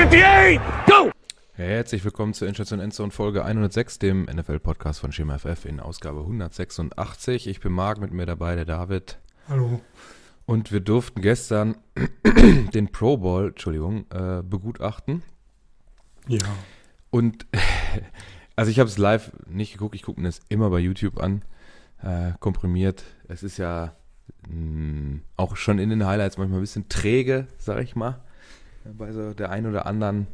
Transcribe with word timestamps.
58, 0.00 0.58
go! 0.86 1.10
Herzlich 1.52 2.02
willkommen 2.02 2.32
zur 2.32 2.48
Endstation 2.48 2.80
Endzone 2.80 3.10
Folge 3.10 3.44
106, 3.44 3.98
dem 3.98 4.22
NFL-Podcast 4.22 4.98
von 4.98 5.12
Schema 5.12 5.36
FF 5.36 5.66
in 5.66 5.78
Ausgabe 5.78 6.20
186. 6.20 7.46
Ich 7.46 7.60
bin 7.60 7.72
Marc, 7.72 8.00
mit 8.00 8.10
mir 8.10 8.24
dabei 8.24 8.54
der 8.54 8.64
David. 8.64 9.18
Hallo. 9.46 9.82
Und 10.46 10.72
wir 10.72 10.80
durften 10.80 11.20
gestern 11.20 11.76
den 12.72 12.90
Pro 12.90 13.18
Bowl, 13.18 13.48
Entschuldigung, 13.48 14.06
äh, 14.10 14.42
begutachten. 14.42 15.22
Ja. 16.28 16.38
Und 17.10 17.46
also 18.56 18.70
ich 18.70 18.78
habe 18.78 18.88
es 18.88 18.96
live 18.96 19.32
nicht 19.50 19.74
geguckt, 19.74 19.94
ich 19.94 20.02
gucke 20.02 20.18
mir 20.18 20.28
das 20.28 20.40
immer 20.48 20.70
bei 20.70 20.78
YouTube 20.78 21.22
an, 21.22 21.42
äh, 22.02 22.32
komprimiert. 22.40 23.04
Es 23.28 23.42
ist 23.42 23.58
ja 23.58 23.94
mh, 24.48 25.20
auch 25.36 25.56
schon 25.56 25.78
in 25.78 25.90
den 25.90 26.06
Highlights 26.06 26.38
manchmal 26.38 26.60
ein 26.60 26.62
bisschen 26.62 26.88
träge, 26.88 27.48
sag 27.58 27.82
ich 27.82 27.94
mal, 27.96 28.22
bei 28.84 29.12
so 29.12 29.32
der 29.34 29.50
ein 29.50 29.66
oder 29.66 29.86
anderen 29.86 30.26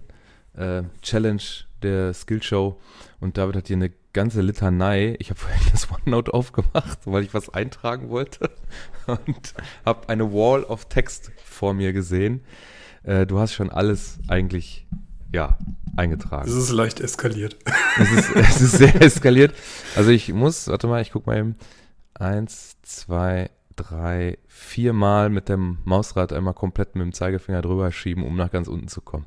äh, 0.55 0.83
Challenge 1.03 1.43
der 1.83 2.15
Skillshow. 2.15 2.81
Und 3.21 3.39
David 3.39 3.57
hat 3.57 3.67
hier 3.69 3.77
eine 3.77 3.93
ganze 4.13 4.41
Litanei. 4.41 5.17
Ich 5.19 5.31
habe 5.31 5.41
vorhin 5.41 5.63
das 5.73 5.91
OneNote 5.91 6.33
aufgemacht, 6.35 7.01
weil 7.05 7.23
ich 7.23 7.35
was 7.35 7.51
eintragen 7.51 8.09
wollte 8.09 8.51
und 9.07 9.55
habe 9.85 10.09
eine 10.09 10.33
Wall 10.33 10.65
of 10.65 10.87
Text 10.87 11.31
vor 11.45 11.75
mir 11.75 11.93
gesehen. 11.93 12.43
Äh, 13.03 13.27
du 13.27 13.39
hast 13.39 13.55
schon 13.55 13.71
alles 13.71 14.19
eigentlich, 14.29 14.87
ja, 15.33 15.59
eingetragen. 15.97 16.49
Es 16.49 16.55
ist 16.55 16.73
leicht 16.73 17.01
eskaliert. 17.01 17.57
Es 17.99 18.13
ist, 18.13 18.37
es 18.37 18.61
ist 18.61 18.73
sehr 18.73 19.01
eskaliert. 19.01 19.55
Also 19.95 20.11
ich 20.11 20.31
muss, 20.31 20.69
warte 20.69 20.87
mal, 20.87 21.01
ich 21.01 21.13
guck 21.13 21.27
mal 21.27 21.39
eben. 21.39 21.57
Eins, 22.13 22.77
zwei, 22.83 23.49
drei, 23.77 24.39
vier 24.49 24.93
Mal 24.93 25.31
mit 25.31 25.49
dem 25.49 25.79
Mausrad 25.85 26.33
einmal 26.33 26.55
komplett 26.55 26.95
mit 26.97 27.05
dem 27.05 27.13
Zeigefinger 27.13 27.63
drüber 27.63 27.93
schieben, 27.93 28.25
um 28.25 28.37
nach 28.37 28.51
ganz 28.51 28.69
unten 28.69 28.89
zu 28.89 29.01
kommen. 29.01 29.27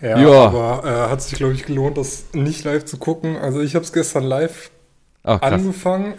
Ja, 0.00 0.18
Ja. 0.18 0.46
aber 0.46 0.82
äh, 0.84 1.10
hat 1.10 1.20
sich, 1.22 1.34
glaube 1.36 1.52
ich, 1.54 1.66
gelohnt, 1.66 1.98
das 1.98 2.26
nicht 2.32 2.64
live 2.64 2.84
zu 2.84 2.96
gucken. 2.96 3.36
Also 3.36 3.60
ich 3.60 3.74
habe 3.74 3.84
es 3.84 3.92
gestern 3.92 4.24
live 4.24 4.70
Ach, 5.28 5.42
angefangen 5.42 6.14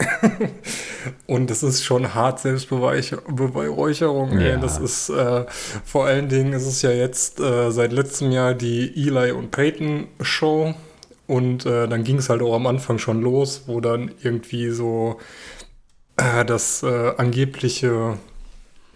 und 1.27 1.49
es 1.49 1.63
ist 1.63 1.83
schon 1.83 2.13
hart 2.13 2.39
Selbstbeweihräucherung. 2.41 4.39
Ja. 4.39 4.57
Das 4.57 4.77
ist 4.77 5.09
äh, 5.09 5.45
vor 5.85 6.05
allen 6.05 6.29
Dingen 6.29 6.53
ist 6.53 6.65
es 6.67 6.81
ja 6.81 6.91
jetzt 6.91 7.39
äh, 7.39 7.71
seit 7.71 7.91
letztem 7.93 8.31
Jahr 8.31 8.53
die 8.53 8.91
Eli 9.07 9.31
und 9.31 9.51
Peyton 9.51 10.07
Show 10.21 10.73
und 11.25 11.65
äh, 11.65 11.87
dann 11.87 12.03
ging 12.03 12.17
es 12.17 12.29
halt 12.29 12.41
auch 12.41 12.53
am 12.55 12.67
Anfang 12.67 12.97
schon 12.99 13.21
los, 13.21 13.63
wo 13.67 13.79
dann 13.81 14.11
irgendwie 14.21 14.69
so 14.69 15.17
äh, 16.17 16.45
das 16.45 16.83
äh, 16.83 17.13
angebliche 17.17 18.17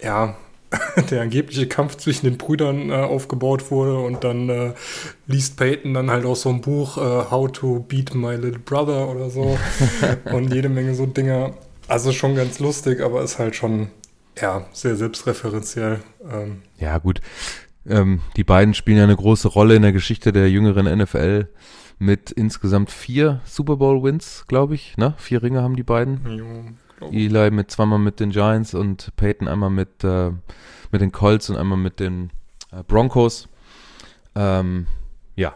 ja 0.00 0.36
der 1.10 1.22
angebliche 1.22 1.66
Kampf 1.66 1.96
zwischen 1.96 2.26
den 2.26 2.38
Brüdern 2.38 2.90
äh, 2.90 2.94
aufgebaut 2.94 3.70
wurde 3.70 3.98
und 3.98 4.24
dann 4.24 4.48
äh, 4.48 4.72
liest 5.26 5.56
Peyton 5.56 5.94
dann 5.94 6.10
halt 6.10 6.24
auch 6.24 6.36
so 6.36 6.48
ein 6.48 6.60
Buch, 6.60 6.96
äh, 6.96 7.00
How 7.30 7.50
to 7.50 7.80
Beat 7.80 8.14
My 8.14 8.36
Little 8.36 8.58
Brother 8.58 9.08
oder 9.08 9.30
so 9.30 9.58
und 10.32 10.52
jede 10.52 10.68
Menge 10.68 10.94
so 10.94 11.06
Dinger. 11.06 11.54
Also 11.88 12.12
schon 12.12 12.34
ganz 12.34 12.58
lustig, 12.58 13.00
aber 13.02 13.22
ist 13.22 13.38
halt 13.38 13.54
schon, 13.54 13.88
ja, 14.40 14.66
sehr 14.72 14.96
selbstreferenziell. 14.96 16.00
Ähm, 16.30 16.62
Ja, 16.78 16.98
gut. 16.98 17.20
Ähm, 17.86 18.20
die 18.36 18.44
beiden 18.44 18.74
spielen 18.74 18.98
ja 18.98 19.04
eine 19.04 19.16
große 19.16 19.48
Rolle 19.48 19.74
in 19.74 19.82
der 19.82 19.92
Geschichte 19.92 20.32
der 20.32 20.48
jüngeren 20.48 20.86
NFL 20.86 21.48
mit 21.98 22.30
insgesamt 22.30 22.90
vier 22.90 23.40
Super 23.44 23.76
Bowl-Wins, 23.76 24.44
glaube 24.46 24.74
ich. 24.74 24.96
Ne? 24.96 25.14
Vier 25.18 25.42
Ringe 25.42 25.62
haben 25.62 25.76
die 25.76 25.82
beiden. 25.82 26.78
Jo, 27.02 27.10
glaub 27.10 27.12
ich. 27.12 27.34
Eli 27.34 27.50
mit 27.50 27.70
zweimal 27.70 27.98
mit 27.98 28.20
den 28.20 28.30
Giants 28.30 28.74
und 28.74 29.14
Peyton 29.16 29.48
einmal 29.48 29.70
mit, 29.70 30.04
äh, 30.04 30.30
mit 30.90 31.00
den 31.00 31.12
Colts 31.12 31.50
und 31.50 31.56
einmal 31.56 31.78
mit 31.78 32.00
den 32.00 32.30
äh, 32.70 32.82
Broncos. 32.82 33.48
Ähm, 34.34 34.86
ja. 35.36 35.54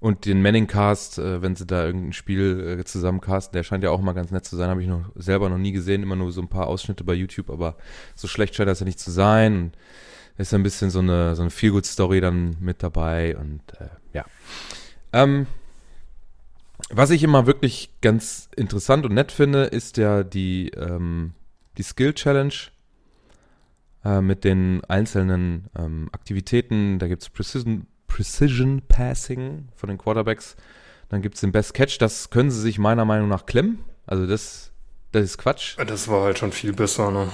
Und 0.00 0.26
den 0.26 0.42
Manning-Cast, 0.42 1.18
äh, 1.18 1.42
wenn 1.42 1.56
sie 1.56 1.66
da 1.66 1.86
irgendein 1.86 2.12
Spiel 2.12 2.78
äh, 2.80 2.84
zusammencasten, 2.84 3.56
der 3.56 3.62
scheint 3.62 3.84
ja 3.84 3.90
auch 3.90 4.00
mal 4.00 4.12
ganz 4.12 4.30
nett 4.30 4.44
zu 4.44 4.56
sein, 4.56 4.68
habe 4.68 4.82
ich 4.82 4.88
noch 4.88 5.10
selber 5.14 5.48
noch 5.48 5.58
nie 5.58 5.72
gesehen, 5.72 6.02
immer 6.02 6.16
nur 6.16 6.32
so 6.32 6.40
ein 6.40 6.48
paar 6.48 6.66
Ausschnitte 6.66 7.04
bei 7.04 7.14
YouTube, 7.14 7.50
aber 7.50 7.76
so 8.14 8.26
schlecht 8.28 8.54
scheint 8.54 8.68
das 8.68 8.80
ja 8.80 8.86
nicht 8.86 9.00
zu 9.00 9.10
sein. 9.10 9.56
Und 9.56 9.76
ist 10.38 10.54
ein 10.54 10.62
bisschen 10.62 10.90
so 10.90 10.98
eine, 11.00 11.34
so 11.34 11.42
eine 11.42 11.50
Feel-Good-Story 11.50 12.20
dann 12.20 12.56
mit 12.60 12.82
dabei 12.82 13.36
und 13.36 13.60
äh, 13.78 13.88
ja. 14.12 14.24
Ähm, 15.12 15.46
was 16.92 17.10
ich 17.10 17.22
immer 17.22 17.46
wirklich 17.46 17.90
ganz 18.00 18.48
interessant 18.56 19.04
und 19.04 19.14
nett 19.14 19.32
finde, 19.32 19.64
ist 19.64 19.96
ja 19.96 20.22
die, 20.22 20.68
ähm, 20.70 21.32
die 21.78 21.82
Skill 21.82 22.14
Challenge 22.14 22.54
äh, 24.04 24.20
mit 24.20 24.44
den 24.44 24.84
einzelnen 24.84 25.68
ähm, 25.78 26.08
Aktivitäten. 26.12 26.98
Da 26.98 27.08
gibt 27.08 27.22
es 27.22 27.30
Precision, 27.30 27.86
Precision 28.08 28.82
Passing 28.88 29.68
von 29.74 29.88
den 29.88 29.98
Quarterbacks. 29.98 30.56
Dann 31.08 31.22
gibt 31.22 31.36
es 31.36 31.40
den 31.40 31.52
Best 31.52 31.74
Catch. 31.74 31.98
Das 31.98 32.30
können 32.30 32.50
sie 32.50 32.60
sich 32.60 32.78
meiner 32.78 33.04
Meinung 33.04 33.28
nach 33.28 33.46
klemmen. 33.46 33.78
Also 34.06 34.26
das, 34.26 34.72
das 35.12 35.24
ist 35.24 35.38
Quatsch. 35.38 35.76
Das 35.86 36.08
war 36.08 36.22
halt 36.24 36.38
schon 36.38 36.52
viel 36.52 36.72
besser, 36.72 37.10
ne? 37.10 37.28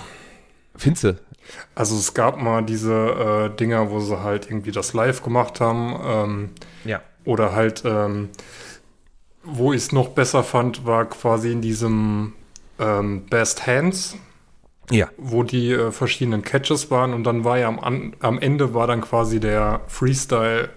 Findest 0.75 1.04
du? 1.04 1.20
Also 1.75 1.96
es 1.96 2.14
gab 2.14 2.40
mal 2.40 2.62
diese 2.62 2.92
äh, 3.52 3.56
Dinger, 3.56 3.90
wo 3.90 4.00
sie 4.00 4.22
halt 4.22 4.46
irgendwie 4.50 4.70
das 4.70 4.92
live 4.92 5.22
gemacht 5.22 5.60
haben. 5.60 5.98
Ähm, 6.04 6.50
Ja. 6.84 7.02
Oder 7.25 7.52
halt, 7.52 7.82
ähm, 7.84 8.30
wo 9.44 9.72
ich 9.72 9.82
es 9.82 9.93
noch 9.93 10.09
besser 10.10 10.43
fand, 10.43 10.84
war 10.87 11.06
quasi 11.06 11.53
in 11.53 11.60
diesem 11.60 12.34
ähm, 12.78 13.26
Best 13.26 13.66
Hands, 13.66 14.16
Ja. 14.91 15.09
wo 15.16 15.43
die 15.43 15.72
äh, 15.72 15.91
verschiedenen 15.93 16.43
Catches 16.43 16.91
waren 16.91 17.15
und 17.15 17.25
dann 17.25 17.44
war 17.44 17.59
ja 17.59 17.69
am, 17.69 17.78
An 17.81 18.15
am 18.21 18.38
Ende 18.38 18.75
war 18.75 18.87
dann 18.87 19.00
quasi 19.00 19.41
der 19.41 19.81
Freestyle 19.88 20.71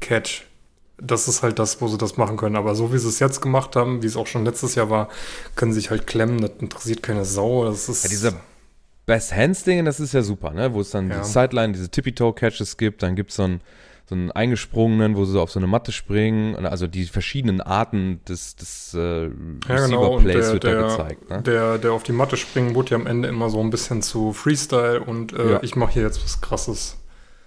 Catch. 0.00 0.42
Das 0.98 1.28
ist 1.28 1.42
halt 1.42 1.58
das, 1.58 1.80
wo 1.82 1.88
sie 1.88 1.98
das 1.98 2.16
machen 2.16 2.38
können. 2.38 2.56
Aber 2.56 2.74
so 2.74 2.90
wie 2.92 2.96
sie 2.98 3.08
es 3.08 3.18
jetzt 3.18 3.42
gemacht 3.42 3.76
haben, 3.76 4.02
wie 4.02 4.06
es 4.06 4.16
auch 4.16 4.26
schon 4.26 4.44
letztes 4.46 4.74
Jahr 4.76 4.88
war, 4.88 5.08
können 5.54 5.72
sie 5.74 5.80
sich 5.80 5.90
halt 5.90 6.06
klemmen. 6.06 6.40
Das 6.40 6.52
interessiert 6.58 7.02
keine 7.02 7.26
Sau. 7.26 7.66
Das 7.66 7.88
ist 7.90 8.04
Ja, 8.04 8.08
diese 8.08 8.34
Best 9.04 9.34
Hands 9.36 9.62
Dinge, 9.62 9.84
das 9.84 10.00
ist 10.00 10.14
ja 10.14 10.22
super, 10.22 10.52
ne? 10.52 10.72
Wo 10.72 10.80
es 10.80 10.90
dann 10.90 11.10
Ja. 11.10 11.18
die 11.20 11.24
Sideline, 11.28 11.74
diese 11.74 11.90
Tippy-Toe-Catches 11.90 12.76
gibt, 12.78 13.02
dann 13.02 13.14
gibt 13.14 13.30
es 13.30 13.36
so 13.36 13.42
einen, 13.44 13.60
so 14.08 14.14
einen 14.14 14.30
eingesprungenen, 14.30 15.16
wo 15.16 15.24
sie 15.24 15.32
so 15.32 15.40
auf 15.40 15.50
so 15.50 15.58
eine 15.58 15.66
Matte 15.66 15.90
springen. 15.90 16.54
Also 16.64 16.86
die 16.86 17.04
verschiedenen 17.06 17.60
Arten 17.60 18.20
des, 18.28 18.54
des 18.54 18.94
äh, 18.94 19.24
Ja, 19.24 19.28
genau. 19.86 20.16
Receiver-Plays 20.16 20.44
der, 20.46 20.52
wird 20.52 20.64
da 20.64 20.70
der, 20.70 20.82
gezeigt. 20.82 21.28
Ne? 21.30 21.42
der, 21.42 21.78
der 21.78 21.92
auf 21.92 22.02
die 22.04 22.12
Matte 22.12 22.36
springen, 22.36 22.74
wurde 22.76 22.90
ja 22.92 22.96
am 22.98 23.06
Ende 23.06 23.28
immer 23.28 23.50
so 23.50 23.58
ein 23.60 23.70
bisschen 23.70 24.02
zu 24.02 24.32
Freestyle 24.32 25.00
und 25.02 25.32
äh, 25.32 25.52
Ja. 25.52 25.62
ich 25.62 25.74
mache 25.74 25.94
hier 25.94 26.02
jetzt 26.02 26.22
was 26.22 26.40
Krasses. 26.40 26.98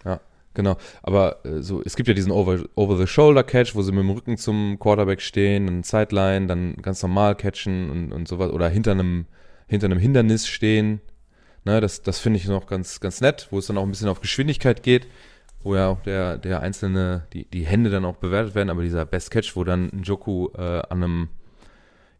Ja, 0.03 0.19
genau. 0.53 0.75
Aber 1.01 1.45
äh, 1.45 1.61
so, 1.61 1.81
es 1.85 1.95
gibt 1.95 2.09
ja 2.09 2.13
diesen 2.13 2.31
Over- 2.33 2.67
Over-the-Shoulder-Catch, 2.75 3.75
wo 3.75 3.81
sie 3.81 3.91
mit 3.93 4.01
dem 4.03 4.09
Rücken 4.09 4.35
zum 4.37 4.77
Quarterback 4.79 5.21
stehen, 5.21 5.65
dann 5.67 5.83
Sideline, 5.83 6.47
dann 6.47 6.75
ganz 6.81 7.01
normal 7.01 7.35
catchen 7.35 7.89
und, 7.89 8.11
und 8.11 8.27
sowas. 8.27 8.51
Oder 8.51 8.67
hinter 8.67 8.91
einem, 8.91 9.27
hinter 9.67 9.85
einem 9.85 9.99
Hindernis 9.99 10.45
stehen. 10.45 10.99
Ne, 11.65 11.81
das 11.81 12.01
das 12.01 12.19
finde 12.19 12.37
ich 12.39 12.47
noch 12.47 12.67
ganz, 12.67 13.01
ganz 13.01 13.19
nett, 13.19 13.47
wo 13.51 13.59
es 13.59 13.67
dann 13.67 13.77
auch 13.77 13.83
ein 13.83 13.91
bisschen 13.91 14.07
auf 14.07 14.21
Geschwindigkeit 14.21 14.81
geht, 14.81 15.07
wo 15.63 15.75
ja 15.75 15.87
auch 15.87 16.01
der, 16.01 16.37
der 16.37 16.61
einzelne, 16.61 17.27
die, 17.33 17.45
die 17.45 17.65
Hände 17.65 17.89
dann 17.89 18.05
auch 18.05 18.15
bewertet 18.17 18.55
werden, 18.55 18.69
aber 18.69 18.81
dieser 18.81 19.05
Best 19.05 19.31
Catch, 19.31 19.55
wo 19.55 19.63
dann 19.63 19.87
Njoku 19.87 20.49
äh, 20.57 20.81
an 20.89 21.03
einem, 21.03 21.27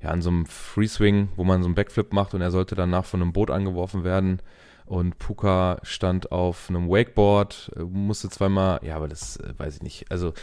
ja, 0.01 0.09
an 0.09 0.21
so 0.21 0.29
einem 0.29 0.45
Free 0.45 0.87
Swing, 0.87 1.29
wo 1.35 1.43
man 1.43 1.61
so 1.61 1.67
einen 1.67 1.75
Backflip 1.75 2.13
macht 2.13 2.33
und 2.33 2.41
er 2.41 2.51
sollte 2.51 2.75
danach 2.75 3.05
von 3.05 3.21
einem 3.21 3.33
Boot 3.33 3.49
angeworfen 3.51 4.03
werden. 4.03 4.41
Und 4.85 5.19
Puka 5.19 5.77
stand 5.83 6.31
auf 6.31 6.67
einem 6.69 6.89
Wakeboard, 6.89 7.71
äh, 7.75 7.83
musste 7.83 8.29
zweimal, 8.29 8.79
ja, 8.83 8.95
aber 8.95 9.07
das 9.07 9.37
äh, 9.37 9.53
weiß 9.57 9.75
ich 9.77 9.81
nicht. 9.83 10.11
Also, 10.11 10.33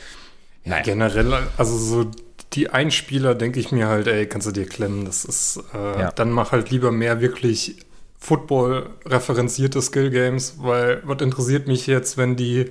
naja. 0.65 0.83
Generell, 0.83 1.33
also 1.57 1.77
so 1.77 2.11
die 2.53 2.71
Einspieler 2.71 3.35
denke 3.35 3.61
ich 3.61 3.73
mir 3.73 3.89
halt, 3.89 4.07
ey, 4.07 4.27
kannst 4.27 4.47
du 4.47 4.53
dir 4.53 4.67
klemmen. 4.67 5.05
Das 5.05 5.25
ist, 5.25 5.63
äh, 5.75 6.01
Ja. 6.01 6.13
dann 6.13 6.31
mach 6.31 6.53
halt 6.53 6.71
lieber 6.71 6.93
mehr 6.93 7.21
wirklich 7.21 7.86
Football-referenzierte 8.19 9.81
Skill-Games, 9.81 10.57
weil 10.59 11.03
was 11.05 11.21
interessiert 11.21 11.69
mich 11.69 11.87
jetzt, 11.87 12.17
wenn 12.17 12.37
die 12.37 12.71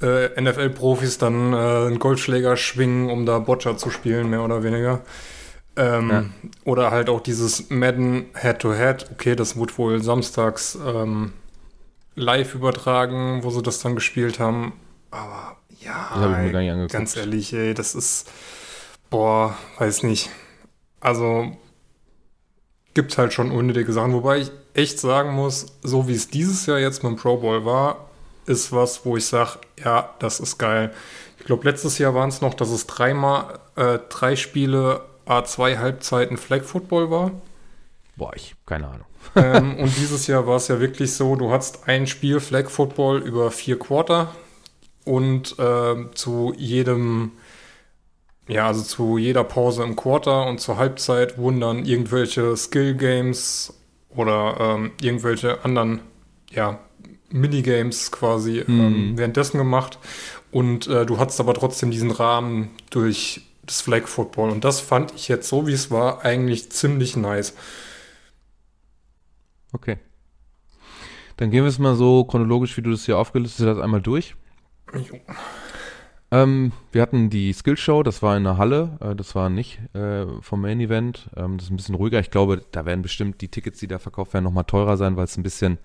äh, 0.00 0.40
NFL-Profis 0.40 1.18
dann 1.18 1.52
äh, 1.52 1.56
einen 1.56 1.98
Goldschläger 1.98 2.56
schwingen, 2.56 3.10
um 3.10 3.26
da 3.26 3.38
Boccia 3.38 3.76
zu 3.76 3.90
spielen, 3.90 4.30
mehr 4.30 4.42
oder 4.42 4.62
weniger. 4.62 5.02
Ähm, 5.76 6.10
Ja. 6.10 6.24
Oder 6.64 6.90
halt 6.90 7.08
auch 7.08 7.20
dieses 7.20 7.70
Madden 7.70 8.26
Head-to-Head. 8.34 9.10
Okay, 9.12 9.36
das 9.36 9.56
wurde 9.56 9.76
wohl 9.78 10.02
samstags 10.02 10.78
ähm, 10.84 11.32
live 12.14 12.54
übertragen, 12.54 13.40
wo 13.42 13.50
sie 13.50 13.62
das 13.62 13.80
dann 13.80 13.94
gespielt 13.94 14.40
haben. 14.40 14.72
Aber 15.10 15.56
ja, 15.80 16.08
angeguckt. 16.72 16.92
ganz 16.92 17.16
ehrlich, 17.16 17.52
ey, 17.52 17.74
das 17.74 17.94
ist, 17.94 18.30
boah, 19.08 19.56
weiß 19.78 20.02
nicht. 20.02 20.30
Also 21.00 21.56
gibt 22.94 23.16
halt 23.16 23.32
schon 23.32 23.50
unnötige 23.50 23.92
Sachen. 23.92 24.12
Wobei 24.12 24.38
ich 24.38 24.50
echt 24.74 24.98
sagen 24.98 25.32
muss, 25.34 25.66
so 25.82 26.08
wie 26.08 26.14
es 26.14 26.28
dieses 26.28 26.66
Jahr 26.66 26.78
jetzt 26.78 27.02
mit 27.02 27.12
dem 27.12 27.16
Pro 27.16 27.36
Bowl 27.38 27.64
war, 27.64 28.10
ist 28.46 28.72
was, 28.72 29.04
wo 29.04 29.16
ich 29.16 29.26
sage, 29.26 29.58
ja, 29.82 30.14
das 30.18 30.40
ist 30.40 30.58
geil. 30.58 30.92
Ich 31.38 31.46
glaube, 31.46 31.68
letztes 31.68 31.98
Jahr 31.98 32.14
waren 32.14 32.28
es 32.28 32.40
noch, 32.40 32.54
dass 32.54 32.70
es 32.70 32.86
dreimal, 32.86 33.60
äh, 33.76 33.98
drei 34.08 34.36
Spiele, 34.36 35.02
A2 35.26 35.78
Halbzeiten 35.78 36.36
Flag 36.36 36.64
Football 36.64 37.10
war. 37.10 37.30
Boah, 38.16 38.32
ich, 38.34 38.54
keine 38.66 38.88
Ahnung. 38.88 39.06
ähm, 39.36 39.76
und 39.78 39.96
dieses 39.96 40.26
Jahr 40.26 40.46
war 40.46 40.56
es 40.56 40.68
ja 40.68 40.80
wirklich 40.80 41.14
so, 41.14 41.36
du 41.36 41.50
hattest 41.50 41.88
ein 41.88 42.06
Spiel 42.06 42.40
Flag 42.40 42.68
Football 42.68 43.18
über 43.18 43.50
vier 43.50 43.78
Quarter 43.78 44.34
und 45.04 45.58
äh, 45.58 45.94
zu 46.14 46.52
jedem, 46.56 47.32
ja, 48.48 48.66
also 48.66 48.82
zu 48.82 49.18
jeder 49.18 49.44
Pause 49.44 49.84
im 49.84 49.96
Quarter 49.96 50.46
und 50.46 50.60
zur 50.60 50.76
Halbzeit 50.76 51.38
wurden 51.38 51.60
dann 51.60 51.84
irgendwelche 51.84 52.56
Skill 52.56 52.94
Games 52.94 53.72
oder 54.10 54.56
ähm, 54.60 54.92
irgendwelche 55.00 55.64
anderen, 55.64 56.00
ja, 56.50 56.80
Minigames 57.30 58.10
quasi 58.10 58.64
Mhm. 58.66 58.80
ähm, 58.80 59.18
währenddessen 59.18 59.58
gemacht. 59.58 59.98
Und 60.50 60.88
äh, 60.88 61.06
du 61.06 61.18
hattest 61.18 61.38
aber 61.40 61.54
trotzdem 61.54 61.90
diesen 61.92 62.10
Rahmen 62.10 62.70
durch 62.90 63.42
das 63.64 63.80
Flag 63.82 64.08
Football. 64.08 64.50
Und 64.50 64.64
das 64.64 64.80
fand 64.80 65.14
ich 65.14 65.28
jetzt 65.28 65.48
so, 65.48 65.66
wie 65.68 65.72
es 65.72 65.90
war, 65.92 66.24
eigentlich 66.24 66.72
ziemlich 66.72 67.16
nice. 67.16 67.54
Okay. 69.72 69.98
Dann 71.36 71.50
gehen 71.50 71.62
wir 71.62 71.68
es 71.68 71.78
mal 71.78 71.94
so 71.94 72.24
chronologisch, 72.24 72.76
wie 72.76 72.82
du 72.82 72.90
das 72.90 73.04
hier 73.06 73.16
aufgelistet 73.16 73.68
hast, 73.68 73.78
einmal 73.78 74.02
durch. 74.02 74.34
Jo. 74.92 75.18
Ähm, 76.32 76.72
wir 76.92 77.02
hatten 77.02 77.28
die 77.28 77.52
Skillshow, 77.52 78.02
das 78.04 78.22
war 78.22 78.36
in 78.36 78.44
der 78.44 78.56
Halle, 78.56 78.98
äh, 79.00 79.16
das 79.16 79.34
war 79.34 79.50
nicht 79.50 79.80
äh, 79.94 80.26
vom 80.40 80.60
Main 80.60 80.80
Event. 80.80 81.28
Ähm, 81.36 81.56
das 81.56 81.66
ist 81.66 81.72
ein 81.72 81.76
bisschen 81.76 81.96
ruhiger. 81.96 82.20
Ich 82.20 82.30
glaube, 82.30 82.62
da 82.70 82.84
werden 82.86 83.02
bestimmt 83.02 83.40
die 83.40 83.48
Tickets, 83.48 83.80
die 83.80 83.88
da 83.88 83.98
verkauft 83.98 84.32
werden, 84.32 84.44
nochmal 84.44 84.64
teurer 84.64 84.96
sein, 84.96 85.16
weil 85.16 85.24
es 85.24 85.36
ein 85.36 85.42
bisschen, 85.42 85.78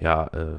ja, 0.00 0.26
äh, 0.28 0.58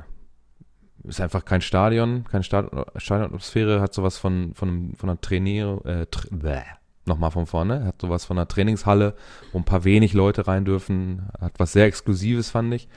ist 1.03 1.21
einfach 1.21 1.45
kein 1.45 1.61
Stadion, 1.61 2.25
keine 2.25 2.43
Stad 2.43 2.69
Stadionatmosphäre, 2.97 3.81
hat 3.81 3.93
sowas 3.93 4.17
von, 4.17 4.53
von, 4.53 4.93
von 4.95 5.09
einer 5.09 5.21
Trainier, 5.21 5.81
äh, 5.85 6.05
tra 6.07 6.27
bäh, 6.29 6.61
nochmal 7.05 7.31
von 7.31 7.45
vorne, 7.45 7.85
hat 7.85 8.01
sowas 8.01 8.25
von 8.25 8.37
einer 8.37 8.47
Trainingshalle, 8.47 9.15
wo 9.51 9.57
ein 9.57 9.63
paar 9.63 9.83
wenig 9.83 10.13
Leute 10.13 10.47
rein 10.47 10.65
dürfen, 10.65 11.29
hat 11.39 11.53
was 11.57 11.73
sehr 11.73 11.85
Exklusives, 11.85 12.51
fand 12.51 12.73
ich. 12.73 12.89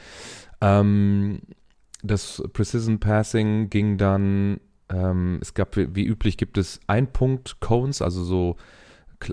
Ähm, 0.60 1.40
das 2.02 2.42
Precision 2.52 2.98
Passing 2.98 3.70
ging 3.70 3.96
dann, 3.96 4.60
ähm, 4.90 5.38
es 5.40 5.54
gab 5.54 5.76
wie, 5.76 6.04
üblich 6.04 6.36
gibt 6.36 6.58
es 6.58 6.80
Ein-Punkt-Cones, 6.86 8.02
also 8.02 8.24
so 8.24 8.56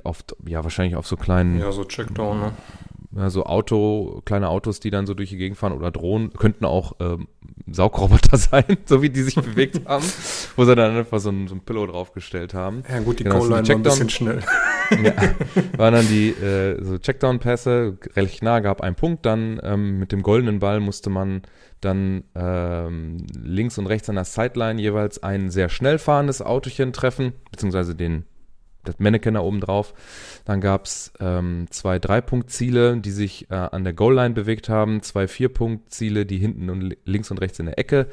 auf, 0.04 0.24
ja, 0.46 0.64
wahrscheinlich 0.64 0.96
auf 0.96 1.08
so 1.08 1.16
kleinen 1.16 1.60
Ja, 1.60 1.72
so 1.72 1.86
Checkdown, 1.86 2.40
ne? 2.40 2.54
Ja, 3.18 3.32
so 3.32 3.46
Auto, 3.46 4.22
kleine 4.26 4.48
Autos, 4.50 4.80
die 4.80 4.92
dann 4.92 5.08
so 5.08 5.16
durch 5.16 5.30
die 5.30 5.38
Gegend 5.38 5.58
fahren 5.58 5.74
oder 5.74 5.90
Drohnen, 5.90 6.32
könnten 6.34 6.66
auch 6.66 6.94
ähm, 7.00 7.28
Saugroboter 7.72 8.38
sein, 8.38 8.78
so 8.86 9.02
wie 9.02 9.10
die 9.10 9.24
sich 9.24 9.34
bewegt 9.36 9.82
haben, 9.88 10.06
wo 10.56 10.66
sie 10.66 10.76
dann 10.76 10.96
einfach 10.96 11.20
so 11.20 11.30
ein, 11.30 11.48
so 11.48 11.56
ein 11.56 11.62
Pillow 11.62 11.88
draufgestellt 11.88 12.54
haben. 12.54 12.84
Ja, 12.88 13.00
gut, 13.00 13.18
die 13.18 13.24
Genau, 13.24 13.40
Goal-Line 13.40 13.68
war 13.68 13.76
ein 13.76 13.84
bisschen 13.84 14.10
schnell. 14.10 14.44
Ja, 15.04 15.12
waren 15.78 15.96
dann 15.96 16.08
die 16.08 16.30
äh, 16.30 16.82
so 16.82 16.98
Checkdown-Pässe, 16.98 17.98
recht 18.16 18.42
nah, 18.42 18.62
gab 18.62 18.80
einen 18.80 18.96
Punkt, 18.96 19.26
dann 19.26 19.60
ähm, 19.62 20.00
mit 20.00 20.14
dem 20.14 20.22
goldenen 20.24 20.60
Ball 20.60 20.80
musste 20.80 21.10
man 21.10 21.42
dann 21.82 22.24
ähm, 22.36 23.18
links 23.38 23.78
und 23.78 23.88
rechts 23.88 24.08
an 24.08 24.16
der 24.16 24.24
Sideline 24.24 24.82
jeweils 24.82 25.22
ein 25.22 25.50
sehr 25.50 25.68
schnell 25.68 25.98
fahrendes 25.98 26.42
Autochen 26.42 26.94
treffen, 26.94 27.34
beziehungsweise 27.52 27.96
den 27.96 28.24
das 28.88 29.00
Mannequin 29.00 29.34
da 29.36 29.42
oben 29.42 29.60
drauf. 29.60 29.94
Dann 30.46 30.62
gab 30.62 30.86
es 30.86 31.12
ähm, 31.20 31.68
zwei 31.70 32.00
Drei-Punkt-Ziele, 32.00 32.98
die 32.98 33.12
sich 33.12 33.50
äh, 33.52 33.56
an 33.56 33.84
der 33.84 33.94
Goal-Line 33.94 34.34
bewegt 34.34 34.70
haben, 34.70 35.02
zwei 35.02 35.28
Vier-Punkt-Ziele, 35.28 36.26
die 36.26 36.38
hinten 36.38 36.70
und 36.70 36.82
li- 36.82 36.98
links 37.06 37.32
und 37.32 37.40
rechts 37.40 37.60
in 37.60 37.66
der 37.68 37.80
Ecke 37.80 38.08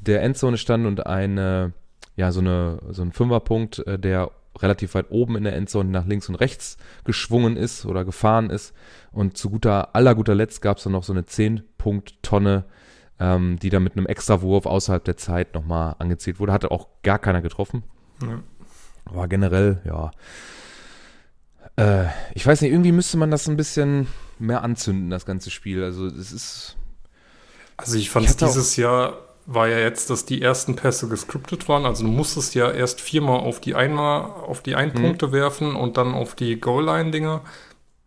der 0.00 0.22
Endzone 0.22 0.56
standen 0.56 0.86
und 0.86 1.06
eine, 1.06 1.72
ja, 2.16 2.32
so, 2.32 2.40
eine, 2.40 2.78
so 2.90 3.02
ein 3.02 3.12
Fünferpunkt, 3.12 3.80
äh, 3.86 3.98
der 3.98 4.30
relativ 4.58 4.94
weit 4.94 5.10
oben 5.10 5.36
in 5.36 5.44
der 5.44 5.54
Endzone 5.54 5.90
nach 5.90 6.06
links 6.06 6.28
und 6.28 6.34
rechts 6.34 6.76
geschwungen 7.04 7.56
ist 7.56 7.86
oder 7.86 8.04
gefahren 8.04 8.50
ist. 8.50 8.74
Und 9.12 9.36
zu 9.36 9.48
guter, 9.50 9.94
aller 9.94 10.14
guter 10.14 10.34
Letzt 10.34 10.60
gab 10.60 10.78
es 10.78 10.84
dann 10.84 10.92
noch 10.92 11.04
so 11.04 11.12
eine 11.12 11.22
10-Punkt-Tonne, 11.22 12.64
ähm, 13.18 13.58
die 13.60 13.70
dann 13.70 13.82
mit 13.82 13.96
einem 13.96 14.06
Extrawurf 14.06 14.66
außerhalb 14.66 15.04
der 15.04 15.16
Zeit 15.16 15.54
nochmal 15.54 15.96
angezielt 15.98 16.40
wurde. 16.40 16.52
Hatte 16.52 16.70
auch 16.70 16.88
gar 17.02 17.18
keiner 17.18 17.42
getroffen. 17.42 17.84
Ja. 18.22 18.42
Aber 19.10 19.28
generell, 19.28 19.80
ja. 19.84 20.10
Äh, 21.76 22.08
ich 22.34 22.46
weiß 22.46 22.60
nicht, 22.60 22.72
irgendwie 22.72 22.92
müsste 22.92 23.16
man 23.16 23.30
das 23.30 23.48
ein 23.48 23.56
bisschen 23.56 24.06
mehr 24.38 24.62
anzünden, 24.62 25.10
das 25.10 25.26
ganze 25.26 25.50
Spiel. 25.50 25.82
Also 25.82 26.06
es 26.06 26.32
ist. 26.32 26.76
Also 27.76 27.96
ich 27.96 28.10
fand 28.10 28.26
Ich 28.26 28.32
es 28.32 28.36
dieses 28.36 28.76
Jahr 28.76 29.18
war 29.46 29.68
ja 29.68 29.78
jetzt, 29.78 30.10
dass 30.10 30.26
die 30.26 30.42
ersten 30.42 30.76
Pässe 30.76 31.08
gescriptet 31.08 31.68
waren. 31.68 31.84
Also 31.84 32.04
du 32.04 32.10
musstest 32.10 32.54
ja 32.54 32.70
erst 32.70 33.00
viermal 33.00 33.40
auf 33.40 33.60
die 33.60 33.74
einmal 33.74 34.22
auf 34.22 34.62
die 34.62 34.76
Ein-Punkte 34.76 35.32
werfen 35.32 35.74
und 35.74 35.96
dann 35.96 36.14
auf 36.14 36.34
die 36.34 36.60
Goal-Line-Dinger. 36.60 37.40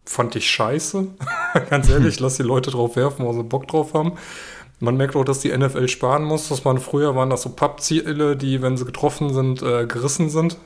Fand 0.06 0.36
ich 0.36 0.50
scheiße. 0.50 1.08
Ganz 1.70 1.90
ehrlich, 1.90 2.20
lass 2.22 2.38
die 2.38 2.44
Leute 2.44 2.72
drauf 2.72 2.96
werfen, 2.96 3.26
wo 3.26 3.34
sie 3.34 3.44
Bock 3.44 3.68
drauf 3.68 3.94
haben. 3.94 4.14
Man 4.80 4.96
merkt 4.96 5.16
auch, 5.16 5.26
dass 5.26 5.40
die 5.40 5.56
NFL 5.56 5.88
sparen 5.88 6.24
muss. 6.24 6.50
Dass 6.50 6.64
man 6.64 6.78
früher 6.78 7.16
waren 7.16 7.30
das 7.30 7.42
so 7.42 7.50
Pappziele, 7.50 8.38
die, 8.38 8.62
wenn 8.62 8.78
sie 8.78 8.86
getroffen 8.86 9.34
sind, 9.34 9.62
äh, 9.62 9.86
gerissen 9.86 10.30
sind. 10.30 10.58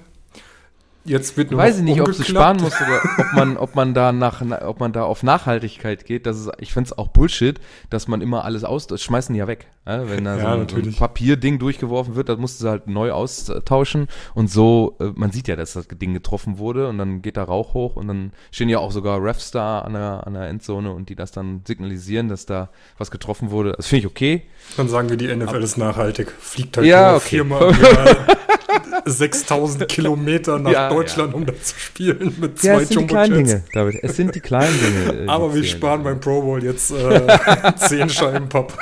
Jetzt 1.08 1.38
wird 1.38 1.52
nur 1.52 1.60
Weiß 1.60 1.78
ich 1.78 1.84
nicht, 1.84 2.02
ob 2.02 2.14
sie 2.14 2.26
sparen 2.26 2.58
muss 2.58 2.74
oder 2.82 3.02
ob 3.18 3.34
man, 3.34 3.58
ob 3.58 3.76
man 3.76 3.94
da 3.94 4.12
nach, 4.12 4.42
ob 4.62 4.80
man 4.82 4.92
da 4.92 5.04
auf 5.04 5.24
Nachhaltigkeit 5.24 6.06
geht. 6.06 6.26
Das 6.26 6.38
ist, 6.38 6.52
ich 6.60 6.74
finde 6.74 6.90
es 6.90 6.98
auch 6.98 7.08
Bullshit, 7.08 7.60
dass 7.90 8.08
man 8.10 8.22
immer 8.22 8.44
alles 8.44 8.66
aus, 8.66 8.88
das 8.88 9.02
schmeißen 9.02 9.34
die 9.34 9.40
ja 9.40 9.48
weg. 9.48 9.68
Ja, 9.86 10.10
wenn 10.10 10.26
da 10.26 10.36
Ja, 10.36 10.68
so, 10.68 10.76
ein, 10.76 10.84
ein. 10.84 10.94
Papierding 10.94 11.60
durchgeworfen 11.60 12.16
wird, 12.16 12.28
das 12.28 12.38
musst 12.38 12.62
du 12.62 12.68
halt 12.68 12.88
neu 12.88 13.12
austauschen. 13.14 14.08
Und 14.34 14.52
so, 14.52 14.98
äh, 15.00 15.12
man 15.16 15.32
sieht 15.32 15.48
ja, 15.48 15.56
dass 15.56 15.74
das 15.74 15.88
Ding 15.88 16.14
getroffen 16.14 16.58
wurde 16.58 16.90
und 16.90 16.98
dann 16.98 17.22
geht 17.22 17.38
da 17.38 17.44
Rauch 17.44 17.74
hoch 17.74 17.96
und 17.96 18.10
dann 18.10 18.34
stehen 18.52 18.68
ja 18.68 18.80
auch 18.80 18.92
sogar 18.92 19.24
Refs 19.24 19.52
da 19.52 19.80
an 19.80 19.94
der, 19.94 20.28
an 20.28 20.34
der 20.34 20.50
Endzone 20.50 20.92
und 20.92 21.08
die 21.08 21.16
das 21.16 21.32
dann 21.32 21.62
signalisieren, 21.66 22.28
dass 22.28 22.46
da 22.46 22.70
was 22.98 23.12
getroffen 23.12 23.50
wurde. 23.50 23.72
Das 23.78 23.88
finde 23.88 24.02
ich 24.02 24.08
okay. 24.08 24.44
Dann 24.76 24.90
sagen 24.90 25.10
wir, 25.10 25.16
die 25.16 25.34
NFL 25.34 25.64
ist 25.64 25.78
nachhaltig. 25.78 26.34
Fliegt 26.38 26.76
halt 26.76 26.86
Ja, 26.86 27.16
okay. 27.16 27.28
viermal 27.30 27.74
6000 29.06 29.88
Kilometer 29.88 30.60
nach 30.60 30.72
Ja, 30.72 30.90
Deutschland, 30.90 31.34
um 31.34 31.46
da 31.46 31.54
zu 31.60 31.78
spielen 31.80 32.36
mit 32.40 32.62
Ja, 32.64 32.76
zwei 32.76 32.82
es 32.84 32.90
sind 32.90 33.02
die 33.02 33.08
kleinen. 33.08 33.34
Dinge, 33.46 33.64
David. 33.74 34.00
Es 34.04 34.16
sind 34.16 34.36
die 34.36 34.40
kleinen 34.40 34.78
Dinge. 34.80 35.24
äh, 35.24 35.28
Aber 35.28 35.54
wir 35.54 35.64
sparen 35.64 36.04
beim 36.04 36.20
Pro 36.20 36.42
Bowl 36.42 36.64
jetzt 36.64 36.92
äh, 36.92 37.28
10 37.78 38.10
Scheiben 38.10 38.50
Papp. 38.50 38.78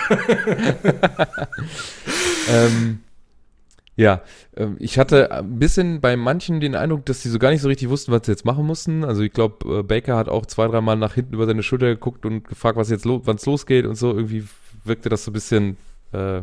ähm, 2.50 3.00
ja, 3.98 4.22
ähm, 4.58 4.76
ich 4.80 5.00
hatte 5.00 5.32
ein 5.32 5.58
bisschen 5.58 6.02
bei 6.02 6.18
manchen 6.18 6.60
den 6.60 6.76
Eindruck, 6.76 7.06
dass 7.06 7.22
sie 7.22 7.30
so 7.30 7.40
gar 7.40 7.52
nicht 7.52 7.62
so 7.62 7.68
richtig 7.70 7.90
wussten, 7.90 8.12
was 8.12 8.26
sie 8.26 8.32
jetzt 8.32 8.46
machen 8.46 8.66
mussten. 8.66 9.04
Also 9.06 9.22
ich 9.22 9.32
glaube, 9.32 9.80
äh, 9.80 9.84
Baker 9.84 10.18
hat 10.18 10.28
auch 10.30 10.46
zwei, 10.46 10.68
dreimal 10.68 10.98
nach 10.98 11.14
hinten 11.14 11.34
über 11.34 11.46
seine 11.46 11.64
Schulter 11.64 11.88
geguckt 11.88 12.26
und 12.26 12.48
gefragt, 12.48 12.78
was 12.78 12.90
jetzt 12.90 13.06
lo 13.06 13.22
wann 13.26 13.38
es 13.38 13.46
losgeht 13.46 13.86
und 13.86 13.96
so. 13.96 14.10
Irgendwie 14.14 14.46
wirkte 14.84 15.10
das 15.10 15.24
so 15.24 15.32
ein 15.32 15.34
bisschen, 15.34 15.78
äh, 16.12 16.42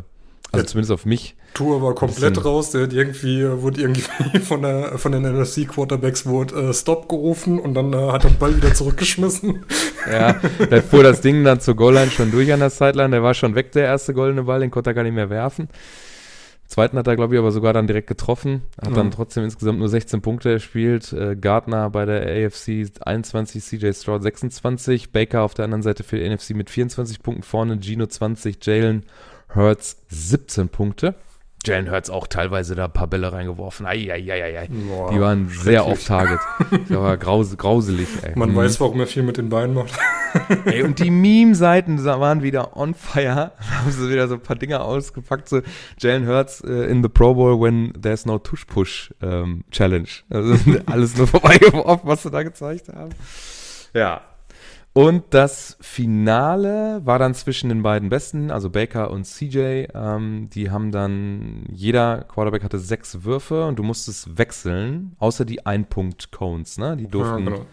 also 0.53 0.65
zumindest 0.65 0.91
auf 0.91 1.05
mich. 1.05 1.35
Tour 1.53 1.81
war 1.81 1.93
komplett 1.93 2.43
raus. 2.45 2.71
Der 2.71 2.83
hat 2.83 2.93
irgendwie, 2.93 3.43
wurde 3.61 3.81
irgendwie 3.81 4.39
von, 4.39 4.61
der, 4.61 4.97
von 4.97 5.11
den 5.11 5.23
NFC 5.23 5.67
Quarterbacks 5.67 6.25
wurde 6.25 6.69
äh, 6.69 6.73
Stop 6.73 7.09
gerufen 7.09 7.59
und 7.59 7.73
dann 7.73 7.93
äh, 7.93 8.11
hat 8.11 8.23
er 8.23 8.31
den 8.31 8.39
Ball 8.39 8.55
wieder 8.55 8.73
zurückgeschmissen. 8.73 9.63
Ja, 10.09 10.39
da 10.69 10.81
fuhr 10.89 11.03
das 11.03 11.21
Ding 11.21 11.43
dann 11.43 11.59
zur 11.59 11.75
Goalline 11.75 12.09
schon 12.11 12.31
durch 12.31 12.51
an 12.51 12.59
der 12.59 12.69
Sideline. 12.69 13.11
Der 13.11 13.23
war 13.23 13.33
schon 13.33 13.55
weg, 13.55 13.71
der 13.73 13.85
erste 13.85 14.13
goldene 14.13 14.43
Ball, 14.43 14.59
den 14.61 14.71
konnte 14.71 14.89
er 14.91 14.93
gar 14.93 15.03
nicht 15.03 15.13
mehr 15.15 15.29
werfen. 15.29 15.67
Zweiten 16.65 16.97
hat 16.97 17.05
er, 17.05 17.15
glaube 17.15 17.35
ich, 17.35 17.39
aber 17.39 17.51
sogar 17.51 17.71
dann 17.73 17.85
direkt 17.85 18.07
getroffen. 18.07 18.63
Hat 18.81 18.89
Ja. 18.89 18.95
dann 18.95 19.11
trotzdem 19.11 19.43
insgesamt 19.43 19.77
nur 19.77 19.89
16 19.89 20.21
Punkte 20.21 20.51
erspielt. 20.51 21.13
Äh, 21.13 21.35
Gardner 21.35 21.91
bei 21.91 22.05
der 22.05 22.21
AFC 22.47 22.89
21, 23.05 23.63
CJ 23.63 23.91
Stroud 23.93 24.23
26, 24.23 25.11
Baker 25.11 25.43
auf 25.43 25.53
der 25.53 25.65
anderen 25.65 25.83
Seite 25.83 26.03
für 26.03 26.17
die 26.17 26.27
NFC 26.27 26.51
mit 26.51 26.71
24 26.71 27.21
Punkten 27.21 27.43
vorne, 27.43 27.79
Gino 27.79 28.07
20, 28.07 28.57
Jalen 28.65 29.03
Hurts 29.55 29.97
17 30.09 30.69
Punkte. 30.69 31.15
Jalen 31.65 31.89
Hurts 31.89 32.09
auch 32.09 32.27
teilweise 32.27 32.75
da 32.75 32.85
ein 32.85 32.91
paar 32.91 33.07
Bälle 33.07 33.31
reingeworfen. 33.31 33.85
Eieieiei. 33.85 34.67
Boah, 34.69 35.11
Die 35.13 35.19
waren 35.21 35.47
sehr 35.47 35.79
schrecklich. 35.79 35.93
off-target. 35.93 36.39
Das 36.89 36.89
war 36.99 37.15
graus 37.15 37.55
grauselig, 37.55 38.09
ey. 38.21 38.33
Man 38.35 38.51
Mhm. 38.51 38.55
weiß, 38.57 38.81
warum 38.81 38.99
er 38.99 39.07
viel 39.07 39.23
mit 39.23 39.37
den 39.37 39.47
Beinen 39.47 39.73
macht. 39.73 39.93
Ey, 40.65 40.83
und 40.83 40.99
die 40.99 41.09
Meme-Seiten 41.11 42.03
waren 42.03 42.41
wieder 42.43 42.75
on 42.75 42.93
fire. 42.95 43.53
Da 43.59 43.65
haben 43.79 43.91
sie 43.91 44.09
wieder 44.09 44.27
so 44.27 44.33
ein 44.33 44.41
paar 44.41 44.57
Dinger 44.57 44.83
ausgepackt. 44.83 45.47
So 45.47 45.61
Jalen 45.99 46.27
Hurts 46.27 46.59
äh, 46.61 46.89
in 46.91 47.01
the 47.01 47.07
Pro 47.07 47.33
Bowl 47.33 47.57
when 47.61 47.93
there's 48.01 48.25
no 48.25 48.39
Tush-Push 48.39 49.13
ähm, 49.21 49.63
Challenge. 49.71 50.09
Also 50.31 50.55
alles 50.87 51.15
nur 51.15 51.27
vorbeigeworfen, 51.27 52.09
was 52.09 52.23
sie 52.23 52.31
da 52.31 52.43
gezeigt 52.43 52.89
haben. 52.89 53.11
Ja. 53.93 54.19
Und 54.93 55.23
das 55.31 55.75
Finale 55.81 57.01
war 57.03 57.17
dann 57.17 57.33
zwischen 57.33 57.69
den 57.69 57.81
beiden 57.81 58.09
Besten, 58.09 58.51
also 58.51 58.69
Baker 58.69 59.09
und 59.09 59.25
CJ. 59.25 59.87
Ähm, 59.91 60.49
die 60.51 60.69
haben 60.69 60.91
dann, 60.91 61.65
jeder 61.71 62.23
Quarterback 62.25 62.63
hatte 62.63 62.77
sechs 62.77 63.23
Würfe 63.23 63.65
und 63.65 63.79
du 63.79 63.83
musstest 63.83 64.37
wechseln, 64.37 65.15
außer 65.17 65.45
die 65.45 65.65
Ein-Punkt-Cones, 65.65 66.77
ne? 66.77 66.95
Die 66.95 67.07
durften 67.07 67.43
Ja, 67.43 67.49
genau. 67.49 67.65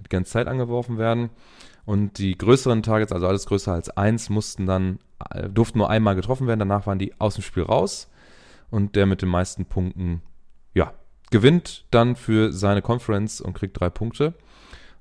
die 0.00 0.08
ganze 0.08 0.32
Zeit 0.32 0.48
angeworfen 0.48 0.98
werden. 0.98 1.30
Und 1.84 2.18
die 2.18 2.36
größeren 2.36 2.82
Targets, 2.82 3.12
also 3.12 3.28
alles 3.28 3.46
größer 3.46 3.72
als 3.72 3.96
eins, 3.96 4.28
mussten 4.28 4.66
dann, 4.66 4.98
äh, 5.30 5.48
durften 5.48 5.78
nur 5.78 5.88
einmal 5.88 6.16
getroffen 6.16 6.48
werden, 6.48 6.58
danach 6.58 6.88
waren 6.88 6.98
die 6.98 7.12
aus 7.20 7.34
dem 7.34 7.42
Spiel 7.42 7.62
raus. 7.62 8.10
Und 8.70 8.96
der 8.96 9.06
mit 9.06 9.22
den 9.22 9.28
meisten 9.28 9.66
Punkten, 9.66 10.20
ja, 10.74 10.92
gewinnt 11.30 11.84
dann 11.92 12.16
für 12.16 12.52
seine 12.52 12.82
Conference 12.82 13.40
und 13.40 13.54
kriegt 13.54 13.78
drei 13.78 13.88
Punkte. 13.88 14.34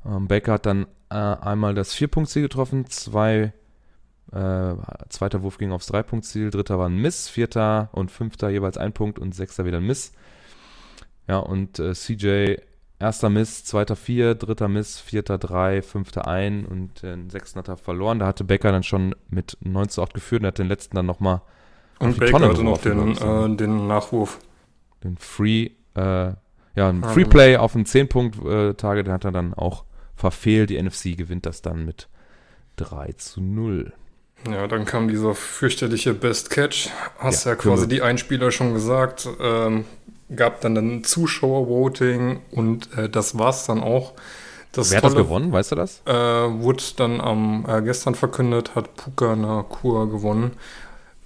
Ähm, 0.05 0.27
Baker 0.27 0.53
hat 0.53 0.65
dann 0.65 0.87
äh, 1.09 1.15
einmal 1.15 1.73
das 1.75 1.93
Vier-Punkt-Ziel 1.93 2.43
getroffen, 2.43 2.85
zwei 2.87 3.53
Äh, 4.31 4.75
zweiter 5.09 5.43
Wurf 5.43 5.57
ging 5.59 5.71
aufs 5.71 5.85
Dreipunktziel, 5.85 6.49
dritter 6.49 6.77
war 6.79 6.89
ein 6.89 6.97
Miss, 6.97 7.29
vierter 7.29 7.89
und 7.93 8.11
fünfter 8.11 8.49
jeweils 8.49 8.75
ein 8.77 8.91
Punkt 8.91 9.19
und 9.19 9.33
sechster 9.35 9.65
wieder 9.65 9.77
ein 9.77 9.85
Miss. 9.85 10.11
Ja, 11.27 11.37
und 11.37 11.79
äh, 11.79 11.93
CJ, 11.93 12.55
erster 12.99 13.29
Miss, 13.29 13.63
zweiter 13.65 13.95
vier, 13.95 14.35
dritter 14.35 14.67
Miss, 14.67 14.99
vierter 14.99 15.37
drei, 15.37 15.81
fünfter 15.83 16.27
ein 16.27 16.65
und 16.65 17.03
den 17.03 17.29
sechsten 17.29 17.59
hat 17.59 17.67
er 17.69 17.77
verloren. 17.77 18.19
Da 18.19 18.25
hatte 18.25 18.43
Becker 18.43 18.71
dann 18.71 18.83
schon 18.83 19.15
mit 19.29 19.57
9 19.61 19.89
zu 19.89 20.01
8 20.01 20.13
geführt 20.13 20.41
und 20.41 20.47
hat 20.47 20.57
den 20.57 20.67
letzten 20.67 20.95
dann 20.95 21.05
nochmal 21.05 21.41
Und 21.99 22.19
Baker 22.19 22.49
hatte 22.49 22.63
noch 22.63 22.79
den, 22.79 23.15
äh, 23.15 23.55
den 23.55 23.87
Nachwurf. 23.87 24.39
Den 25.03 25.17
Free, 25.17 25.69
äh, 25.95 26.33
ja, 26.75 26.89
ein 26.89 27.03
Ah, 27.03 27.09
Free 27.09 27.25
Play 27.25 27.57
auf 27.57 27.75
einen 27.75 27.85
10-Punkt-Tage, 27.85 29.03
den 29.03 29.13
hat 29.13 29.23
er 29.23 29.31
dann 29.31 29.53
auch 29.53 29.85
verfehlt. 30.15 30.69
Die 30.69 30.81
NFC 30.81 31.17
gewinnt 31.17 31.45
das 31.45 31.61
dann 31.61 31.85
mit 31.85 32.07
3 32.77 33.13
zu 33.13 33.41
0. 33.41 33.93
Ja, 34.49 34.67
dann 34.67 34.85
kam 34.85 35.07
dieser 35.07 35.33
fürchterliche 35.33 36.13
Best 36.13 36.49
Catch. 36.49 36.89
Hast 37.17 37.45
Ja, 37.45 37.51
ja, 37.51 37.55
quasi 37.55 37.87
die 37.87 38.01
Einspieler 38.01 38.51
schon 38.51 38.73
gesagt. 38.73 39.27
Ähm, 39.39 39.85
gab 40.35 40.61
dann 40.61 40.77
ein 40.77 41.03
Zuschauer-Voting 41.03 42.41
und 42.51 42.95
äh, 42.97 43.09
das 43.09 43.37
war's 43.37 43.65
dann 43.65 43.81
auch. 43.81 44.13
Das 44.71 44.91
Wer 44.91 44.97
hat 44.97 45.05
das 45.05 45.13
Tolle, 45.13 45.23
gewonnen, 45.23 45.51
weißt 45.51 45.71
du 45.71 45.75
das? 45.75 46.01
Äh, 46.05 46.13
wurde 46.13 46.83
dann 46.97 47.21
am 47.21 47.65
äh, 47.67 47.81
gestern 47.81 48.13
verkündet, 48.13 48.75
hat 48.75 48.95
Puka 48.95 49.35
Nakua 49.35 50.05
gewonnen. 50.05 50.51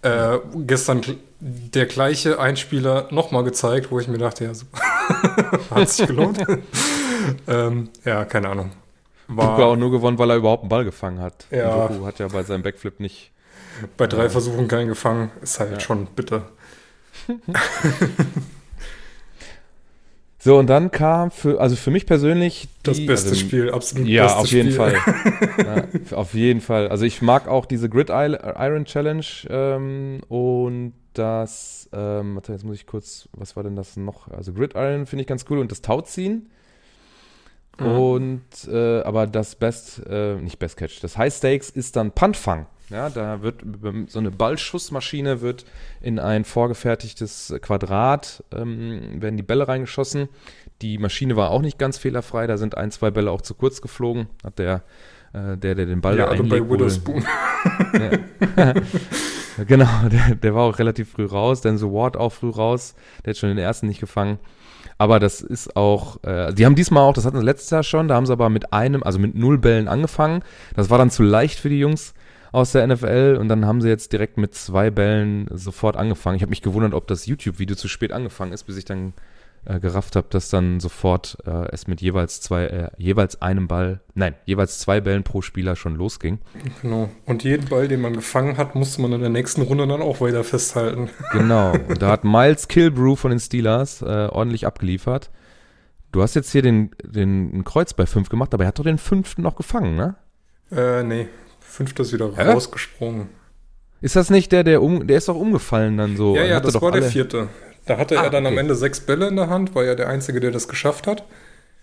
Äh, 0.02 0.38
gestern 0.56 1.02
der 1.40 1.86
gleiche 1.88 2.40
Einspieler 2.40 3.08
nochmal 3.12 3.44
gezeigt, 3.44 3.92
wo 3.92 4.00
ich 4.00 4.08
mir 4.08 4.18
dachte, 4.18 4.46
ja, 4.46 4.54
super. 4.54 4.80
hat 5.72 5.90
sich 5.90 6.08
gelohnt. 6.08 6.40
ähm, 7.48 7.90
ja, 8.06 8.26
keine 8.26 8.50
Ahnung. 8.50 8.72
War 9.28 9.56
Puka 9.56 9.68
auch 9.68 9.76
nur 9.76 9.92
gewonnen, 9.92 10.18
weil 10.18 10.30
er 10.32 10.38
überhaupt 10.38 10.64
einen 10.64 10.70
Ball 10.70 10.84
gefangen 10.86 11.20
hat. 11.20 11.46
Ja. 11.52 11.88
Njoku 11.88 12.06
hat 12.06 12.20
ja 12.20 12.28
bei 12.28 12.44
seinem 12.44 12.64
Backflip 12.64 13.00
nicht. 13.00 13.32
bei 13.98 14.08
drei 14.08 14.30
Versuchen 14.30 14.68
keinen 14.68 14.88
gefangen. 14.88 15.32
Ist 15.42 15.60
halt 15.60 15.72
Ja. 15.74 15.80
schon 15.80 16.08
bitter. 16.08 16.50
So, 20.42 20.58
und 20.58 20.68
dann 20.68 20.90
kam 20.90 21.32
für, 21.32 21.60
also 21.60 21.76
für 21.76 21.92
mich 21.92 22.06
persönlich 22.06 22.70
Das 22.84 22.96
die, 22.96 23.06
beste 23.06 23.32
also, 23.32 23.42
Spiel, 23.42 23.72
absolut 23.72 24.08
Ja, 24.08 24.24
beste 24.24 24.38
auf 24.40 24.48
jeden 24.48 24.72
Spiel. 24.72 24.78
Fall. 24.78 24.96
ja, 26.12 26.16
auf 26.18 26.34
jeden 26.34 26.62
Fall. 26.62 26.88
Also 26.88 27.04
ich 27.04 27.22
mag 27.22 27.50
auch 27.50 27.66
diese 27.66 27.90
Grid 27.90 28.10
Iron 28.10 28.86
Challenge 28.86 29.26
ähm, 29.50 30.22
und 30.30 30.94
das, 31.14 31.90
ähm, 31.92 32.36
warte, 32.36 32.54
jetzt 32.54 32.64
muss 32.64 32.78
ich 32.78 32.86
kurz, 32.88 33.28
was 33.34 33.58
war 33.58 33.64
denn 33.64 33.76
das 33.76 33.98
noch? 33.98 34.30
Also 34.30 34.54
Grid 34.54 34.76
Iron 34.76 35.08
finde 35.08 35.24
ich 35.24 35.28
ganz 35.28 35.44
cool 35.50 35.60
und 35.60 35.72
das 35.74 35.82
Tauziehen. 35.82 36.50
Mhm. 37.80 37.88
Und 37.88 38.42
äh, 38.72 39.02
aber 39.02 39.28
das 39.28 39.56
Best, 39.56 40.02
äh, 40.08 40.36
nicht 40.36 40.60
Best 40.60 40.78
Catch, 40.78 41.02
das 41.02 41.18
High 41.18 41.34
Stakes 41.34 41.70
ist 41.70 41.96
dann 41.96 42.12
Puntfang. 42.12 42.68
Ja, 42.90 43.10
da 43.10 43.44
wird 43.44 43.62
so 44.08 44.18
eine 44.18 44.32
Ballschussmaschine 44.32 45.42
wird 45.42 45.66
in 46.02 46.18
ein 46.18 46.44
vorgefertigtes 46.44 47.54
Quadrat 47.62 48.44
ähm, 48.52 49.22
werden 49.22 49.38
die 49.38 49.44
Bälle 49.44 49.68
reingeschossen. 49.68 50.28
Die 50.82 50.98
Maschine 50.98 51.36
war 51.36 51.52
auch 51.52 51.62
nicht 51.62 51.78
ganz 51.78 51.98
fehlerfrei, 51.98 52.48
da 52.48 52.58
sind 52.58 52.78
ein, 52.78 52.90
zwei 52.90 53.12
Bälle 53.12 53.30
auch 53.30 53.42
zu 53.42 53.54
kurz 53.54 53.82
geflogen. 53.82 54.28
Hat 54.44 54.58
der, 54.58 54.84
äh, 55.34 55.56
der, 55.58 55.76
der 55.76 55.86
den 55.86 56.02
Ball 56.02 56.18
Ja, 56.18 56.26
da 56.26 56.32
also 56.32 56.44
bei 56.44 56.68
Witherspoon. 56.68 57.24
ja. 57.94 58.74
genau, 59.68 60.10
der, 60.12 60.36
der 60.36 60.56
war 60.56 60.64
auch 60.64 60.80
relativ 60.80 61.12
früh 61.12 61.26
raus, 61.26 61.62
denn 61.62 61.78
so 61.78 61.94
Ward 61.94 62.18
auch 62.18 62.32
früh 62.32 62.50
raus. 62.50 62.96
Der 63.24 63.32
hat 63.32 63.38
schon 63.38 63.50
den 63.50 63.60
ersten 63.60 63.88
nicht 63.88 64.00
gefangen. 64.00 64.40
Aber 65.00 65.20
das 65.20 65.40
ist 65.40 65.78
auch, 65.78 66.22
äh, 66.24 66.54
die 66.54 66.66
haben 66.66 66.76
diesmal 66.76 67.04
auch, 67.04 67.14
das 67.14 67.26
hatten 67.26 67.40
sie 67.40 67.46
letztes 67.46 67.70
Jahr 67.70 67.84
schon, 67.84 68.10
da 68.10 68.16
haben 68.16 68.26
sie 68.26 68.34
aber 68.34 68.50
mit 68.50 68.74
einem, 68.74 69.02
also 69.02 69.18
mit 69.18 69.34
null 69.34 69.58
Bällen 69.58 69.88
angefangen. 69.88 70.44
Das 70.76 70.90
war 70.90 70.98
dann 70.98 71.10
zu 71.10 71.24
leicht 71.24 71.58
für 71.58 71.70
die 71.70 71.80
Jungs 71.80 72.14
aus 72.52 72.74
der 72.74 72.86
NFL 72.86 73.38
und 73.40 73.48
dann 73.48 73.66
haben 73.66 73.80
sie 73.80 73.88
jetzt 73.88 74.12
direkt 74.12 74.38
mit 74.38 74.54
zwei 74.56 74.92
Bällen 74.92 75.48
sofort 75.54 75.96
angefangen. 75.96 76.36
Ich 76.36 76.42
habe 76.42 76.50
mich 76.50 76.62
gewundert, 76.62 76.94
ob 76.94 77.08
das 77.08 77.28
YouTube-Video 77.28 77.78
zu 77.78 77.88
spät 77.88 78.12
angefangen 78.12 78.52
ist, 78.52 78.64
bis 78.64 78.76
ich 78.76 78.84
dann 78.84 79.14
äh, 79.66 79.80
gerafft 79.80 80.16
habe, 80.16 80.28
dass 80.30 80.50
dann 80.50 80.80
sofort 80.80 81.38
äh, 81.46 81.68
es 81.72 81.88
mit 81.88 82.02
jeweils 82.02 82.42
zwei, 82.42 82.66
äh, 82.66 82.90
jeweils 82.98 83.42
einem 83.42 83.68
Ball, 83.68 84.00
nein, 84.16 84.36
jeweils 84.46 84.80
zwei 84.80 85.02
Bällen 85.02 85.24
pro 85.24 85.42
Spieler 85.42 85.76
schon 85.76 85.96
losging. 85.96 86.40
Genau. 86.82 87.10
Und 87.26 87.44
jeden 87.44 87.68
Ball, 87.70 87.88
den 87.88 88.02
man 88.02 88.14
gefangen 88.14 88.58
hat, 88.58 88.76
musste 88.76 89.02
man 89.02 89.14
in 89.14 89.22
der 89.22 89.30
nächsten 89.30 89.62
Runde 89.62 89.88
dann 89.88 90.02
auch 90.02 90.22
weiter 90.22 90.44
festhalten. 90.44 91.10
Genau. 91.32 91.74
Und 91.74 92.02
da 92.02 92.10
hat 92.10 92.24
Miles 92.24 92.68
Kilbrew 92.68 93.16
von 93.16 93.30
den 93.32 93.40
Steelers 93.40 94.02
äh, 94.02 94.06
ordentlich 94.32 94.66
abgeliefert. 94.66 95.30
Du 96.12 96.22
hast 96.24 96.34
jetzt 96.34 96.52
hier 96.52 96.62
den, 96.64 96.90
den 97.04 97.60
ein 97.60 97.64
Kreuz 97.64 97.94
bei 97.94 98.06
5 98.08 98.30
gemacht, 98.30 98.54
aber 98.54 98.64
er 98.64 98.70
hat 98.70 98.80
doch 98.80 98.84
den 98.84 98.98
fünften 98.98 99.44
noch 99.44 99.56
gefangen, 99.56 99.96
ne? 99.96 100.16
Äh, 100.72 101.04
nee. 101.04 101.28
Fünfter 101.60 102.02
ist 102.02 102.14
wieder 102.14 102.32
Hä? 102.36 102.52
rausgesprungen. 102.52 103.30
Ist 104.02 104.16
das 104.16 104.30
nicht 104.30 104.52
der, 104.52 104.64
der 104.64 104.82
um, 104.82 105.06
der 105.06 105.18
ist 105.18 105.28
doch 105.28 105.36
umgefallen 105.36 105.98
dann 105.98 106.16
so? 106.18 106.36
ja, 106.36 106.44
ja, 106.46 106.60
das 106.60 106.82
war 106.82 106.92
der 106.92 107.02
alle- 107.04 107.12
vierte. 107.12 107.48
Da 107.90 107.98
hatte 107.98 108.20
Ah, 108.20 108.26
er 108.26 108.30
dann 108.30 108.46
am 108.46 108.54
okay. 108.54 108.62
Ende 108.62 108.76
sechs 108.76 109.00
Bälle 109.00 109.28
in 109.28 109.36
der 109.36 109.50
Hand, 109.50 109.74
war 109.74 109.84
ja 109.84 109.96
der 109.96 110.10
Einzige, 110.10 110.40
der 110.40 110.52
das 110.52 110.68
geschafft 110.68 111.08
hat. 111.08 111.24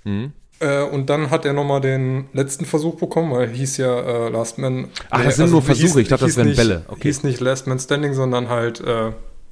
Mhm. 0.04 0.32
Äh, 0.60 0.82
und 0.84 1.10
dann 1.10 1.30
hat 1.30 1.44
er 1.44 1.52
nochmal 1.52 1.80
den 1.80 2.26
letzten 2.32 2.64
Versuch 2.64 2.94
bekommen, 2.94 3.32
weil 3.32 3.48
hieß 3.48 3.76
ja 3.78 4.26
äh, 4.26 4.28
Last 4.28 4.58
Man. 4.58 4.86
Ach, 5.10 5.24
das 5.24 5.34
sind 5.34 5.50
nur 5.50 5.62
Versuche. 5.62 6.00
Ich 6.00 6.06
dachte, 6.08 6.26
das 6.26 6.36
hieß 6.36 6.44
wären 6.44 6.54
Bälle. 6.56 6.84
Okay. 6.86 7.02
Hieß 7.02 7.24
nicht 7.24 7.40
Last 7.40 7.66
Man 7.66 7.80
Standing, 7.80 8.14
sondern 8.14 8.48
halt 8.48 8.80
äh, 8.80 9.10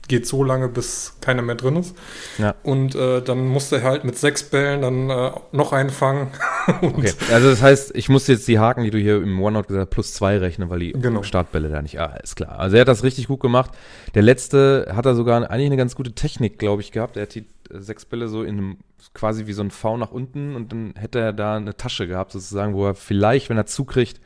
geht 0.08 0.26
so 0.26 0.44
lange, 0.44 0.68
bis 0.68 1.16
keiner 1.20 1.42
mehr 1.42 1.54
drin 1.54 1.76
ist. 1.76 1.96
Ja. 2.38 2.54
Und 2.62 2.94
äh, 2.94 3.22
dann 3.22 3.46
musste 3.46 3.76
er 3.76 3.82
halt 3.84 4.04
mit 4.04 4.18
sechs 4.18 4.42
Bällen 4.42 4.82
dann 4.82 5.10
äh, 5.10 5.30
noch 5.52 5.72
einen 5.72 5.90
fangen. 5.90 6.28
Okay. 6.80 7.12
Also 7.30 7.50
das 7.50 7.60
heißt, 7.60 7.94
ich 7.94 8.08
muss 8.08 8.26
jetzt 8.26 8.48
die 8.48 8.58
Haken, 8.58 8.84
die 8.84 8.90
du 8.90 8.96
hier 8.98 9.16
im 9.22 9.38
OneNote 9.42 9.68
gesagt 9.68 9.86
hast, 9.88 9.90
plus 9.94 10.14
zwei 10.14 10.38
rechnen, 10.38 10.70
weil 10.70 10.78
die 10.78 10.92
Genau. 10.92 11.22
Startbälle 11.22 11.68
da 11.68 11.82
nicht. 11.82 12.00
Ah, 12.00 12.16
ist 12.22 12.36
klar. 12.36 12.58
Also 12.58 12.76
er 12.76 12.80
hat 12.82 12.88
das 12.88 13.02
richtig 13.02 13.28
gut 13.28 13.40
gemacht. 13.40 13.70
Der 14.14 14.22
letzte 14.22 14.90
hat 14.96 15.04
er 15.04 15.14
sogar 15.14 15.50
eigentlich 15.50 15.66
eine 15.66 15.76
ganz 15.76 15.94
gute 15.94 16.12
Technik, 16.12 16.58
glaube 16.58 16.80
ich, 16.80 16.90
gehabt. 16.90 17.16
Er 17.18 17.22
hat 17.24 17.34
die 17.34 17.40
äh, 17.70 17.80
sechs 17.80 18.06
Bälle 18.06 18.28
so 18.28 18.42
in 18.42 18.56
einem, 18.56 18.76
quasi 19.12 19.46
wie 19.46 19.52
so 19.52 19.62
ein 19.62 19.70
V 19.70 19.98
nach 19.98 20.10
unten 20.10 20.56
und 20.56 20.72
dann 20.72 20.94
hätte 20.96 21.18
er 21.20 21.34
da 21.34 21.56
eine 21.56 21.76
Tasche 21.76 22.06
gehabt, 22.06 22.32
sozusagen, 22.32 22.72
wo 22.72 22.86
er 22.86 22.94
vielleicht, 22.94 23.50
wenn 23.50 23.58
er 23.58 23.66
zukriegt, 23.66 24.20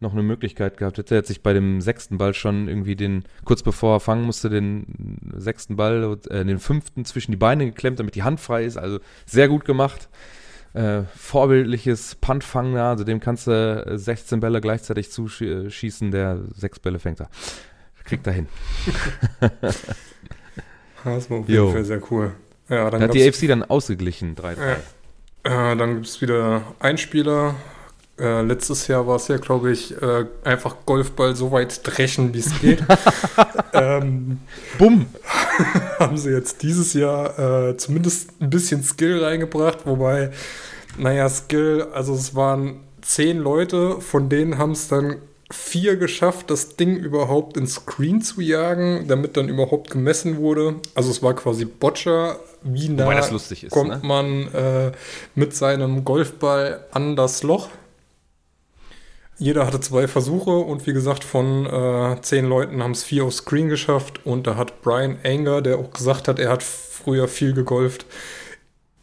noch 0.00 0.12
eine 0.12 0.22
Möglichkeit 0.22 0.76
gehabt 0.76 0.98
hätte. 0.98 1.14
Er 1.14 1.18
hat 1.18 1.26
sich 1.26 1.42
bei 1.42 1.52
dem 1.52 1.80
sechsten 1.80 2.18
Ball 2.18 2.34
schon 2.34 2.68
irgendwie 2.68 2.96
den, 2.96 3.24
kurz 3.44 3.62
bevor 3.62 3.96
er 3.96 4.00
fangen 4.00 4.24
musste, 4.24 4.50
den 4.50 5.18
sechsten 5.36 5.76
Ball, 5.76 6.18
äh, 6.28 6.44
den 6.44 6.58
fünften 6.58 7.04
zwischen 7.04 7.30
die 7.30 7.38
Beine 7.38 7.66
geklemmt, 7.66 7.98
damit 7.98 8.14
die 8.14 8.22
Hand 8.22 8.40
frei 8.40 8.64
ist. 8.64 8.76
Also 8.76 8.98
sehr 9.24 9.48
gut 9.48 9.64
gemacht. 9.64 10.08
Äh, 10.74 11.04
vorbildliches 11.16 12.16
Puntfangen 12.16 12.74
da, 12.74 12.90
also 12.90 13.04
dem 13.04 13.20
kannst 13.20 13.46
du 13.46 13.52
äh, 13.52 13.96
16 13.96 14.40
Bälle 14.40 14.60
gleichzeitig 14.60 15.10
zuschießen, 15.10 16.10
der 16.10 16.40
sechs 16.54 16.78
Bälle 16.78 16.98
fängt 16.98 17.20
er. 17.20 17.30
Kriegt 18.04 18.26
er 18.26 18.34
hin. 18.34 18.46
das 21.04 21.30
war 21.30 21.38
auf 21.38 21.48
jeden 21.48 21.72
Fall 21.72 21.84
sehr 21.84 22.02
cool. 22.10 22.32
Ja, 22.68 22.90
dann 22.90 23.00
Da 23.00 23.08
hat 23.08 23.14
die 23.14 23.26
AFC 23.26 23.48
dann 23.48 23.62
ausgeglichen, 23.62 24.36
3-3. 24.36 24.56
Ja. 25.46 25.72
Äh, 25.72 25.76
dann 25.76 25.94
gibt 25.94 26.06
es 26.06 26.20
wieder 26.20 26.62
Einspieler. 26.78 27.54
Äh, 28.18 28.42
letztes 28.42 28.86
Jahr 28.86 29.06
war 29.06 29.16
es 29.16 29.28
ja, 29.28 29.36
glaube 29.36 29.70
ich, 29.70 30.00
äh, 30.00 30.24
einfach 30.42 30.76
Golfball 30.86 31.36
so 31.36 31.52
weit 31.52 31.80
dreschen, 31.86 32.32
wie 32.32 32.38
es 32.38 32.60
geht. 32.60 32.82
ähm, 33.74 34.38
Bumm! 34.78 35.06
haben 35.98 36.16
sie 36.16 36.30
jetzt 36.30 36.62
dieses 36.62 36.94
Jahr 36.94 37.38
äh, 37.68 37.76
zumindest 37.76 38.30
ein 38.40 38.48
bisschen 38.48 38.82
Skill 38.82 39.22
reingebracht, 39.22 39.80
wobei, 39.84 40.30
naja, 40.96 41.28
Skill, 41.28 41.88
also 41.92 42.14
es 42.14 42.34
waren 42.34 42.80
zehn 43.02 43.38
Leute, 43.38 44.00
von 44.00 44.28
denen 44.30 44.56
haben 44.56 44.72
es 44.72 44.88
dann 44.88 45.16
vier 45.50 45.96
geschafft, 45.96 46.50
das 46.50 46.76
Ding 46.76 46.96
überhaupt 46.96 47.56
ins 47.56 47.74
Screen 47.74 48.20
zu 48.20 48.40
jagen, 48.40 49.06
damit 49.06 49.36
dann 49.36 49.48
überhaupt 49.48 49.90
gemessen 49.90 50.38
wurde. 50.38 50.76
Also 50.94 51.10
es 51.10 51.22
war 51.22 51.34
quasi 51.34 51.64
Boccia, 51.64 52.36
wie 52.62 52.88
nah 52.88 53.12
ist, 53.12 53.70
kommt 53.70 53.90
ne? 53.90 54.00
man 54.02 54.52
äh, 54.52 54.92
mit 55.34 55.54
seinem 55.54 56.04
Golfball 56.04 56.84
an 56.90 57.14
das 57.14 57.42
Loch. 57.42 57.68
Jeder 59.38 59.66
hatte 59.66 59.80
zwei 59.80 60.08
Versuche 60.08 60.50
und 60.50 60.86
wie 60.86 60.92
gesagt, 60.94 61.22
von 61.22 61.66
äh, 61.66 62.20
zehn 62.22 62.46
Leuten 62.46 62.82
haben 62.82 62.92
es 62.92 63.04
vier 63.04 63.24
aufs 63.24 63.38
Screen 63.38 63.68
geschafft. 63.68 64.24
Und 64.24 64.46
da 64.46 64.56
hat 64.56 64.80
Brian 64.82 65.18
Anger, 65.24 65.60
der 65.60 65.78
auch 65.78 65.90
gesagt 65.90 66.28
hat, 66.28 66.38
er 66.38 66.50
hat 66.50 66.62
früher 66.62 67.28
viel 67.28 67.52
gegolft, 67.52 68.06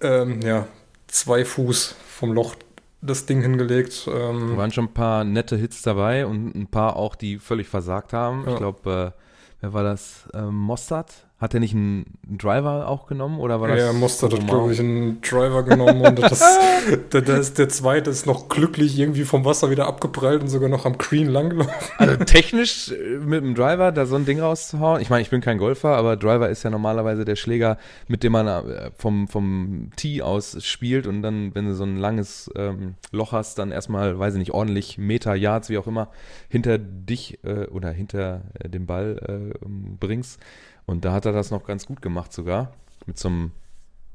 ähm, 0.01 0.41
ja, 0.41 0.67
zwei 1.07 1.45
Fuß 1.45 1.95
vom 2.07 2.33
Loch 2.33 2.55
das 3.01 3.25
Ding 3.25 3.41
hingelegt. 3.41 4.07
Da 4.07 4.29
Ähm, 4.29 4.57
waren 4.57 4.71
schon 4.71 4.85
ein 4.85 4.93
paar 4.93 5.23
nette 5.23 5.55
Hits 5.55 5.81
dabei 5.81 6.25
und 6.25 6.55
ein 6.55 6.67
paar 6.67 6.95
auch, 6.95 7.15
die 7.15 7.37
völlig 7.37 7.67
versagt 7.67 8.13
haben. 8.13 8.43
Ja. 8.45 8.53
Ich 8.53 8.57
glaube, 8.57 9.13
äh, 9.15 9.21
wer 9.61 9.73
war 9.73 9.83
das? 9.83 10.27
Ähm, 10.33 10.55
Mossad 10.55 11.13
Hat 11.43 11.53
er 11.53 11.59
nicht 11.59 11.75
einen, 11.75 12.05
einen 12.25 12.37
Driver 12.37 12.87
auch 12.87 13.05
genommen 13.05 13.41
oder 13.41 13.59
war 13.59 13.67
Ja, 13.67 13.75
das? 13.75 13.83
er 13.87 13.91
musste 13.93 14.27
Romain? 14.27 14.47
glaube 14.47 14.71
ich, 14.71 14.79
einen 14.79 15.19
Driver 15.19 15.63
genommen 15.63 15.99
und 16.05 16.19
das, 16.19 16.41
der, 17.11 17.21
der, 17.21 17.37
ist, 17.37 17.57
der 17.59 17.67
zweite 17.67 18.09
ist 18.11 18.25
noch 18.25 18.47
glücklich 18.47 18.97
irgendwie 18.97 19.25
vom 19.25 19.43
Wasser 19.43 19.69
wieder 19.69 19.85
abgeprallt 19.85 20.41
und 20.41 20.47
sogar 20.47 20.69
noch 20.69 20.85
am 20.85 20.97
Green 20.97 21.27
langgelaufen. 21.27 21.73
Also 21.97 22.15
technisch 22.23 22.91
äh, 22.91 23.17
mit 23.17 23.43
dem 23.43 23.55
Driver 23.55 23.91
da 23.91 24.05
so 24.05 24.15
ein 24.15 24.23
Ding 24.25 24.39
rauszuhauen. 24.39 25.01
Ich 25.01 25.09
meine, 25.09 25.21
ich 25.21 25.29
bin 25.31 25.41
kein 25.41 25.57
Golfer, 25.57 25.97
aber 25.97 26.15
Driver 26.15 26.47
ist 26.47 26.63
ja 26.63 26.69
normalerweise 26.69 27.25
der 27.25 27.35
Schläger, 27.35 27.77
mit 28.07 28.23
dem 28.23 28.31
man 28.31 28.47
äh, 28.47 28.91
vom, 28.95 29.27
vom 29.27 29.89
Tee 29.97 30.21
aus 30.21 30.63
spielt 30.63 31.07
und 31.07 31.23
dann, 31.23 31.53
wenn 31.55 31.65
du 31.65 31.75
so 31.75 31.83
ein 31.83 31.97
langes 31.97 32.49
ähm, 32.55 32.93
Loch 33.11 33.33
hast, 33.33 33.59
dann 33.59 33.71
erstmal, 33.73 34.17
weiß 34.17 34.35
ich 34.35 34.39
nicht, 34.39 34.51
ordentlich 34.53 34.97
Meter, 34.97 35.35
Yards, 35.35 35.69
wie 35.69 35.77
auch 35.77 35.87
immer, 35.87 36.07
hinter 36.47 36.77
dich 36.77 37.39
äh, 37.43 37.65
oder 37.65 37.89
hinter 37.91 38.43
äh, 38.61 38.69
dem 38.69 38.85
Ball 38.85 39.19
äh, 39.27 39.65
ähm, 39.65 39.97
bringst. 39.99 40.39
Und 40.85 41.05
da 41.05 41.13
hat 41.13 41.25
er 41.25 41.31
das 41.31 41.51
noch 41.51 41.65
ganz 41.65 41.85
gut 41.85 42.01
gemacht 42.01 42.33
sogar. 42.33 42.73
Mit 43.05 43.17
so 43.17 43.29
einem 43.29 43.51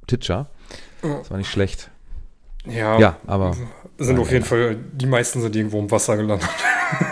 Titscher. 0.07 0.51
Das 1.03 1.31
war 1.31 1.39
nicht 1.39 1.51
schlecht. 1.51 1.91
Ja, 2.67 2.99
Ja, 2.99 3.17
aber 3.27 3.57
sind 3.99 4.19
auf 4.19 4.31
jeden 4.31 4.45
Fall, 4.45 4.77
die 4.93 5.07
meisten 5.07 5.41
sind 5.41 5.57
irgendwo 5.57 5.79
im 5.81 5.91
Wasser 5.91 6.17
gelandet. 6.17 6.49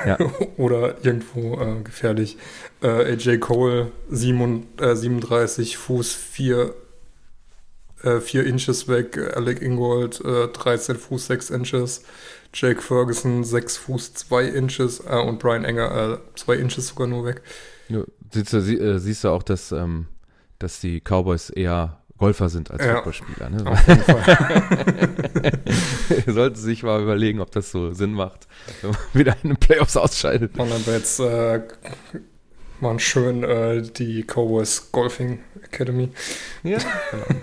Ja. 0.06 0.18
Oder 0.56 1.04
irgendwo 1.04 1.60
äh, 1.60 1.82
gefährlich. 1.82 2.36
Äh, 2.82 3.12
AJ 3.12 3.38
Cole, 3.38 3.90
7, 4.08 4.66
äh, 4.80 4.94
37 4.94 5.76
Fuß 5.76 6.14
4, 6.14 6.74
äh, 8.02 8.20
4 8.20 8.44
Inches 8.46 8.88
weg. 8.88 9.18
Alec 9.34 9.62
Ingold, 9.62 10.20
äh, 10.24 10.48
13 10.48 10.96
Fuß 10.96 11.26
6 11.26 11.50
Inches. 11.50 12.02
Jake 12.54 12.80
Ferguson, 12.80 13.44
6 13.44 13.76
Fuß 13.76 14.14
2 14.14 14.44
Inches. 14.44 15.00
Äh, 15.00 15.16
und 15.16 15.38
Brian 15.38 15.64
Enger, 15.64 16.14
äh, 16.14 16.38
2 16.38 16.54
Inches 16.56 16.88
sogar 16.88 17.06
nur 17.06 17.24
weg. 17.24 17.42
Ja, 17.88 18.02
siehst, 18.32 18.52
du, 18.52 18.60
sie, 18.60 18.78
äh, 18.78 18.98
siehst 18.98 19.24
du 19.24 19.28
auch, 19.28 19.42
dass, 19.42 19.72
ähm, 19.72 20.06
dass 20.58 20.80
die 20.80 21.00
Cowboys 21.00 21.50
eher 21.50 21.98
Golfer 22.18 22.48
sind 22.48 22.70
als 22.70 22.82
Ja. 22.84 22.94
Footballspieler. 22.96 23.50
Ne? 23.50 23.70
Auf 23.70 23.86
jeden 23.88 24.02
Fall. 24.02 25.52
Sollten 26.26 26.56
sich 26.56 26.82
mal 26.82 27.02
überlegen, 27.02 27.40
ob 27.40 27.50
das 27.50 27.70
so 27.70 27.92
Sinn 27.92 28.14
macht, 28.14 28.48
wenn 28.80 28.90
man 28.90 28.98
wieder 29.12 29.36
in 29.42 29.50
den 29.50 29.58
Playoffs 29.58 29.96
ausscheidet. 29.98 30.58
Und 30.58 30.70
dann 30.70 30.82
jetzt 30.86 31.20
äh, 31.20 31.60
mal 32.80 32.98
schön 32.98 33.44
äh, 33.44 33.82
die 33.82 34.22
Cowboys 34.24 34.90
Golfing 34.92 35.40
Academy. 35.62 36.08
Ja, 36.62 36.78
genau. 37.10 37.26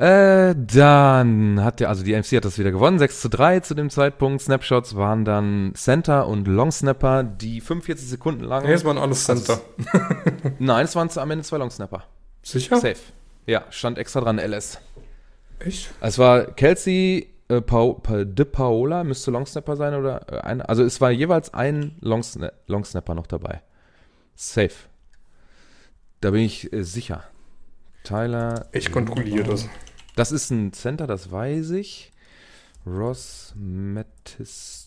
Äh, 0.00 0.54
dann 0.56 1.62
hat 1.62 1.80
der, 1.80 1.90
also 1.90 2.02
die 2.02 2.14
MC 2.14 2.36
hat 2.36 2.46
das 2.46 2.58
wieder 2.58 2.70
gewonnen, 2.70 2.98
6 2.98 3.20
zu 3.20 3.28
3 3.28 3.60
zu 3.60 3.74
dem 3.74 3.90
Zeitpunkt. 3.90 4.40
Snapshots 4.40 4.96
waren 4.96 5.26
dann 5.26 5.72
Center 5.74 6.26
und 6.26 6.48
Long 6.48 6.72
Snapper, 6.72 7.22
die 7.22 7.60
45 7.60 8.08
Sekunden 8.08 8.44
lang. 8.44 8.64
Nee, 8.64 8.72
es 8.72 8.84
waren 8.86 8.96
alles 8.96 9.24
Center. 9.24 9.60
Nein, 10.58 10.86
es 10.86 10.96
waren 10.96 11.10
am 11.14 11.30
Ende 11.30 11.44
zwei 11.44 11.58
Long 11.58 11.70
Snapper. 11.70 12.04
Sicher? 12.42 12.76
Safe. 12.76 12.96
Ja, 13.44 13.64
stand 13.68 13.98
extra 13.98 14.22
dran, 14.22 14.38
LS. 14.38 14.78
Echt? 15.58 15.90
Es 16.00 16.18
war 16.18 16.46
Kelsey 16.46 17.28
äh, 17.48 17.60
Pau, 17.60 17.92
pa, 17.92 18.24
De 18.24 18.46
Paola, 18.46 19.04
müsste 19.04 19.30
Longsnapper 19.30 19.76
sein 19.76 19.94
oder 19.94 20.32
äh, 20.32 20.40
ein, 20.40 20.62
also 20.62 20.82
es 20.82 20.98
war 21.02 21.10
jeweils 21.10 21.52
ein 21.52 21.96
Longsna 22.00 22.52
Longsnapper 22.68 23.14
noch 23.14 23.26
dabei. 23.26 23.60
Safe. 24.34 24.72
Da 26.22 26.30
bin 26.30 26.40
ich 26.40 26.72
äh, 26.72 26.84
sicher. 26.84 27.24
Tyler. 28.02 28.66
Ich 28.72 28.90
kontrolliere 28.90 29.44
das. 29.44 29.68
Das 30.20 30.32
ist 30.32 30.50
ein 30.50 30.74
Center, 30.74 31.06
das 31.06 31.32
weiß 31.32 31.70
ich. 31.70 32.12
Ross 32.86 33.54
Mattis. 33.56 34.86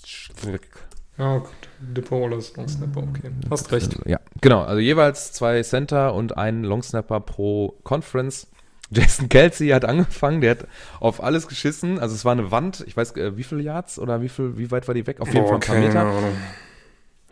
Ja, 1.18 1.40
gut. 1.40 1.50
Dipper 1.80 2.38
ist 2.38 2.56
Long 2.56 2.68
Snapper, 2.68 3.02
okay. 3.02 3.32
Hast 3.50 3.72
recht. 3.72 3.98
Ja, 4.06 4.20
genau. 4.42 4.62
Also 4.62 4.80
jeweils 4.80 5.32
zwei 5.32 5.64
Center 5.64 6.14
und 6.14 6.38
ein 6.38 6.64
Longsnapper 6.64 7.20
pro 7.20 7.74
Conference. 7.84 8.46
Jason 8.92 9.28
Kelsey 9.28 9.70
hat 9.70 9.86
angefangen, 9.86 10.42
der 10.42 10.52
hat 10.52 10.68
auf 11.00 11.24
alles 11.24 11.48
geschissen. 11.48 11.98
Also 11.98 12.14
es 12.14 12.26
war 12.26 12.34
eine 12.34 12.52
Wand, 12.52 12.84
ich 12.86 12.96
weiß, 12.96 13.16
äh, 13.16 13.36
wie 13.36 13.44
viele 13.44 13.64
Yards 13.64 13.98
oder 13.98 14.22
wie 14.22 14.30
viel, 14.30 14.60
wie 14.60 14.70
weit 14.70 14.88
war 14.88 14.94
die 14.94 15.08
weg? 15.08 15.20
Auf 15.20 15.34
jeden 15.34 15.48
Fall 15.48 15.56
ein 15.56 15.62
paar 15.62 15.78
Meter. 15.78 16.14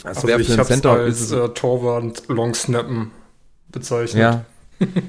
Also 0.04 0.28
wäre 0.28 0.42
ich 0.42 0.58
hab's 0.58 0.70
Center 0.70 0.94
als 0.94 1.22
ist 1.22 1.32
es, 1.32 1.32
äh, 1.34 1.50
Torwart 1.50 2.28
Long 2.30 2.56
Snappen 2.56 3.12
bezeichnet. 3.72 4.20
Ja. 4.24 4.46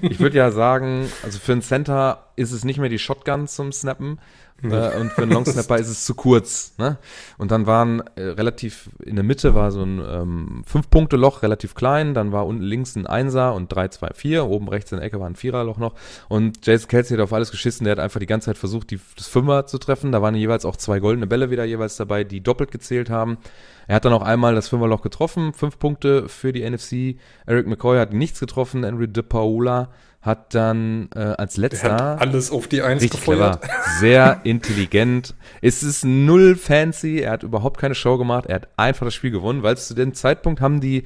Ich 0.03 0.21
würde 0.21 0.39
ja 0.39 0.51
sagen, 0.51 1.09
also 1.23 1.39
für 1.39 1.53
einen 1.53 1.63
Center 1.63 2.27
ist 2.37 2.53
es 2.53 2.65
nicht 2.65 2.79
mehr 2.79 2.89
die 2.89 2.99
Shotgun 2.99 3.47
zum 3.49 3.73
Snappen 3.73 4.19
äh, 4.63 4.97
und 5.01 5.13
für 5.13 5.23
einen 5.23 5.33
Long 5.33 5.45
Snapper 5.45 5.79
ist 5.79 5.89
es 5.89 6.05
zu 6.05 6.15
kurz. 6.15 6.75
Ne? 6.79 6.99
Und 7.39 7.51
dann 7.51 7.67
waren 7.67 8.03
äh, 8.17 8.23
relativ 8.23 8.91
in 9.05 9.17
der 9.17 9.25
Mitte 9.25 9.55
war 9.55 9.71
so 9.71 9.83
ein 9.83 10.01
ähm, 10.07 10.63
Fünf-Punkte-Loch, 10.67 11.43
relativ 11.43 11.75
klein. 11.75 12.15
Dann 12.15 12.33
war 12.33 12.47
unten 12.47 12.63
links 12.63 12.97
ein 12.97 13.07
Einser 13.07 13.55
und 13.55 13.73
drei, 13.73 13.89
zwei, 13.89 14.11
vier. 14.15 14.47
Oben 14.47 14.69
rechts 14.69 14.93
in 14.93 14.99
der 14.99 15.07
Ecke 15.07 15.21
war 15.21 15.29
ein 15.29 15.37
Viererloch 15.37 15.79
noch. 15.79 15.95
Und 16.29 16.67
Jason 16.67 16.89
Kelsey 16.89 17.17
hat 17.17 17.25
auf 17.25 17.33
alles 17.33 17.51
geschissen. 17.51 17.85
Der 17.85 17.93
hat 17.93 17.99
einfach 17.99 18.21
die 18.21 18.27
ganze 18.27 18.47
Zeit 18.47 18.59
versucht, 18.59 18.91
die, 18.91 19.01
das 19.17 19.29
Fünfer 19.29 19.67
zu 19.67 19.79
treffen. 19.79 20.13
Da 20.13 20.23
waren 20.23 20.35
jeweils 20.35 20.65
auch 20.65 20.77
zwei 20.77 21.01
goldene 21.01 21.27
Bälle 21.27 21.51
wieder 21.51 21.65
jeweils 21.65 21.97
dabei, 21.97 22.25
die 22.25 22.43
doppelt 22.43 22.71
gezählt 22.71 23.11
haben. 23.11 23.39
Er 23.87 23.97
hat 23.97 24.05
dann 24.05 24.13
auch 24.13 24.23
einmal 24.23 24.55
das 24.55 24.69
Fünferloch 24.69 25.03
getroffen, 25.03 25.53
fünf 25.53 25.79
Punkte 25.79 26.29
für 26.29 26.53
die 26.53 26.69
NFC. 26.69 27.17
Eric 27.47 27.67
McCoy 27.67 27.99
hat 27.99 28.13
nichts 28.13 28.41
getroffen. 28.41 28.85
Henry 28.85 29.09
De 29.09 29.23
Paula 29.23 29.91
hat 30.23 30.55
dann 30.55 31.09
äh, 31.15 31.19
als 31.19 31.57
letzter 31.57 32.21
alles 32.21 32.51
auf 32.51 32.69
die 32.69 32.81
Eins 32.83 33.03
richtig 33.03 33.21
gefeuert. 33.21 33.61
clever, 33.61 33.75
sehr 34.01 34.41
intelligent. 34.45 35.35
Es 35.61 35.83
ist 35.83 36.05
null 36.05 36.55
fancy. 36.57 37.19
Er 37.21 37.33
hat 37.33 37.43
überhaupt 37.43 37.79
keine 37.81 37.95
Show 37.95 38.17
gemacht. 38.19 38.47
Er 38.47 38.55
hat 38.57 38.69
einfach 38.77 39.05
das 39.05 39.15
Spiel 39.15 39.33
gewonnen, 39.33 39.63
weil 39.63 39.77
zu 39.77 39.95
dem 39.95 40.15
Zeitpunkt 40.15 40.61
haben 40.61 40.81
die 40.81 41.05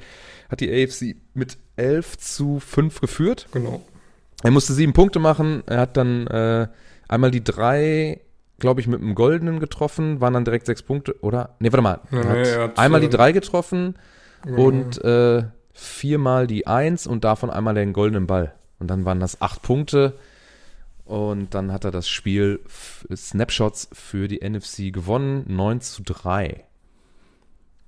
hat 0.49 0.61
die 0.61 0.71
AFC 0.71 1.17
mit 1.33 1.57
11 1.75 2.17
zu 2.19 2.59
5 2.59 3.01
geführt. 3.01 3.47
Genau. 3.51 3.81
Er 4.43 4.51
musste 4.51 4.71
sieben 4.73 4.93
Punkte 4.93 5.19
machen. 5.19 5.61
Er 5.65 5.79
hat 5.81 5.97
dann 5.97 6.27
äh, 6.27 6.67
einmal 7.09 7.31
die 7.31 7.43
drei, 7.43 8.21
glaube 8.59 8.79
ich, 8.81 8.87
mit 8.87 9.01
einem 9.01 9.13
Goldenen 9.15 9.59
getroffen, 9.59 10.21
waren 10.21 10.33
dann 10.35 10.45
direkt 10.45 10.67
sechs 10.67 10.83
Punkte, 10.83 11.15
oder? 11.21 11.55
Nee, 11.59 11.71
warte 11.71 11.81
mal. 11.81 11.99
Nee, 12.11 12.19
Er 12.19 12.23
nee, 12.23 12.29
hat 12.39 12.47
er 12.47 12.63
hat, 12.63 12.79
einmal 12.79 13.01
äh, 13.03 13.07
die 13.09 13.15
drei 13.17 13.31
getroffen 13.31 13.95
Genau. 14.43 14.61
und 14.65 15.03
äh, 15.03 15.43
viermal 15.73 16.45
die 16.47 16.67
Eins 16.67 17.07
und 17.07 17.23
davon 17.23 17.49
einmal 17.49 17.73
den 17.73 17.91
goldenen 17.91 18.27
Ball. 18.27 18.53
Und 18.79 18.87
dann 18.87 19.05
waren 19.05 19.19
das 19.19 19.41
acht 19.41 19.61
Punkte. 19.61 20.17
Und 21.05 21.53
dann 21.53 21.71
hat 21.71 21.85
er 21.85 21.91
das 21.91 22.09
Spiel 22.09 22.59
Snapshots 23.15 23.87
für 23.93 24.27
die 24.27 24.47
NFC 24.47 24.93
gewonnen. 24.93 25.45
9 25.47 25.81
zu 25.81 26.03
3. 26.03 26.63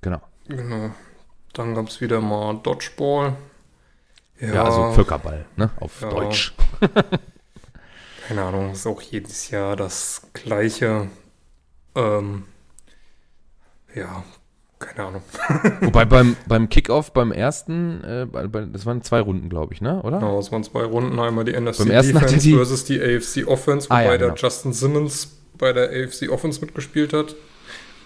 Genau. 0.01 0.21
Genau. 0.47 0.91
Dann 1.53 1.75
gab 1.75 1.87
es 1.87 1.99
wieder 1.99 2.21
mal 2.21 2.57
Dodgeball. 2.63 3.35
Ja, 4.39 4.63
also 4.63 4.93
Völkerball, 4.93 5.45
ne? 5.57 5.69
Auf 5.79 6.01
Ja. 6.01 6.09
Deutsch. 6.09 6.53
keine 8.27 8.43
Ahnung, 8.43 8.71
ist 8.71 8.87
auch 8.87 9.01
jedes 9.01 9.49
Jahr 9.49 9.75
das 9.75 10.21
gleiche. 10.33 11.09
Ähm, 11.95 12.45
ja, 13.93 14.23
keine 14.79 15.07
Ahnung. 15.07 15.21
Wobei 15.81 16.05
beim, 16.05 16.35
beim 16.47 16.69
Kickoff, 16.69 17.11
beim 17.13 17.31
ersten, 17.31 18.03
äh, 18.03 18.25
bei, 18.31 18.45
das 18.47 18.85
waren 18.85 19.01
zwei 19.01 19.19
Runden, 19.19 19.49
glaube 19.49 19.73
ich, 19.73 19.81
ne? 19.81 20.01
Oder? 20.03 20.19
Genau, 20.19 20.39
es 20.39 20.51
waren 20.51 20.63
zwei 20.63 20.83
Runden. 20.83 21.19
Einmal 21.19 21.43
die 21.45 21.51
NFC 21.59 21.79
Beim 21.79 21.91
ersten 21.91 22.13
Defense 22.13 22.39
die- 22.39 22.53
versus 22.55 22.85
die 22.85 23.01
AFC 23.01 23.45
Offense, 23.47 23.87
Ah, 23.89 23.95
wobei 23.99 24.03
ja, 24.05 24.17
der 24.17 24.27
genau. 24.29 24.35
Justin 24.39 24.73
Simmons 24.73 25.37
bei 25.57 25.73
der 25.73 25.89
AFC 25.89 26.29
Offense 26.29 26.61
mitgespielt 26.61 27.11
hat. 27.13 27.35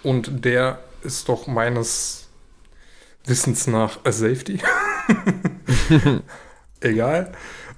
Und 0.01 0.43
der 0.45 0.79
ist 1.03 1.29
doch 1.29 1.47
meines 1.47 2.27
Wissens 3.25 3.67
nach 3.67 3.99
a 4.03 4.12
Safety. 4.12 4.59
Egal. 6.81 7.31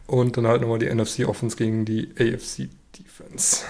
Und 0.07 0.37
dann 0.37 0.47
halt 0.47 0.61
nochmal 0.61 0.79
die 0.79 0.93
NFC 0.93 1.27
Offense 1.27 1.55
gegen 1.57 1.85
die 1.85 2.11
AFC 2.19 2.69
Defense. 2.97 3.65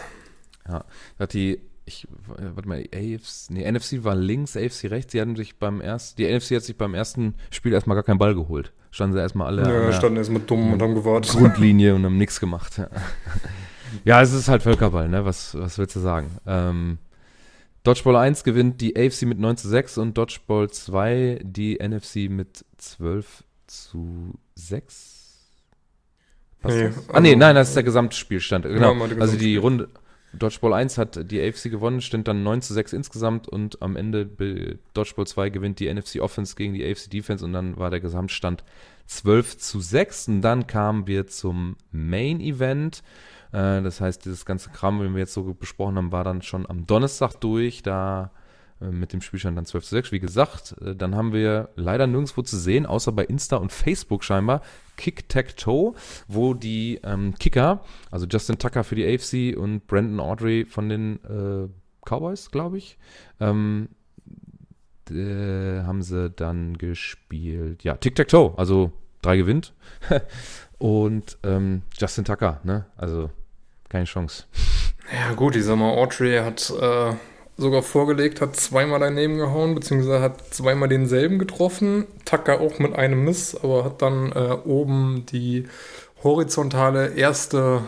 Hat 1.20 1.34
die, 1.34 1.62
ich, 1.86 2.08
warte 2.28 2.68
mal, 2.68 2.84
AFC, 2.94 3.50
nee, 3.52 3.72
NFC 3.72 4.04
war 4.04 4.16
links, 4.16 4.58
AFC 4.58 4.86
rechts. 4.86 5.12
Die 5.12 5.22
hatten 5.22 5.36
sich 5.36 5.58
beim 5.58 5.82
ersten, 5.82 6.18
die 6.18 6.26
NFC 6.32 6.56
hat 6.56 6.64
sich 6.64 6.78
beim 6.78 6.96
ersten 6.96 7.36
Spiel 7.52 7.74
erstmal 7.74 7.96
gar 7.96 8.04
keinen 8.04 8.18
Ball 8.18 8.34
geholt. 8.34 8.74
Standen 8.90 9.14
sie 9.14 9.20
erstmal 9.20 9.48
alle 9.48 9.70
Ja, 9.72 9.94
standen 9.94 10.18
erstmal 10.18 10.42
dumm 10.42 10.74
und 10.74 10.82
haben 10.82 10.96
gewartet. 10.96 11.32
Grundlinie 11.32 11.94
und 11.96 12.04
haben 12.04 12.18
nichts 12.18 12.40
gemacht. 12.40 12.78
Ja. 12.78 12.88
ja, 14.06 14.22
es 14.22 14.34
ist 14.34 14.48
halt 14.48 14.64
Völkerball, 14.64 15.08
ne? 15.10 15.26
Was, 15.26 15.54
was 15.54 15.78
willst 15.78 15.96
du 15.96 16.00
sagen? 16.00 16.32
Ähm, 16.48 16.98
Dodgeball 17.84 18.16
1 18.16 18.44
gewinnt 18.44 18.82
die 18.82 18.96
AFC 18.98 19.24
mit 19.24 19.38
9 19.38 19.58
zu 19.58 19.68
6 19.68 20.00
und 20.00 20.18
Dodgeball 20.18 20.70
2 20.72 21.40
die 21.44 21.78
NFC 21.78 22.30
mit 22.32 22.66
12 22.78 23.44
zu 23.68 24.34
6. 24.56 25.16
Passt 26.62 26.76
Nee, 26.76 26.90
ah, 27.14 27.20
nee, 27.20 27.30
also- 27.30 27.40
nein, 27.40 27.56
das 27.56 27.68
ist 27.68 27.76
der 27.76 27.84
Gesamtspielstand. 27.84 28.66
Genau. 28.66 29.08
der 29.08 29.22
also 29.22 29.38
die. 29.38 29.58
Runde. 29.58 29.90
Dodgeball 30.38 30.74
1 30.74 30.98
hat 30.98 31.32
die 31.32 31.42
AFC 31.42 31.70
gewonnen, 31.70 32.02
stand 32.02 32.28
dann 32.28 32.44
9 32.44 32.62
zu 32.62 32.74
6 32.74 32.94
insgesamt 32.94 33.48
und 33.48 33.82
am 33.82 33.96
Ende 33.96 34.26
Dodgeball 34.94 35.28
2 35.28 35.50
gewinnt 35.50 35.80
die 35.80 35.94
NFC 35.94 36.20
Offense 36.20 36.56
gegen 36.56 36.74
die 36.74 36.86
AFC 36.86 37.10
Defense 37.10 37.44
und 37.44 37.54
dann 37.54 37.78
war 37.78 37.90
der 37.90 38.00
Gesamtstand 38.00 38.64
12 39.08 39.58
zu 39.58 39.80
6 39.80 40.28
und 40.28 40.42
dann 40.42 40.68
kamen 40.68 41.08
wir 41.08 41.28
zum 41.28 41.78
Main 41.92 42.42
Event. 42.42 43.04
Äh, 43.52 43.82
das 43.82 44.02
heißt, 44.02 44.26
dieses 44.26 44.46
ganze 44.46 44.70
Kram, 44.70 45.00
den 45.00 45.14
wir 45.14 45.20
jetzt 45.20 45.34
so 45.34 45.54
besprochen 45.54 45.98
haben, 45.98 46.12
war 46.12 46.24
dann 46.24 46.42
schon 46.42 46.70
am 46.70 46.86
Donnerstag 46.86 47.36
durch. 47.36 47.84
Da 47.84 48.32
äh, 48.82 48.88
mit 48.88 49.14
dem 49.14 49.22
Spielstand 49.22 49.58
dann 49.58 49.66
12 49.66 49.84
zu 49.86 49.96
6. 49.96 50.12
Wie 50.12 50.20
gesagt, 50.20 50.76
äh, 50.82 50.96
dann 50.96 51.16
haben 51.16 51.34
wir 51.34 51.70
leider 51.76 52.08
nirgendwo 52.08 52.42
zu 52.42 52.58
sehen, 52.58 52.86
außer 52.86 53.12
bei 53.12 53.24
Insta 53.26 53.58
und 53.58 53.72
Facebook 53.72 54.24
scheinbar, 54.24 54.62
Kick-Tac-Toe, 54.98 55.94
wo 56.28 56.54
die 56.54 57.00
ähm, 57.04 57.36
Kicker, 57.40 57.84
also 58.12 58.26
Justin 58.26 58.58
Tucker 58.58 58.84
für 58.84 58.96
die 58.96 59.06
AFC 59.06 59.58
und 59.58 59.88
Brandon 59.88 60.20
Audrey 60.20 60.66
von 60.66 60.90
den 60.90 61.20
äh, 61.26 61.68
Cowboys, 62.08 62.52
glaube 62.52 62.78
ich, 62.78 62.98
ähm, 63.40 63.90
haben 65.10 66.02
sie 66.02 66.32
dann 66.32 66.78
gespielt. 66.78 67.84
Ja, 67.84 67.96
Tic-Tac-Toe, 67.96 68.54
also 68.58 68.92
drei 69.22 69.38
gewinnt. 69.38 69.74
und 70.78 71.38
ähm, 71.44 71.84
Justin 71.98 72.26
Tucker, 72.26 72.60
ne? 72.64 72.86
Also 72.98 73.30
keine 73.90 74.06
Chance. 74.06 74.46
Ja, 75.14 75.34
gut, 75.34 75.56
ich 75.56 75.64
sag 75.64 75.78
mal, 75.78 75.92
Audrey 75.92 76.40
hat 76.40 76.72
äh, 76.82 77.14
sogar 77.58 77.84
vorgelegt, 77.84 78.42
hat 78.42 78.56
zweimal 78.56 79.00
daneben 79.00 79.38
gehauen, 79.38 79.76
beziehungsweise 79.76 80.22
hat 80.22 80.54
zweimal 80.54 80.90
denselben 80.90 81.40
getroffen. 81.40 82.06
Tucker 82.26 82.60
auch 82.60 82.80
mit 82.80 82.94
einem 82.94 83.24
Miss, 83.24 83.56
aber 83.56 83.86
hat 83.86 84.02
dann 84.02 84.32
äh, 84.32 84.58
oben 84.66 85.26
die 85.28 85.68
horizontale 86.24 87.14
erste 87.14 87.84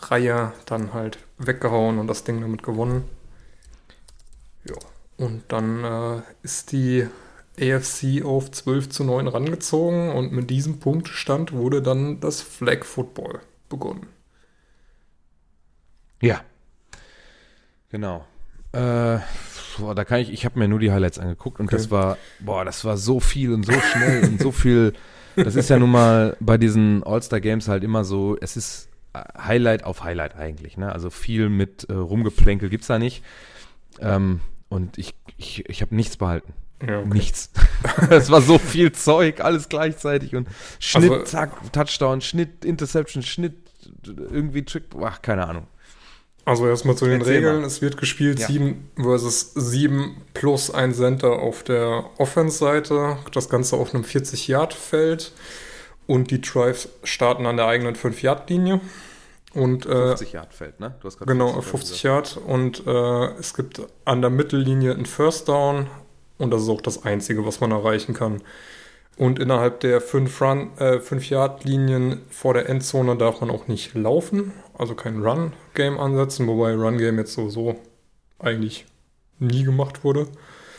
Reihe 0.00 0.52
dann 0.66 0.94
halt 0.94 1.18
weggehauen 1.38 1.98
und 1.98 2.06
das 2.06 2.24
Ding 2.24 2.40
damit 2.40 2.62
gewonnen. 2.62 3.04
Ja, 4.64 4.76
und 5.18 5.42
dann 5.48 5.84
äh, 5.84 6.22
ist 6.42 6.72
die 6.72 7.06
AFC 7.60 8.24
auf 8.24 8.50
12 8.50 8.88
zu 8.88 9.04
9 9.04 9.28
rangezogen 9.28 10.10
und 10.10 10.32
mit 10.32 10.48
diesem 10.48 10.80
Punktestand 10.80 11.52
wurde 11.52 11.82
dann 11.82 12.20
das 12.20 12.40
Flag 12.40 12.84
Football 12.84 13.40
begonnen. 13.68 14.06
Ja. 16.22 16.42
Genau. 17.90 18.24
Äh, 18.72 19.18
boah, 19.78 19.94
da 19.94 20.04
kann 20.04 20.20
ich, 20.20 20.32
ich 20.32 20.44
habe 20.44 20.58
mir 20.58 20.68
nur 20.68 20.78
die 20.78 20.92
Highlights 20.92 21.18
angeguckt 21.18 21.60
und 21.60 21.66
okay. 21.66 21.76
das 21.76 21.90
war, 21.90 22.18
boah, 22.40 22.64
das 22.64 22.84
war 22.84 22.96
so 22.96 23.20
viel 23.20 23.52
und 23.52 23.64
so 23.64 23.72
schnell 23.72 24.24
und 24.24 24.40
so 24.40 24.52
viel. 24.52 24.92
Das 25.36 25.54
ist 25.54 25.70
ja 25.70 25.78
nun 25.78 25.90
mal 25.90 26.36
bei 26.40 26.58
diesen 26.58 27.02
All-Star 27.02 27.40
Games 27.40 27.68
halt 27.68 27.84
immer 27.84 28.04
so, 28.04 28.36
es 28.40 28.56
ist 28.56 28.88
Highlight 29.14 29.84
auf 29.84 30.04
Highlight 30.04 30.36
eigentlich, 30.36 30.76
ne? 30.76 30.92
Also 30.92 31.10
viel 31.10 31.48
mit 31.48 31.88
äh, 31.88 31.94
Rumgeplänkel 31.94 32.68
gibt's 32.68 32.86
da 32.86 32.98
nicht. 32.98 33.24
Ähm, 34.00 34.40
und 34.68 34.98
ich, 34.98 35.14
ich, 35.36 35.68
ich 35.68 35.82
habe 35.82 35.94
nichts 35.94 36.16
behalten. 36.16 36.52
Ja, 36.86 37.00
okay. 37.00 37.08
Nichts. 37.08 37.50
es 38.10 38.30
war 38.30 38.40
so 38.40 38.58
viel 38.58 38.92
Zeug, 38.92 39.40
alles 39.40 39.68
gleichzeitig 39.68 40.36
und 40.36 40.48
Schnitt, 40.78 41.10
also, 41.10 41.24
zack, 41.24 41.72
Touchdown, 41.72 42.20
Schnitt, 42.20 42.64
Interception, 42.64 43.22
Schnitt, 43.22 43.54
irgendwie 44.04 44.64
Trick, 44.64 44.84
ach, 45.02 45.20
keine 45.22 45.46
Ahnung. 45.46 45.66
Also 46.50 46.66
erstmal 46.66 46.96
zu 46.96 47.04
den 47.04 47.20
Erzähl 47.20 47.36
Regeln. 47.36 47.60
Mal. 47.60 47.66
Es 47.68 47.80
wird 47.80 47.96
gespielt 47.96 48.40
ja. 48.40 48.48
7 48.48 48.90
versus 48.96 49.52
7 49.54 50.16
plus 50.34 50.68
ein 50.74 50.92
Center 50.92 51.30
auf 51.30 51.62
der 51.62 52.06
Offense-Seite. 52.18 53.18
Das 53.32 53.48
Ganze 53.48 53.76
auf 53.76 53.94
einem 53.94 54.02
40-Yard-Feld. 54.02 55.30
Und 56.08 56.32
die 56.32 56.40
Drives 56.40 56.88
starten 57.04 57.46
an 57.46 57.56
der 57.56 57.66
eigenen 57.66 57.94
5-Yard-Linie. 57.94 58.80
Und, 59.54 59.86
äh, 59.86 60.08
50 60.08 60.32
Yard 60.32 60.52
Feld, 60.52 60.80
ne? 60.80 60.96
Du 61.00 61.06
hast 61.06 61.20
genau, 61.20 61.52
50, 61.52 61.70
50 61.70 62.02
Yard. 62.02 62.40
Und 62.44 62.84
äh, 62.84 63.26
es 63.38 63.54
gibt 63.54 63.82
an 64.04 64.20
der 64.20 64.30
Mittellinie 64.30 64.92
ein 64.92 65.06
First 65.06 65.48
Down. 65.48 65.86
Und 66.38 66.50
das 66.50 66.62
ist 66.62 66.68
auch 66.68 66.80
das 66.80 67.04
Einzige, 67.04 67.46
was 67.46 67.60
man 67.60 67.70
erreichen 67.70 68.12
kann. 68.12 68.42
Und 69.16 69.38
innerhalb 69.38 69.80
der 69.80 70.00
5-Yard-Linien 70.00 72.12
äh, 72.12 72.16
vor 72.30 72.54
der 72.54 72.68
Endzone 72.68 73.16
darf 73.16 73.40
man 73.40 73.50
auch 73.50 73.66
nicht 73.68 73.94
laufen, 73.94 74.52
also 74.78 74.94
kein 74.94 75.22
Run-Game 75.22 75.98
ansetzen, 75.98 76.46
wobei 76.46 76.74
Run-Game 76.74 77.18
jetzt 77.18 77.34
sowieso 77.34 77.76
eigentlich 78.38 78.86
nie 79.38 79.64
gemacht 79.64 80.04
wurde. 80.04 80.26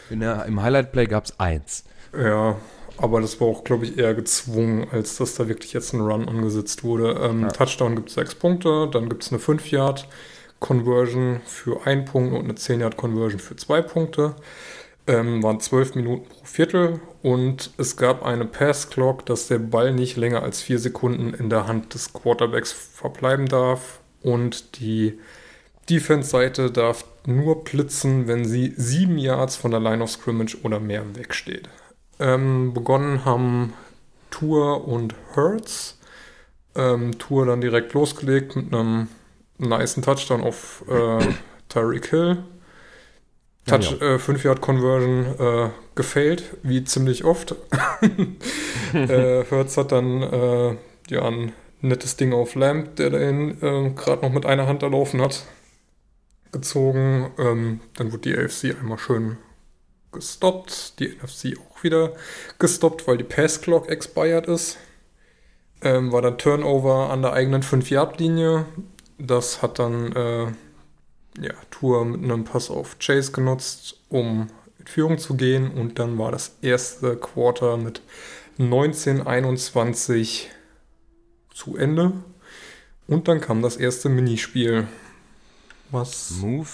Der, 0.10 0.46
Im 0.46 0.62
Highlight-Play 0.62 1.06
gab 1.06 1.26
es 1.26 1.40
eins. 1.40 1.84
Ja, 2.18 2.58
aber 2.98 3.22
das 3.22 3.40
war 3.40 3.48
auch, 3.48 3.64
glaube 3.64 3.86
ich, 3.86 3.98
eher 3.98 4.14
gezwungen, 4.14 4.88
als 4.92 5.18
dass 5.18 5.36
da 5.36 5.48
wirklich 5.48 5.74
jetzt 5.74 5.94
ein 5.94 6.02
Run 6.02 6.28
angesetzt 6.28 6.84
wurde. 6.84 7.20
Ähm, 7.22 7.44
ja. 7.44 7.48
Touchdown 7.50 7.96
gibt 7.96 8.10
es 8.10 8.16
sechs 8.16 8.36
Punkte, 8.36 8.90
dann 8.92 9.10
gibt 9.10 9.24
es 9.24 9.32
eine 9.32 9.42
5-Yard-Conversion 9.42 11.42
für 11.46 11.86
einen 11.86 12.06
Punkt 12.06 12.34
und 12.34 12.44
eine 12.44 12.54
10-Yard-Conversion 12.54 13.40
für 13.40 13.56
zwei 13.56 13.82
Punkte. 13.82 14.36
Ähm, 15.08 15.42
waren 15.42 15.60
zwölf 15.60 15.96
Minuten 15.96 16.30
pro 16.30 16.46
Viertel 16.46 17.00
und 17.24 17.72
es 17.78 17.98
gab 17.98 18.24
eine 18.24 18.46
Pass-Clock, 18.46 19.26
dass 19.26 19.48
der 19.48 19.58
Ball 19.58 19.94
nicht 19.94 20.16
länger 20.16 20.44
als 20.44 20.62
vier 20.62 20.78
Sekunden 20.78 21.34
in 21.34 21.50
der 21.50 21.68
Hand 21.68 21.94
des 21.96 22.14
Quarterbacks 22.14 22.72
verbleiben 22.72 23.48
darf 23.48 24.00
und 24.22 24.80
die 24.80 25.20
Defense-Seite 25.90 26.72
darf 26.72 27.04
nur 27.26 27.64
blitzen, 27.64 28.28
wenn 28.28 28.46
sie 28.46 28.74
sieben 28.78 29.18
Yards 29.18 29.56
von 29.56 29.72
der 29.72 29.80
Line 29.80 30.04
of 30.04 30.12
Scrimmage 30.12 30.58
oder 30.64 30.80
mehr 30.80 31.16
wegsteht. 31.16 31.70
Ähm, 32.20 32.74
begonnen 32.74 33.26
haben 33.26 33.74
Tour 34.30 34.88
und 34.88 35.16
Hertz. 35.34 35.98
Ähm, 36.76 37.18
Tour 37.18 37.46
dann 37.46 37.62
direkt 37.62 37.94
losgelegt 37.94 38.56
mit 38.56 38.74
einem 38.74 39.10
niceen 39.58 40.04
Touchdown 40.04 40.42
auf 40.42 40.84
äh, 40.88 41.20
Tyreek 41.68 42.08
Hill. 42.08 42.44
Touch 43.66 43.92
ja, 43.92 44.08
ja. 44.08 44.16
Äh, 44.16 44.20
5 44.20 44.44
Yard 44.44 44.62
Conversion 44.62 45.26
äh, 45.40 45.70
gefailt, 45.96 46.44
wie 46.64 46.84
ziemlich 46.84 47.24
oft. 47.24 47.56
äh, 48.94 49.44
Hertz 49.44 49.78
hat 49.78 49.92
dann 49.92 50.22
äh, 50.24 50.76
ja 51.10 51.24
ein 51.24 51.54
nettes 51.82 52.16
Ding 52.16 52.34
auf 52.34 52.56
Lamp, 52.56 52.96
der 52.96 53.10
dahin 53.12 53.62
äh, 53.62 53.90
gerade 53.92 54.24
noch 54.24 54.32
mit 54.32 54.46
einer 54.46 54.68
Hand 54.68 54.84
erlaufen 54.84 55.22
hat, 55.22 55.44
gezogen. 56.52 57.32
Ähm, 57.38 57.82
dann 57.96 58.12
wurde 58.12 58.30
die 58.30 58.38
AFC 58.38 58.76
einmal 58.80 58.98
schön 58.98 59.38
gestoppt, 60.12 61.00
die 61.00 61.10
NFC 61.10 61.58
auch 61.58 61.84
wieder 61.84 62.14
gestoppt, 62.60 63.08
weil 63.08 63.18
die 63.18 63.24
Pass 63.24 63.62
Clock 63.62 63.90
expired 63.90 64.48
ist. 64.48 64.78
Ähm, 65.84 66.12
war 66.12 66.22
dann 66.22 66.38
Turnover 66.38 67.10
an 67.10 67.22
der 67.22 67.34
eigenen 67.34 67.64
5-Yard-Linie. 67.64 68.66
Das 69.18 69.62
hat 69.62 69.80
dann 69.80 70.12
äh, 70.12 70.48
ja, 71.40 71.54
Tour 71.70 72.06
mit 72.06 72.24
einem 72.24 72.44
Pass 72.44 72.70
auf 72.70 72.98
Chase 73.00 73.32
genutzt, 73.32 74.00
um 74.10 74.48
in 74.80 74.88
Führung 74.88 75.18
zu 75.18 75.36
gehen. 75.36 75.72
Und 75.72 76.00
dann 76.00 76.18
war 76.18 76.32
das 76.32 76.58
erste 76.62 77.16
Quarter 77.16 77.78
mit 77.78 78.02
1921 78.60 80.50
zu 81.54 81.78
Ende. 81.78 82.14
Und 83.08 83.28
dann 83.28 83.42
kam 83.42 83.62
das 83.62 83.78
erste 83.78 84.10
Minispiel. 84.10 84.88
Was? 85.92 86.32
Move 86.32 86.70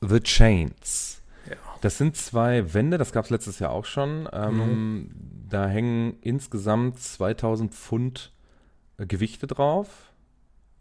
the 0.00 0.20
Chains. 0.20 1.20
Ja. 1.48 1.56
Das 1.80 1.98
sind 1.98 2.16
zwei 2.16 2.72
Wände, 2.72 2.98
das 2.98 3.12
gab 3.12 3.24
es 3.24 3.30
letztes 3.30 3.58
Jahr 3.58 3.70
auch 3.70 3.84
schon. 3.84 4.28
Ähm, 4.32 4.56
mhm. 4.56 5.10
Da 5.48 5.66
hängen 5.66 6.16
insgesamt 6.22 6.98
2000 6.98 7.74
Pfund 7.74 8.32
äh, 8.96 9.06
Gewichte 9.06 9.46
drauf. 9.46 10.11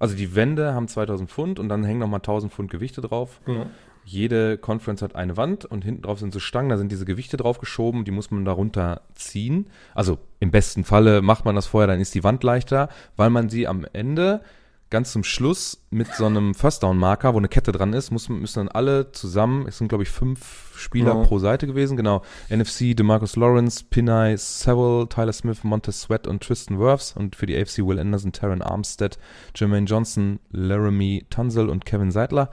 Also 0.02 0.16
die 0.16 0.36
Wände 0.36 0.74
haben 0.74 0.88
2000 0.88 1.30
Pfund 1.30 1.60
und 1.60 1.70
dann 1.70 1.84
hängen 1.84 2.00
nochmal 2.00 2.22
1000 2.22 2.52
Pfund 2.52 2.72
Gewichte 2.72 3.02
drauf. 3.02 3.40
Ja. 3.46 3.68
Jede 4.04 4.58
Conference 4.58 5.04
hat 5.04 5.16
eine 5.16 5.38
Wand 5.38 5.64
und 5.66 5.84
hinten 5.84 6.02
drauf 6.02 6.18
sind 6.18 6.34
so 6.34 6.40
Stangen, 6.40 6.70
da 6.70 6.78
sind 6.78 6.92
diese 6.92 7.06
Gewichte 7.06 7.38
drauf 7.38 7.60
geschoben, 7.60 8.04
die 8.04 8.10
muss 8.10 8.32
man 8.32 8.44
darunter 8.44 9.02
ziehen. 9.14 9.68
Also 9.94 10.18
im 10.40 10.50
besten 10.50 10.86
Falle 10.86 11.22
macht 11.22 11.46
man 11.46 11.54
das 11.54 11.68
vorher, 11.68 11.86
dann 11.86 12.00
ist 12.00 12.16
die 12.16 12.24
Wand 12.24 12.44
leichter, 12.44 12.90
weil 13.16 13.30
man 13.30 13.50
sie 13.50 13.68
am 13.68 13.86
Ende 13.94 14.42
ganz 14.92 15.12
zum 15.12 15.24
Schluss 15.24 15.82
mit 15.90 16.14
so 16.14 16.26
einem 16.26 16.54
First 16.54 16.84
Down 16.84 16.98
Marker, 16.98 17.34
wo 17.34 17.38
eine 17.38 17.48
Kette 17.48 17.72
dran 17.72 17.94
ist, 17.94 18.12
muss, 18.12 18.30
müssen 18.30 18.60
dann 18.60 18.68
alle 18.68 19.12
zusammen, 19.12 19.66
es 19.68 19.78
sind 19.78 19.88
glaube 19.88 20.04
ich 20.04 20.10
fünf 20.10 20.78
Spieler 20.78 21.16
ja. 21.16 21.24
pro 21.24 21.40
Seite 21.40 21.66
gewesen, 21.66 21.98
genau. 21.98 22.22
NFC, 22.50 22.96
DeMarcus 22.96 23.36
Lawrence, 23.36 23.84
Pinay, 23.90 24.38
Sewell, 24.38 25.08
Tyler 25.08 25.34
Smith, 25.34 25.64
Montez 25.64 26.02
Sweat 26.02 26.28
und 26.28 26.44
Tristan 26.44 26.78
Wirfs 26.78 27.16
und 27.16 27.36
für 27.36 27.46
die 27.46 27.58
AFC 27.58 27.80
Will 27.80 28.00
Anderson, 28.00 28.34
Taron 28.34 28.62
Armstead, 28.62 29.18
Jermaine 29.56 29.86
Johnson, 29.86 30.40
Laramie 30.52 31.26
Tunzel 31.30 31.70
und 31.70 31.86
Kevin 31.86 32.12
Seidler. 32.12 32.52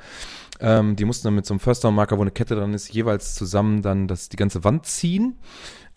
Ähm, 0.60 0.96
die 0.96 1.04
mussten 1.04 1.26
dann 1.26 1.34
mit 1.34 1.46
so 1.46 1.54
einem 1.54 1.60
First 1.60 1.84
Down 1.84 1.94
Marker, 1.94 2.18
wo 2.18 2.22
eine 2.22 2.30
Kette 2.30 2.54
dran 2.54 2.72
ist, 2.72 2.92
jeweils 2.92 3.34
zusammen 3.34 3.82
dann 3.82 4.08
das, 4.08 4.28
die 4.28 4.36
ganze 4.36 4.64
Wand 4.64 4.86
ziehen. 4.86 5.36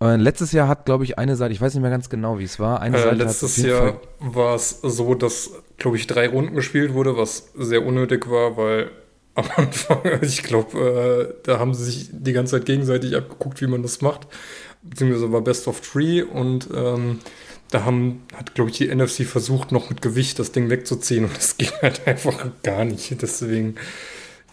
Äh, 0.01 0.15
letztes 0.15 0.51
Jahr 0.51 0.67
hat, 0.67 0.85
glaube 0.85 1.03
ich, 1.03 1.19
eine 1.19 1.35
Seite, 1.35 1.53
ich 1.53 1.61
weiß 1.61 1.75
nicht 1.75 1.81
mehr 1.81 1.91
ganz 1.91 2.09
genau, 2.09 2.39
wie 2.39 2.43
es 2.43 2.59
war. 2.59 2.81
Eine 2.81 2.97
äh, 2.97 3.03
Seite 3.03 3.15
letztes 3.15 3.57
Jahr 3.57 3.99
war 4.19 4.55
es 4.55 4.81
so, 4.81 5.13
dass, 5.13 5.51
glaube 5.81 5.97
ich, 5.97 6.05
drei 6.05 6.27
Runden 6.27 6.55
gespielt 6.55 6.93
wurde, 6.93 7.17
was 7.17 7.51
sehr 7.55 7.83
unnötig 7.83 8.29
war, 8.29 8.55
weil 8.55 8.91
am 9.33 9.45
Anfang, 9.55 10.01
ich 10.21 10.43
glaube, 10.43 11.33
äh, 11.33 11.41
da 11.43 11.57
haben 11.57 11.73
sie 11.73 11.85
sich 11.85 12.09
die 12.11 12.33
ganze 12.33 12.57
Zeit 12.57 12.65
gegenseitig 12.65 13.15
abgeguckt, 13.15 13.61
wie 13.61 13.67
man 13.67 13.81
das 13.81 14.01
macht. 14.01 14.27
Beziehungsweise 14.83 15.31
war 15.31 15.41
Best 15.41 15.67
of 15.67 15.81
Three 15.81 16.21
und 16.21 16.69
ähm, 16.75 17.19
da 17.71 17.83
haben, 17.83 18.23
hat, 18.35 18.53
glaube 18.53 18.69
ich, 18.69 18.77
die 18.77 18.93
NFC 18.93 19.25
versucht, 19.25 19.71
noch 19.71 19.89
mit 19.89 20.01
Gewicht 20.01 20.37
das 20.37 20.51
Ding 20.51 20.69
wegzuziehen 20.69 21.25
und 21.25 21.35
das 21.35 21.57
ging 21.57 21.71
halt 21.81 22.07
einfach 22.07 22.45
gar 22.61 22.85
nicht. 22.85 23.19
Deswegen, 23.19 23.75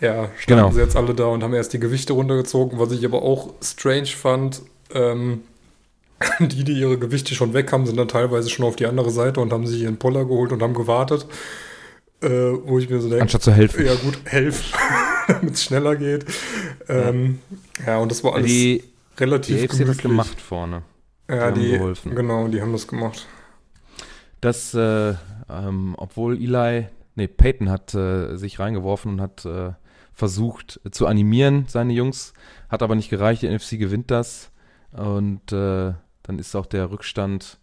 ja, 0.00 0.30
standen 0.38 0.62
genau. 0.62 0.70
sie 0.70 0.80
jetzt 0.80 0.96
alle 0.96 1.14
da 1.14 1.26
und 1.26 1.42
haben 1.42 1.54
erst 1.54 1.74
die 1.74 1.80
Gewichte 1.80 2.14
runtergezogen, 2.14 2.78
was 2.78 2.90
ich 2.92 3.04
aber 3.04 3.22
auch 3.22 3.52
strange 3.62 4.06
fand 4.06 4.62
ähm, 4.94 5.42
die, 6.40 6.64
die 6.64 6.72
ihre 6.72 6.98
Gewichte 6.98 7.34
schon 7.34 7.54
weg 7.54 7.72
haben, 7.72 7.86
sind 7.86 7.96
dann 7.96 8.08
teilweise 8.08 8.50
schon 8.50 8.64
auf 8.64 8.76
die 8.76 8.86
andere 8.86 9.10
Seite 9.10 9.40
und 9.40 9.52
haben 9.52 9.66
sich 9.66 9.82
ihren 9.82 9.98
Poller 9.98 10.24
geholt 10.24 10.52
und 10.52 10.62
haben 10.62 10.74
gewartet. 10.74 11.26
Äh, 12.20 12.28
wo 12.28 12.80
ich 12.80 12.90
mir 12.90 13.00
so 13.00 13.08
denke. 13.08 13.22
Anstatt 13.22 13.42
zu 13.42 13.52
helfen. 13.52 13.86
Ja, 13.86 13.94
gut, 13.94 14.18
helfen. 14.24 14.76
damit 15.28 15.54
es 15.54 15.62
schneller 15.62 15.94
geht. 15.94 16.24
Ähm, 16.88 17.38
ja, 17.86 17.98
und 17.98 18.10
das 18.10 18.24
war 18.24 18.34
alles 18.34 18.46
Die, 18.46 18.82
relativ 19.18 19.56
die 19.56 19.62
AFC 19.62 19.62
hat 19.62 19.70
das 19.70 19.78
gemütlich. 19.78 20.02
gemacht 20.02 20.40
vorne. 20.40 20.82
Ja, 21.30 21.40
haben 21.42 21.60
die, 21.60 21.70
geholfen. 21.72 22.14
genau, 22.16 22.48
die 22.48 22.60
haben 22.60 22.72
das 22.72 22.88
gemacht. 22.88 23.26
Das, 24.40 24.74
äh, 24.74 25.14
ähm, 25.48 25.94
obwohl 25.96 26.36
Eli, 26.42 26.86
nee, 27.14 27.28
Peyton 27.28 27.70
hat 27.70 27.94
äh, 27.94 28.36
sich 28.36 28.58
reingeworfen 28.58 29.12
und 29.12 29.20
hat 29.20 29.44
äh, 29.44 29.72
versucht 30.12 30.80
äh, 30.84 30.90
zu 30.90 31.06
animieren, 31.06 31.66
seine 31.68 31.92
Jungs, 31.92 32.32
hat 32.68 32.82
aber 32.82 32.94
nicht 32.94 33.10
gereicht. 33.10 33.42
Die 33.42 33.48
NFC 33.48 33.78
gewinnt 33.78 34.10
das 34.10 34.50
und 34.92 35.52
äh, 35.52 35.92
dann 36.28 36.38
ist 36.38 36.54
auch 36.54 36.66
der 36.66 36.90
Rückstand 36.90 37.58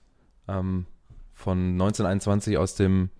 ähm, 0.47 0.88
von 1.34 1.73
1921 1.73 2.58
aus 2.58 2.73
dem, 2.73 3.12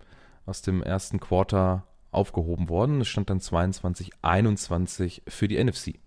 aus 0.47 0.63
dem 0.63 0.81
ersten 0.81 1.19
Quarter 1.19 1.84
aufgehoben 2.12 2.67
worden. 2.67 3.01
Es 3.01 3.10
stand 3.10 3.29
dann 3.29 3.39
22-21 3.39 5.21
für 5.27 5.47
die 5.47 5.63
NFC. 5.63 5.99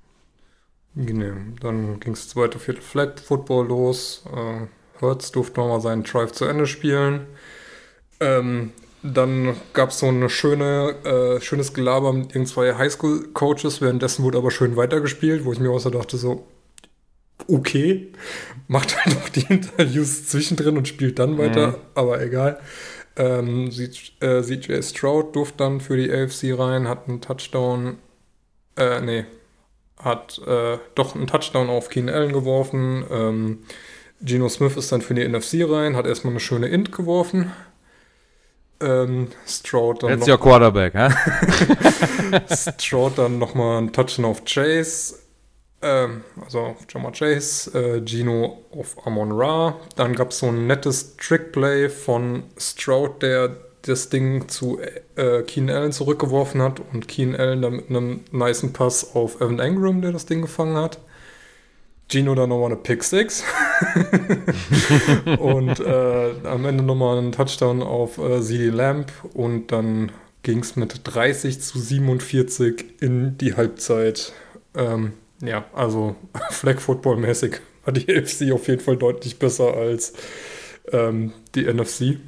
Genau. 0.96 1.36
Dann 1.60 2.00
ging 2.00 2.14
es 2.14 2.28
zweite 2.28 2.58
Viertel 2.58 2.82
Flag 2.82 3.20
Football 3.20 3.68
los. 3.68 4.24
Äh, 4.34 4.66
Hurts 5.00 5.30
durfte 5.30 5.60
nochmal 5.60 5.80
seinen 5.80 6.02
Drive 6.02 6.32
zu 6.32 6.44
Ende 6.44 6.66
spielen. 6.66 7.26
Ähm, 8.18 8.72
dann 9.04 9.54
gab 9.72 9.90
es 9.90 10.00
so 10.00 10.06
ein 10.06 10.28
schöne, 10.28 10.96
äh, 11.04 11.40
schönes 11.40 11.74
Gelaber 11.74 12.12
mit 12.12 12.34
irgendwelchen 12.34 12.76
Highschool-Coaches. 12.76 13.80
Währenddessen 13.80 14.24
wurde 14.24 14.38
aber 14.38 14.50
schön 14.50 14.76
weitergespielt, 14.76 15.44
wo 15.44 15.52
ich 15.52 15.60
mir 15.60 15.70
auch 15.70 15.78
so 15.78 15.90
dachte, 15.90 16.16
so, 16.16 16.44
okay, 17.46 18.12
macht 18.66 18.96
halt 19.04 19.14
noch 19.14 19.28
die 19.28 19.46
Interviews 19.48 20.28
zwischendrin 20.28 20.76
und 20.76 20.88
spielt 20.88 21.18
dann 21.18 21.38
weiter, 21.38 21.68
Mhm. 21.68 21.74
aber 21.94 22.20
egal. 22.22 22.60
Ähm, 23.16 23.70
äh, 24.20 24.42
CJ 24.42 24.82
Stroud 24.82 25.34
durfte 25.34 25.58
dann 25.58 25.80
für 25.80 25.96
die 25.96 26.10
AFC 26.10 26.58
rein, 26.58 26.88
hat 26.88 27.08
einen 27.08 27.20
Touchdown, 27.20 27.98
äh, 28.76 29.00
nee, 29.00 29.24
hat 30.00 30.40
äh, 30.46 30.78
doch 30.94 31.16
einen 31.16 31.26
Touchdown 31.26 31.68
auf 31.68 31.88
Keen 31.88 32.08
Allen 32.08 32.32
geworfen. 32.32 33.04
Ähm, 33.10 33.58
Geno 34.20 34.48
Smith 34.48 34.76
ist 34.76 34.92
dann 34.92 35.02
für 35.02 35.14
die 35.14 35.26
NFC 35.26 35.64
rein, 35.68 35.96
hat 35.96 36.06
erstmal 36.06 36.32
eine 36.32 36.40
schöne 36.40 36.68
Int 36.68 36.92
geworfen. 36.92 37.52
Ähm, 38.80 39.28
Stroud 39.46 40.04
dann 40.04 40.10
Jetzt 40.10 40.28
your 40.28 40.38
Quarterback, 40.38 40.94
hä? 40.94 41.08
Stroud 42.78 43.18
dann 43.18 43.38
nochmal 43.40 43.78
einen 43.78 43.92
Touchdown 43.92 44.26
auf 44.26 44.44
Chase. 44.44 45.16
Ähm, 45.80 46.22
also 46.42 46.60
auf 46.60 46.86
Jamar 46.88 47.12
Chase. 47.12 47.70
Äh, 47.78 48.06
Gino 48.06 48.64
auf 48.70 49.06
Amon 49.06 49.32
Ra. 49.32 49.76
Dann 49.96 50.14
gab 50.14 50.30
es 50.30 50.40
so 50.40 50.46
ein 50.46 50.66
nettes 50.66 51.16
Trickplay 51.16 51.88
von 51.88 52.44
Stroud, 52.58 53.22
der 53.22 53.56
das 53.82 54.08
Ding 54.08 54.48
zu 54.48 54.80
äh, 55.16 55.42
Keen 55.42 55.70
Allen 55.70 55.92
zurückgeworfen 55.92 56.60
hat 56.62 56.80
und 56.92 57.08
Keen 57.08 57.34
Allen 57.36 57.62
dann 57.62 57.76
mit 57.76 57.90
einem 57.90 58.20
nicen 58.32 58.72
Pass 58.72 59.14
auf 59.14 59.40
Evan 59.40 59.60
Engram, 59.60 60.02
der 60.02 60.12
das 60.12 60.26
Ding 60.26 60.42
gefangen 60.42 60.76
hat. 60.76 60.98
Gino 62.10 62.34
dann 62.34 62.48
nochmal 62.48 62.72
eine 62.72 62.76
Pick 62.76 63.04
Six. 63.04 63.44
und 65.38 65.78
äh, 65.78 66.30
am 66.44 66.64
Ende 66.64 66.82
nochmal 66.82 67.18
einen 67.18 67.32
Touchdown 67.32 67.82
auf 67.82 68.18
äh, 68.18 68.40
CD 68.40 68.70
Lamb 68.70 69.12
und 69.34 69.72
dann 69.72 70.10
ging 70.42 70.60
es 70.60 70.76
mit 70.76 71.02
30 71.04 71.60
zu 71.60 71.78
47 71.78 73.02
in 73.02 73.36
die 73.36 73.54
Halbzeit. 73.54 74.32
Ähm, 74.74 75.12
ja, 75.40 75.64
also 75.72 76.16
Flag 76.50 76.80
Football 76.80 77.16
mäßig 77.16 77.60
war 77.84 77.92
die 77.92 78.14
AFC 78.14 78.52
auf 78.52 78.68
jeden 78.68 78.80
Fall 78.80 78.96
deutlich 78.96 79.38
besser 79.38 79.74
als 79.74 80.12
ähm, 80.92 81.32
die 81.54 81.64
NFC. 81.64 82.18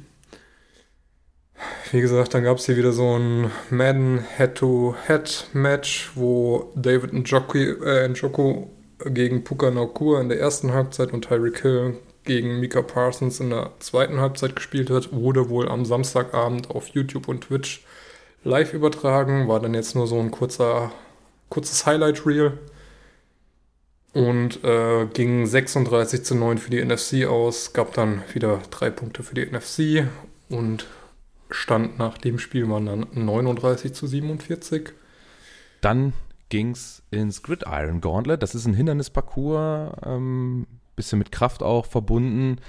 Wie 1.91 2.01
gesagt, 2.01 2.33
dann 2.33 2.43
gab 2.43 2.57
es 2.57 2.65
hier 2.65 2.77
wieder 2.77 2.91
so 2.91 3.17
ein 3.17 3.51
Madden 3.69 4.25
Head-to-Head-Match, 4.37 6.11
wo 6.15 6.71
David 6.75 7.13
Njoku, 7.13 7.57
äh, 7.57 8.07
Njoku 8.07 8.67
gegen 9.05 9.43
Puka 9.43 9.69
Nakur 9.69 10.19
in 10.21 10.29
der 10.29 10.39
ersten 10.39 10.73
Halbzeit 10.73 11.13
und 11.13 11.25
Tyreek 11.25 11.61
Hill 11.61 11.97
gegen 12.23 12.59
Mika 12.59 12.81
Parsons 12.81 13.39
in 13.39 13.49
der 13.49 13.71
zweiten 13.79 14.19
Halbzeit 14.19 14.55
gespielt 14.55 14.89
hat. 14.89 15.11
Wurde 15.11 15.49
wohl 15.49 15.67
am 15.67 15.85
Samstagabend 15.85 16.69
auf 16.69 16.87
YouTube 16.89 17.27
und 17.27 17.41
Twitch 17.41 17.83
live 18.43 18.73
übertragen. 18.73 19.47
War 19.47 19.59
dann 19.59 19.73
jetzt 19.73 19.95
nur 19.95 20.07
so 20.07 20.19
ein 20.19 20.31
kurzer, 20.31 20.91
kurzes 21.49 21.85
Highlight-Reel. 21.85 22.57
Und 24.13 24.63
äh, 24.63 25.05
ging 25.13 25.45
36 25.45 26.23
zu 26.23 26.35
9 26.35 26.57
für 26.57 26.69
die 26.69 26.83
NFC 26.83 27.25
aus. 27.25 27.73
Gab 27.73 27.93
dann 27.93 28.23
wieder 28.33 28.59
drei 28.69 28.89
Punkte 28.89 29.23
für 29.23 29.35
die 29.35 29.45
NFC. 29.45 30.07
Und 30.49 30.85
Stand 31.49 31.97
nach 31.97 32.17
dem 32.17 32.37
Spiel 32.37 32.69
waren 32.69 32.85
dann 32.85 33.07
39 33.13 33.93
zu 33.93 34.07
47. 34.07 34.89
Dann 35.79 36.13
ging's 36.49 37.03
ins 37.09 37.41
Gridiron 37.41 38.01
Gauntlet. 38.01 38.43
Das 38.43 38.53
ist 38.53 38.65
ein 38.65 38.73
Hindernisparcours, 38.73 39.93
ähm, 40.05 40.67
bisschen 40.95 41.19
mit 41.19 41.31
Kraft 41.31 41.63
auch 41.63 41.85
verbunden. 41.85 42.59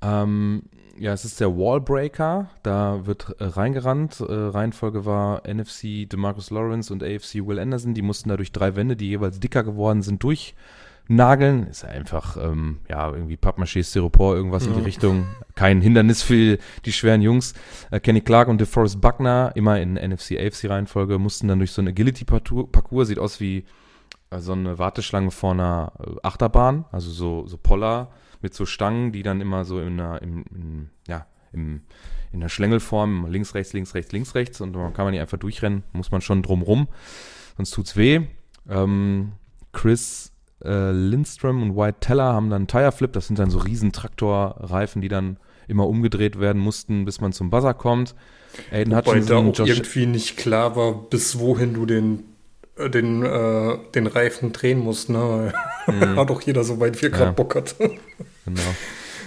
Ähm, 0.00 0.62
ja, 0.98 1.12
es 1.12 1.24
ist 1.24 1.40
der 1.40 1.56
Wallbreaker. 1.56 2.50
Da 2.62 3.06
wird 3.06 3.34
äh, 3.40 3.44
reingerannt. 3.44 4.20
Äh, 4.20 4.32
Reihenfolge 4.32 5.04
war 5.04 5.42
NFC 5.46 6.08
DeMarcus 6.08 6.50
Lawrence 6.50 6.92
und 6.92 7.02
AFC 7.02 7.46
Will 7.46 7.58
Anderson. 7.58 7.94
Die 7.94 8.02
mussten 8.02 8.28
da 8.28 8.36
durch 8.36 8.52
drei 8.52 8.76
Wände, 8.76 8.96
die 8.96 9.08
jeweils 9.08 9.40
dicker 9.40 9.64
geworden 9.64 10.02
sind, 10.02 10.22
durchnageln. 11.08 11.66
Ist 11.66 11.84
einfach, 11.84 12.36
ähm, 12.36 12.80
ja, 12.88 13.10
irgendwie 13.10 13.36
Pappmaché, 13.36 13.82
Styropor, 13.84 14.34
irgendwas 14.34 14.66
in 14.66 14.72
die 14.72 14.80
Ja. 14.80 14.84
Richtung. 14.84 15.26
Kein 15.54 15.80
Hindernis 15.80 16.22
für 16.22 16.58
die 16.84 16.92
schweren 16.92 17.22
Jungs. 17.22 17.54
Äh, 17.90 18.00
Kenny 18.00 18.20
Clark 18.20 18.48
und 18.48 18.60
DeForest 18.60 19.00
Buckner, 19.00 19.52
immer 19.54 19.80
in 19.80 19.94
NFC-AFC-Reihenfolge, 19.96 21.18
mussten 21.18 21.48
dann 21.48 21.58
durch 21.58 21.72
so 21.72 21.82
ein 21.82 21.88
Agility-Parcours, 21.88 23.08
sieht 23.08 23.18
aus 23.18 23.40
wie 23.40 23.64
äh, 24.30 24.38
so 24.40 24.52
eine 24.52 24.78
Warteschlange 24.78 25.30
vor 25.30 25.52
einer 25.52 25.92
äh, 26.00 26.10
Achterbahn, 26.22 26.84
also 26.90 27.10
so, 27.10 27.46
so 27.46 27.56
Poller 27.56 28.10
mit 28.42 28.54
so 28.54 28.66
Stangen, 28.66 29.12
die 29.12 29.22
dann 29.22 29.40
immer 29.40 29.64
so 29.64 29.80
in 29.80 29.98
einer, 30.00 30.20
im, 30.22 30.44
in, 30.54 30.90
ja, 31.08 31.26
im, 31.52 31.82
in 32.32 32.40
einer 32.40 32.48
Schlängelform, 32.48 33.26
links, 33.30 33.54
rechts, 33.54 33.72
links, 33.72 33.94
rechts, 33.94 34.12
links, 34.12 34.34
rechts 34.34 34.60
und 34.60 34.72
dann 34.74 34.92
kann 34.92 35.04
man 35.06 35.12
nicht 35.12 35.20
einfach 35.20 35.38
durchrennen, 35.38 35.84
muss 35.92 36.10
man 36.10 36.20
schon 36.20 36.42
drumrum, 36.42 36.88
sonst 37.56 37.70
tut's 37.70 37.96
weh. 37.96 38.22
Ähm, 38.68 39.32
Chris 39.72 40.32
äh, 40.62 40.90
Lindström 40.92 41.62
und 41.62 41.76
White 41.76 41.98
Teller 42.00 42.32
haben 42.32 42.50
dann 42.50 42.66
Tire 42.66 42.92
Flip, 42.92 43.12
das 43.12 43.26
sind 43.26 43.38
dann 43.38 43.50
so 43.50 43.58
riesen 43.58 43.92
Traktorreifen, 43.92 45.00
die 45.02 45.08
dann 45.08 45.38
immer 45.66 45.88
umgedreht 45.88 46.38
werden 46.38 46.60
mussten, 46.60 47.04
bis 47.04 47.20
man 47.20 47.32
zum 47.32 47.50
Buzzer 47.50 47.74
kommt. 47.74 48.14
Aiden 48.70 48.92
Wobei 48.92 49.02
da 49.02 49.36
Hutchinson, 49.36 49.48
auch 49.48 49.66
irgendwie 49.66 50.06
nicht 50.06 50.36
klar 50.36 50.76
war, 50.76 50.94
bis 50.94 51.38
wohin 51.38 51.74
du 51.74 51.86
den, 51.86 52.24
äh, 52.76 52.88
den, 52.90 53.22
äh, 53.24 53.78
den 53.94 54.06
Reifen 54.06 54.52
drehen 54.52 54.78
musst. 54.78 55.08
Ne? 55.10 55.52
Mhm. 55.86 56.00
Hat 56.16 56.30
auch 56.30 56.40
jeder 56.42 56.64
so 56.64 56.78
weit, 56.80 57.00
wie 57.00 57.06
er 57.06 57.12
Ja. 57.12 57.16
gerade 57.18 57.32
Bock 57.32 57.54
hat. 57.56 57.74
Genau. 57.78 58.60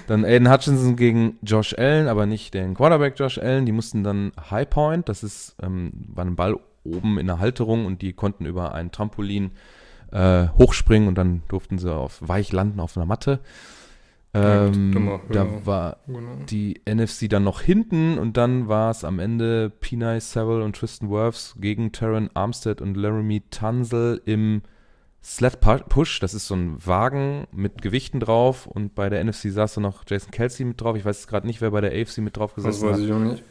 Dann 0.08 0.24
Aiden 0.24 0.50
Hutchinson 0.50 0.96
gegen 0.96 1.38
Josh 1.42 1.74
Allen, 1.78 2.08
aber 2.08 2.26
nicht 2.26 2.54
den 2.54 2.76
Quarterback 2.76 3.20
Josh 3.20 3.38
Allen. 3.40 3.66
Die 3.66 3.74
mussten 3.74 4.04
dann 4.04 4.32
High 4.50 4.70
Point, 4.70 5.10
das 5.10 5.24
ist, 5.24 5.56
ähm, 5.62 5.92
war 6.08 6.24
ein 6.24 6.38
Ball 6.38 6.56
oben 6.86 7.18
in 7.18 7.28
der 7.28 7.40
Halterung 7.40 7.86
und 7.86 8.02
die 8.02 8.14
konnten 8.14 8.46
über 8.46 8.74
ein 8.74 8.92
Trampolin 8.94 9.52
äh, 10.12 10.48
hochspringen 10.58 11.08
und 11.08 11.16
dann 11.16 11.42
durften 11.48 11.78
sie 11.78 11.94
auf 11.94 12.20
weich 12.22 12.52
landen 12.52 12.80
auf 12.80 12.96
einer 12.98 13.06
Matte. 13.06 13.40
Ja, 14.36 14.66
Ähm, 14.66 14.92
dummer, 14.92 15.22
da 15.32 15.46
ja. 15.46 15.66
war 15.66 15.98
Genau. 16.06 16.36
die 16.50 16.82
NFC 16.88 17.28
dann 17.30 17.44
noch 17.44 17.62
hinten 17.62 18.18
und 18.20 18.38
dann 18.38 18.68
war 18.68 18.92
es 18.92 19.04
am 19.04 19.20
Ende 19.20 19.70
Pinay 19.70 20.20
Sewell 20.20 20.62
und 20.62 20.76
Tristan 20.76 21.10
Wirfs 21.10 21.56
gegen 21.60 21.92
Taron 21.92 22.30
Armstead 22.34 22.82
und 22.82 22.96
Laramie 22.98 23.42
Tunzel 23.50 24.22
im 24.26 24.62
Sled 25.24 25.58
Pu- 25.60 25.84
Push. 25.90 26.20
Das 26.20 26.34
ist 26.34 26.48
so 26.48 26.56
ein 26.56 26.78
Wagen 26.86 27.48
mit 27.52 27.82
Gewichten 27.82 28.20
drauf 28.20 28.68
und 28.68 28.94
bei 28.96 29.10
der 29.10 29.24
NFC 29.24 29.50
saß 29.52 29.76
da 29.76 29.82
noch 29.82 30.04
Jason 30.08 30.30
Kelsey 30.32 30.66
mit 30.66 30.80
drauf. 30.82 30.96
Ich 30.98 31.06
weiß 31.06 31.18
jetzt 31.20 31.28
gerade 31.28 31.48
nicht, 31.48 31.62
wer 31.62 31.72
bei 31.72 31.82
der 31.82 31.92
AFC 32.00 32.20
mit 32.20 32.38
drauf 32.38 32.54
Das 32.54 32.64
gesessen 32.66 32.90
weiß 32.90 32.98
hat. 32.98 33.04
ich 33.06 33.12
auch 33.14 33.20
nicht. 33.20 33.44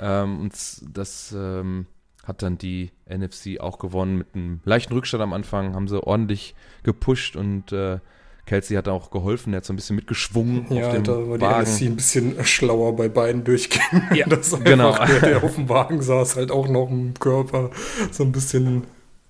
Ähm, 0.00 0.40
und 0.40 0.52
das 0.92 1.34
ähm, 1.36 1.86
hat 2.28 2.42
dann 2.42 2.58
die 2.58 2.90
NFC 3.08 3.58
auch 3.58 3.78
gewonnen 3.78 4.18
mit 4.18 4.28
einem 4.34 4.60
leichten 4.64 4.92
Rückstand 4.92 5.22
am 5.22 5.32
Anfang. 5.32 5.74
Haben 5.74 5.88
sie 5.88 6.00
ordentlich 6.02 6.54
gepusht 6.84 7.34
und 7.36 7.72
äh, 7.72 7.98
Kelsey 8.46 8.76
hat 8.76 8.86
auch 8.88 9.10
geholfen. 9.10 9.52
Er 9.52 9.58
hat 9.58 9.64
so 9.64 9.72
ein 9.72 9.76
bisschen 9.76 9.96
mitgeschwungen 9.96 10.66
Ja, 10.72 10.86
auf 10.88 10.94
dem 10.94 11.04
da 11.04 11.12
war 11.28 11.36
die 11.38 11.42
Wagen. 11.44 11.62
NFC 11.70 11.82
ein 11.82 11.96
bisschen 11.96 12.44
schlauer 12.44 12.94
bei 12.96 13.08
beiden 13.08 13.44
durchgehen. 13.44 14.02
Ja, 14.14 14.26
das 14.28 14.52
einfach 14.54 14.64
genau. 14.64 14.96
der, 15.06 15.20
der 15.20 15.42
auf 15.44 15.54
dem 15.56 15.68
Wagen 15.68 16.00
saß, 16.00 16.36
halt 16.36 16.50
auch 16.50 16.68
noch 16.68 16.88
im 16.90 17.14
Körper 17.14 17.70
so 18.10 18.22
ein 18.24 18.32
bisschen 18.32 18.84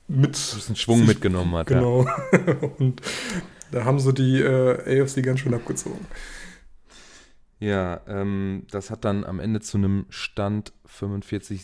mit. 0.09 0.29
ein 0.29 0.33
bisschen 0.33 0.77
Schwung 0.77 0.99
sich- 0.99 1.09
mitgenommen 1.09 1.55
hat. 1.55 1.71
Ja. 1.71 1.79
Genau. 1.79 2.07
Und 2.79 3.01
da 3.73 3.85
haben 3.85 3.99
sie 4.01 4.13
die 4.13 4.41
äh, 4.41 5.03
AFC 5.03 5.23
ganz 5.23 5.41
schön 5.41 5.55
abgezogen. 5.55 6.05
Ja, 7.61 8.01
ähm, 8.07 8.67
das 8.71 8.91
hat 8.91 9.05
dann 9.05 9.25
am 9.25 9.41
Ende 9.41 9.61
zu 9.61 9.79
einem 9.79 10.07
Stand 10.11 10.73
45, 10.87 11.61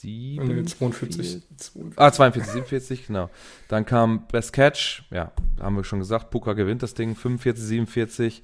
7. 0.00 0.46
Nee, 0.46 0.64
42. 0.64 1.42
42. 1.56 1.98
Ah, 1.98 2.12
42, 2.12 2.52
47, 2.52 3.06
genau. 3.06 3.30
Dann 3.68 3.84
kam 3.84 4.26
Best 4.28 4.52
Catch, 4.52 5.04
ja, 5.10 5.32
haben 5.60 5.76
wir 5.76 5.84
schon 5.84 5.98
gesagt, 5.98 6.30
Puka 6.30 6.54
gewinnt 6.54 6.82
das 6.82 6.94
Ding, 6.94 7.14
45, 7.14 7.64
47. 7.64 8.42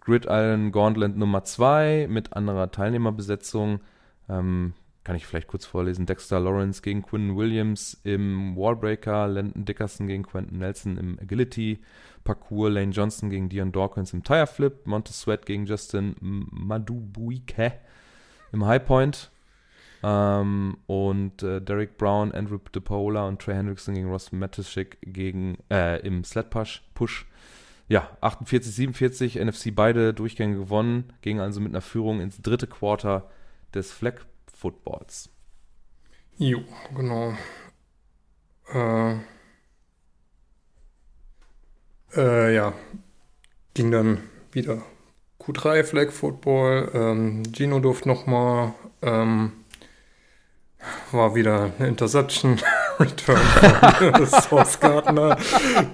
Gridiron 0.00 0.70
Gauntlet 0.70 1.16
Nummer 1.16 1.42
2 1.42 2.06
mit 2.08 2.32
anderer 2.32 2.70
Teilnehmerbesetzung. 2.70 3.80
Ähm, 4.28 4.72
kann 5.02 5.16
ich 5.16 5.26
vielleicht 5.26 5.48
kurz 5.48 5.66
vorlesen. 5.66 6.06
Dexter 6.06 6.40
Lawrence 6.40 6.82
gegen 6.82 7.02
Quinn 7.02 7.36
Williams 7.36 8.00
im 8.04 8.56
Wallbreaker, 8.56 9.28
Landon 9.28 9.64
Dickerson 9.64 10.06
gegen 10.06 10.24
Quentin 10.24 10.58
Nelson 10.58 10.96
im 10.96 11.18
Agility, 11.20 11.80
Parkour, 12.24 12.70
Lane 12.70 12.92
Johnson 12.92 13.30
gegen 13.30 13.48
Dion 13.48 13.72
Dawkins 13.72 14.12
im 14.12 14.22
Tire 14.22 14.46
Flip, 14.46 14.86
Montez 14.86 15.20
Sweat 15.20 15.46
gegen 15.46 15.66
Justin 15.66 16.16
Madubuike 16.20 17.72
im 18.52 18.64
High 18.64 18.84
Point 18.84 19.30
ähm, 20.02 20.76
und 20.86 21.42
äh, 21.42 21.60
Derek 21.60 21.98
Brown, 21.98 22.32
Andrew 22.32 22.58
DePaola 22.58 23.26
und 23.26 23.40
Trey 23.40 23.54
Hendrickson 23.54 23.94
gegen 23.94 24.08
Ross 24.08 24.32
Matischik 24.32 24.98
gegen, 25.02 25.58
äh, 25.70 26.00
im 26.06 26.24
Sled 26.24 26.50
Push. 26.50 26.82
Push. 26.94 27.26
Ja, 27.88 28.16
48, 28.20 28.74
47, 28.74 29.36
NFC 29.36 29.74
beide 29.74 30.12
Durchgänge 30.12 30.56
gewonnen, 30.56 31.12
gingen 31.20 31.40
also 31.40 31.60
mit 31.60 31.72
einer 31.72 31.80
Führung 31.80 32.20
ins 32.20 32.42
dritte 32.42 32.66
Quarter 32.66 33.30
des 33.74 33.92
Flag 33.92 34.14
Footballs. 34.52 35.30
Jo, 36.38 36.62
genau. 36.94 37.34
Äh, 38.72 39.16
äh, 42.16 42.54
ja, 42.54 42.72
ging 43.74 43.90
dann 43.90 44.18
wieder 44.52 44.82
Q3 45.40 45.84
Flag 45.84 46.10
Football. 46.10 46.90
Ähm, 46.94 47.42
Gino 47.52 47.78
durfte 47.78 48.08
nochmal, 48.08 48.74
ähm, 49.02 49.52
war 51.12 51.34
wieder 51.34 51.72
eine 51.78 51.88
Interception. 51.88 52.58
Return 52.98 53.36
von 53.36 54.26
Source 54.42 54.80
Gardner 54.80 55.36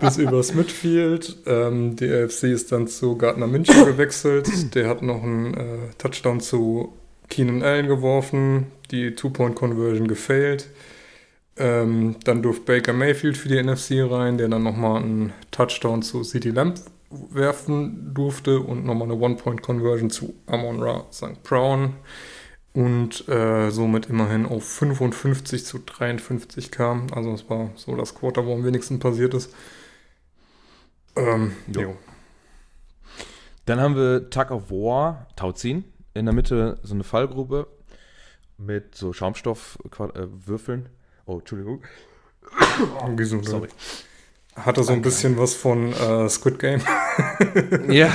bis 0.00 0.18
übers 0.18 0.54
Midfield. 0.54 1.36
Ähm, 1.46 1.96
die 1.96 2.10
AFC 2.10 2.44
ist 2.44 2.72
dann 2.72 2.86
zu 2.86 3.16
Gardner 3.16 3.46
Minshew 3.46 3.84
gewechselt. 3.86 4.74
Der 4.74 4.88
hat 4.88 5.02
noch 5.02 5.22
einen 5.22 5.54
äh, 5.54 5.76
Touchdown 5.98 6.40
zu 6.40 6.92
Keenan 7.28 7.62
Allen 7.62 7.88
geworfen. 7.88 8.66
Die 8.90 9.14
Two-Point-Conversion 9.14 10.06
gefailt. 10.06 10.68
Ähm, 11.56 12.16
dann 12.24 12.42
durfte 12.42 12.64
Baker 12.64 12.92
Mayfield 12.92 13.36
für 13.36 13.48
die 13.48 13.62
NFC 13.62 14.10
rein, 14.10 14.38
der 14.38 14.48
dann 14.48 14.62
nochmal 14.62 15.02
einen 15.02 15.32
Touchdown 15.50 16.02
zu 16.02 16.22
CD 16.22 16.50
Lamb 16.50 16.80
werfen 17.30 18.14
durfte 18.14 18.60
und 18.60 18.86
nochmal 18.86 19.10
eine 19.10 19.20
One-Point-Conversion 19.20 20.08
zu 20.08 20.34
Amon 20.46 20.82
Ra 20.82 21.04
St. 21.12 21.42
Brown 21.42 21.94
und 22.74 23.28
äh, 23.28 23.70
somit 23.70 24.06
immerhin 24.06 24.46
auf 24.46 24.64
55 24.64 25.64
zu 25.64 25.78
53 25.78 26.70
kam. 26.70 27.08
Also 27.12 27.32
es 27.32 27.48
war 27.50 27.70
so 27.76 27.94
das 27.96 28.14
Quarter, 28.14 28.46
wo 28.46 28.54
am 28.54 28.64
wenigsten 28.64 28.98
passiert 28.98 29.34
ist. 29.34 29.54
Ähm, 31.16 31.52
jo. 31.66 31.96
Dann 33.66 33.80
haben 33.80 33.94
wir 33.94 34.30
Tug 34.30 34.50
of 34.50 34.70
War, 34.70 35.28
Tauziehen. 35.36 35.84
In 36.14 36.26
der 36.26 36.34
Mitte 36.34 36.78
so 36.82 36.94
eine 36.94 37.04
Fallgrube 37.04 37.66
mit 38.58 38.94
so 38.94 39.12
Schaumstoffwürfeln. 39.12 40.86
Äh, 40.86 40.88
oh, 41.26 41.38
Entschuldigung. 41.38 41.82
Oh. 43.00 43.42
Sorry. 43.42 43.68
Hatte 44.54 44.84
so 44.84 44.92
ein 44.92 45.00
bisschen 45.00 45.38
was 45.38 45.54
von 45.54 45.92
äh, 45.94 46.28
Squid 46.28 46.58
Game. 46.58 46.82
ja, 47.88 48.12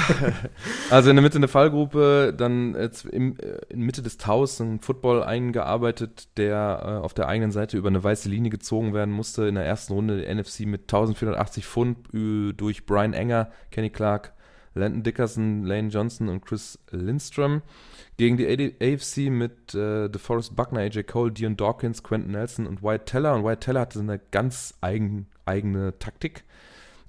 also 0.92 1.10
in 1.10 1.16
der 1.16 1.24
Mitte 1.24 1.38
eine 1.38 1.48
Fallgruppe, 1.48 2.34
dann 2.38 2.76
jetzt 2.76 3.06
im, 3.06 3.38
äh, 3.40 3.58
in 3.70 3.82
Mitte 3.82 4.04
des 4.04 4.18
Taus 4.18 4.60
ein 4.60 4.80
Football 4.80 5.24
eingearbeitet, 5.24 6.30
der 6.38 6.82
äh, 6.84 7.04
auf 7.04 7.16
der 7.16 7.28
eigenen 7.28 7.52
Seite 7.52 7.78
über 7.78 7.90
eine 7.90 8.04
weiße 8.04 8.30
Linie 8.30 8.52
gezogen 8.52 8.94
werden 8.94 9.14
musste. 9.14 9.48
In 9.48 9.56
der 9.56 9.66
ersten 9.66 9.94
Runde 9.94 10.22
der 10.22 10.34
NFC 10.36 10.62
mit 10.62 10.82
1480 10.82 11.66
Pfund 11.66 11.98
durch 12.12 12.86
Brian 12.86 13.14
Enger, 13.14 13.52
Kenny 13.72 13.90
Clark, 13.90 14.34
Landon 14.78 15.04
Dickerson, 15.04 15.66
Lane 15.66 15.90
Johnson 15.90 16.30
und 16.30 16.46
Chris 16.46 16.80
Lindstrom. 16.92 17.62
Gegen 18.18 18.38
die 18.38 18.76
AFC 18.82 19.30
mit 19.30 19.76
äh, 19.76 20.10
DeForest 20.10 20.56
Buckner, 20.56 20.80
AJ 20.80 21.04
Cole, 21.04 21.32
Dion 21.32 21.58
Dawkins, 21.58 22.02
Quentin 22.04 22.32
Nelson 22.32 22.66
und 22.66 22.82
White 22.82 23.06
Teller. 23.06 23.36
Und 23.36 23.44
White 23.44 23.60
Teller 23.60 23.82
hatte 23.82 24.00
eine 24.00 24.20
ganz 24.32 24.74
eigen, 24.82 25.28
eigene 25.48 25.98
Taktik. 26.00 26.44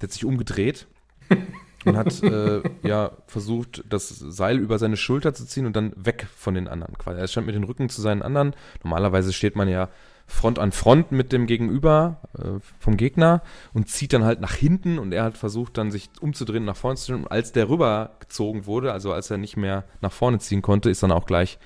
Der 0.01 0.09
hat 0.09 0.13
sich 0.13 0.25
umgedreht 0.25 0.87
und 1.85 1.97
hat 1.97 2.23
äh, 2.23 2.63
ja 2.83 3.13
versucht, 3.27 3.85
das 3.89 4.09
Seil 4.09 4.59
über 4.59 4.79
seine 4.79 4.97
Schulter 4.97 5.35
zu 5.35 5.47
ziehen 5.47 5.67
und 5.67 5.77
dann 5.77 5.93
weg 5.97 6.27
von 6.37 6.55
den 6.55 6.69
anderen. 6.69 6.95
Er 7.07 7.29
stand 7.29 7.47
mit 7.47 7.57
den 7.57 7.65
Rücken 7.65 7.89
zu 7.89 8.01
seinen 8.01 8.23
anderen. 8.23 8.55
Normalerweise 8.83 9.33
steht 9.33 9.57
man 9.57 9.69
ja 9.69 9.89
Front 10.31 10.59
an 10.59 10.73
Front 10.73 11.11
mit 11.11 11.33
dem 11.33 11.47
Gegenüber 11.47 12.21
äh, 12.39 12.61
vom 12.79 12.99
Gegner 12.99 13.43
und 13.73 13.89
zieht 13.89 14.13
dann 14.13 14.25
halt 14.25 14.41
nach 14.41 14.53
hinten 14.53 14.99
und 14.99 15.13
er 15.13 15.25
hat 15.25 15.39
versucht 15.39 15.79
dann 15.79 15.91
sich 15.91 16.11
umzudrehen, 16.21 16.67
nach 16.67 16.77
vorne 16.77 16.97
zu 16.97 17.05
stellen. 17.05 17.23
Und 17.25 17.33
als 17.33 17.53
der 17.53 17.69
rübergezogen 17.71 18.67
wurde, 18.67 18.93
also 18.93 19.13
als 19.13 19.31
er 19.31 19.39
nicht 19.39 19.57
mehr 19.57 19.85
nach 20.03 20.13
vorne 20.13 20.39
ziehen 20.39 20.61
konnte, 20.61 20.91
ist 20.91 21.03
dann 21.03 21.13
auch 21.13 21.25
gleich, 21.25 21.59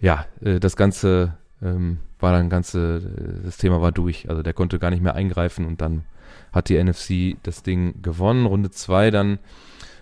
ja, 0.00 0.26
äh, 0.40 0.60
das 0.60 0.76
Ganze 0.76 1.36
ähm, 1.60 1.98
war 2.20 2.32
dann 2.32 2.48
ganze, 2.48 3.40
das 3.44 3.56
Thema 3.56 3.80
war 3.80 3.92
durch. 3.92 4.28
Also 4.28 4.42
der 4.42 4.54
konnte 4.54 4.78
gar 4.78 4.90
nicht 4.90 5.02
mehr 5.02 5.14
eingreifen 5.14 5.66
und 5.66 5.80
dann 5.80 6.04
hat 6.52 6.68
die 6.68 6.82
NFC 6.82 7.36
das 7.42 7.62
Ding 7.62 8.02
gewonnen. 8.02 8.46
Runde 8.46 8.70
2 8.70 9.10
dann 9.10 9.38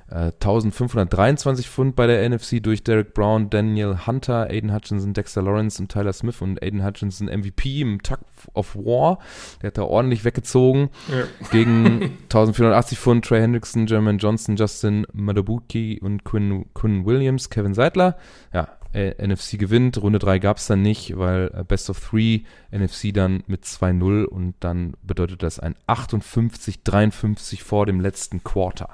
1523 0.08 1.66
äh, 1.66 1.68
Pfund 1.68 1.96
bei 1.96 2.06
der 2.06 2.28
NFC 2.28 2.62
durch 2.62 2.84
Derek 2.84 3.12
Brown, 3.12 3.50
Daniel 3.50 4.06
Hunter, 4.06 4.48
Aiden 4.48 4.72
Hutchinson, 4.72 5.14
Dexter 5.14 5.42
Lawrence 5.42 5.82
und 5.82 5.90
Tyler 5.90 6.12
Smith 6.12 6.40
und 6.40 6.62
Aiden 6.62 6.84
Hutchinson 6.84 7.26
MVP 7.26 7.80
im 7.80 8.00
Tug 8.00 8.20
of 8.54 8.76
War. 8.76 9.18
Der 9.60 9.68
hat 9.68 9.78
da 9.78 9.82
ordentlich 9.82 10.24
weggezogen. 10.24 10.90
Ja. 11.08 11.24
Gegen 11.50 12.02
1480 12.24 12.98
Pfund 12.98 13.24
Trey 13.24 13.40
Hendrickson, 13.40 13.88
Jermaine 13.88 14.18
Johnson, 14.18 14.54
Justin 14.54 15.06
Madabuki 15.12 16.00
und 16.00 16.22
Quinn, 16.22 16.66
Quinn 16.72 17.04
Williams, 17.04 17.50
Kevin 17.50 17.74
Seidler. 17.74 18.16
Ja, 18.52 18.68
äh, 18.92 19.14
NFC 19.26 19.58
gewinnt. 19.58 20.00
Runde 20.00 20.18
3 20.18 20.38
gab 20.38 20.58
es 20.58 20.66
dann 20.66 20.82
nicht, 20.82 21.18
weil 21.18 21.50
äh, 21.54 21.64
Best 21.64 21.90
of 21.90 22.00
3 22.10 22.42
NFC 22.70 23.12
dann 23.12 23.42
mit 23.46 23.64
2-0 23.64 24.24
und 24.24 24.54
dann 24.60 24.94
bedeutet 25.02 25.42
das 25.42 25.58
ein 25.58 25.74
58-53 25.86 27.62
vor 27.62 27.86
dem 27.86 28.00
letzten 28.00 28.42
Quarter. 28.44 28.88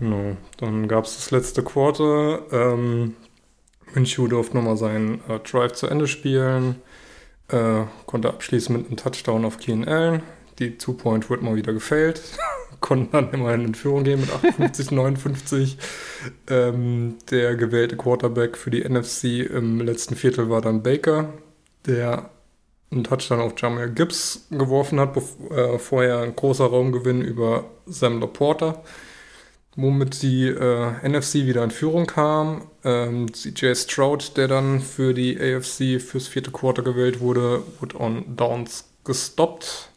No, 0.00 0.36
dann 0.58 0.88
gab 0.88 1.04
es 1.04 1.16
das 1.16 1.30
letzte 1.30 1.62
Quarter. 1.62 2.42
Ähm, 2.50 3.14
Minshew 3.94 4.26
durfte 4.26 4.56
nochmal 4.56 4.76
seinen 4.76 5.20
äh, 5.28 5.38
Drive 5.40 5.72
zu 5.72 5.86
Ende 5.86 6.08
spielen. 6.08 6.76
Äh, 7.48 7.84
konnte 8.06 8.28
abschließen 8.28 8.76
mit 8.76 8.86
einem 8.86 8.96
Touchdown 8.96 9.44
auf 9.44 9.58
Keen 9.58 9.86
Allen. 9.86 10.22
Die 10.58 10.78
Two-Point 10.78 11.30
wurde 11.30 11.44
mal 11.44 11.56
wieder 11.56 11.72
gefailt. 11.72 12.22
Konnten 12.84 13.12
dann 13.12 13.32
immerhin 13.32 13.64
in 13.64 13.74
Führung 13.74 14.04
gehen 14.04 14.20
mit 14.20 14.30
58, 14.30 14.90
59. 14.90 15.78
Ähm, 16.48 17.16
der 17.30 17.54
gewählte 17.54 17.98
Quarterback 17.98 18.56
für 18.56 18.70
die 18.70 18.82
NFC 18.82 19.50
im 19.50 19.78
letzten 19.80 20.16
Viertel 20.16 20.48
war 20.48 20.62
dann 20.62 20.82
Baker, 20.82 21.34
der 21.84 22.30
einen 22.90 23.04
Touchdown 23.04 23.40
auf 23.40 23.52
Jamir 23.58 23.88
Gibbs 23.88 24.46
geworfen 24.50 24.98
hat, 25.00 25.14
äh, 25.50 25.78
vorher 25.78 26.20
ein 26.20 26.34
großer 26.34 26.64
Raumgewinn 26.64 27.20
über 27.20 27.66
Sam 27.84 28.20
Laporta 28.20 28.82
womit 29.76 30.22
die 30.22 30.46
äh, 30.46 31.08
NFC 31.08 31.46
wieder 31.46 31.64
in 31.64 31.70
Führung 31.70 32.06
kam. 32.06 32.68
Ähm, 32.84 33.32
CJ 33.32 33.74
Stroud, 33.74 34.36
der 34.36 34.48
dann 34.48 34.80
für 34.80 35.14
die 35.14 35.38
AFC 35.38 36.00
fürs 36.00 36.28
vierte 36.28 36.50
Quarter 36.50 36.82
gewählt 36.82 37.20
wurde, 37.20 37.62
wurde 37.80 38.00
on 38.00 38.36
Downs 38.36 38.84
gestoppt. 39.04 39.90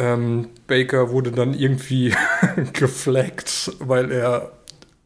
Ähm, 0.00 0.48
Baker 0.66 1.10
wurde 1.10 1.30
dann 1.30 1.52
irgendwie 1.52 2.14
geflaggt, 2.72 3.72
weil 3.80 4.10
er 4.10 4.52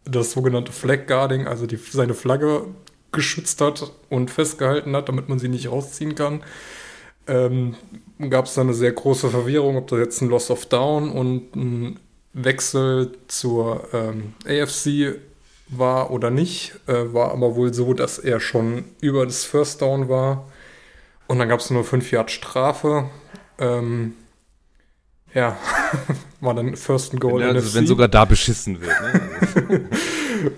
das 0.04 0.30
sogenannte 0.30 0.70
Flag 0.70 1.06
Guarding, 1.08 1.48
also 1.48 1.66
die, 1.66 1.76
seine 1.76 2.14
Flagge 2.14 2.66
geschützt 3.10 3.60
hat 3.60 3.92
und 4.08 4.30
festgehalten 4.30 4.94
hat, 4.94 5.08
damit 5.08 5.28
man 5.28 5.40
sie 5.40 5.48
nicht 5.48 5.68
rausziehen 5.68 6.14
kann. 6.14 6.44
Ähm, 7.26 7.74
Gab 8.30 8.44
es 8.44 8.54
dann 8.54 8.68
eine 8.68 8.74
sehr 8.74 8.92
große 8.92 9.30
Verwirrung, 9.30 9.76
ob 9.76 9.88
das 9.88 9.98
jetzt 9.98 10.20
ein 10.22 10.28
Loss 10.28 10.52
of 10.52 10.66
Down 10.66 11.10
und 11.10 11.56
ein 11.56 11.98
Wechsel 12.32 13.16
zur 13.26 13.88
ähm, 13.92 14.34
AFC 14.46 15.16
war 15.66 16.12
oder 16.12 16.30
nicht. 16.30 16.74
Äh, 16.86 17.12
war 17.12 17.32
aber 17.32 17.56
wohl 17.56 17.74
so, 17.74 17.94
dass 17.94 18.20
er 18.20 18.38
schon 18.38 18.84
über 19.00 19.26
das 19.26 19.44
First 19.44 19.82
Down 19.82 20.08
war. 20.08 20.46
Und 21.26 21.40
dann 21.40 21.48
gab 21.48 21.58
es 21.58 21.70
nur 21.70 21.82
5 21.82 22.12
Yard 22.12 22.30
Strafe. 22.30 23.10
Ähm, 23.58 24.14
ja, 25.34 25.56
war 26.40 26.54
dann 26.54 26.76
First 26.76 27.12
and 27.12 27.20
Goal. 27.20 27.40
Wenn, 27.40 27.56
also 27.56 27.74
wenn 27.74 27.86
sogar 27.86 28.08
da 28.08 28.24
beschissen 28.24 28.80
wird. 28.80 28.94
Ne? 29.00 29.88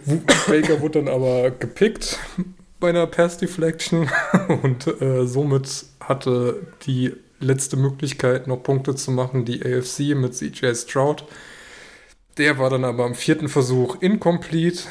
Baker 0.48 0.80
wurde 0.80 1.02
dann 1.02 1.12
aber 1.12 1.50
gepickt 1.50 2.18
bei 2.80 2.90
einer 2.90 3.06
Pass 3.06 3.38
Deflection 3.38 4.08
und 4.62 4.86
äh, 5.00 5.26
somit 5.26 5.86
hatte 6.00 6.66
die 6.86 7.12
letzte 7.40 7.76
Möglichkeit, 7.76 8.46
noch 8.46 8.62
Punkte 8.62 8.94
zu 8.94 9.10
machen, 9.10 9.44
die 9.44 9.62
AFC 9.64 10.14
mit 10.14 10.34
CJ 10.34 10.74
Stroud. 10.74 11.24
Der 12.38 12.58
war 12.58 12.70
dann 12.70 12.84
aber 12.84 13.04
am 13.04 13.14
vierten 13.14 13.48
Versuch 13.48 14.00
incomplete 14.00 14.84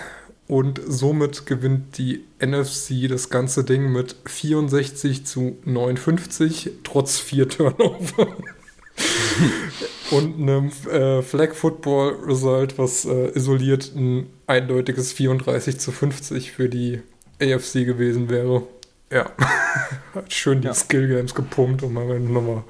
und 0.48 0.80
somit 0.86 1.46
gewinnt 1.46 1.98
die 1.98 2.24
NFC 2.40 3.08
das 3.10 3.30
ganze 3.30 3.64
Ding 3.64 3.92
mit 3.92 4.16
64 4.26 5.26
zu 5.26 5.58
59, 5.66 6.72
trotz 6.84 7.20
vier 7.20 7.50
Turnover. 7.50 8.36
und 10.12 10.36
einem 10.36 10.72
äh, 10.90 11.22
Flag 11.22 11.54
Football 11.54 12.18
Result, 12.26 12.78
was 12.78 13.06
äh, 13.06 13.32
isoliert 13.36 13.94
ein 13.96 14.28
eindeutiges 14.48 15.14
34 15.14 15.80
zu 15.80 15.92
50 15.92 16.52
für 16.52 16.70
die 16.70 17.02
AFC 17.42 17.86
gewesen 17.86 18.30
wäre. 18.30 18.64
Ja, 19.12 19.32
hat 20.16 20.34
schön 20.34 20.62
die 20.62 20.68
ja. 20.68 20.74
Skill 20.74 21.08
Games 21.08 21.36
gepumpt, 21.36 21.84
um 21.84 21.94
mal 21.94 22.20
nochmal 22.20 22.64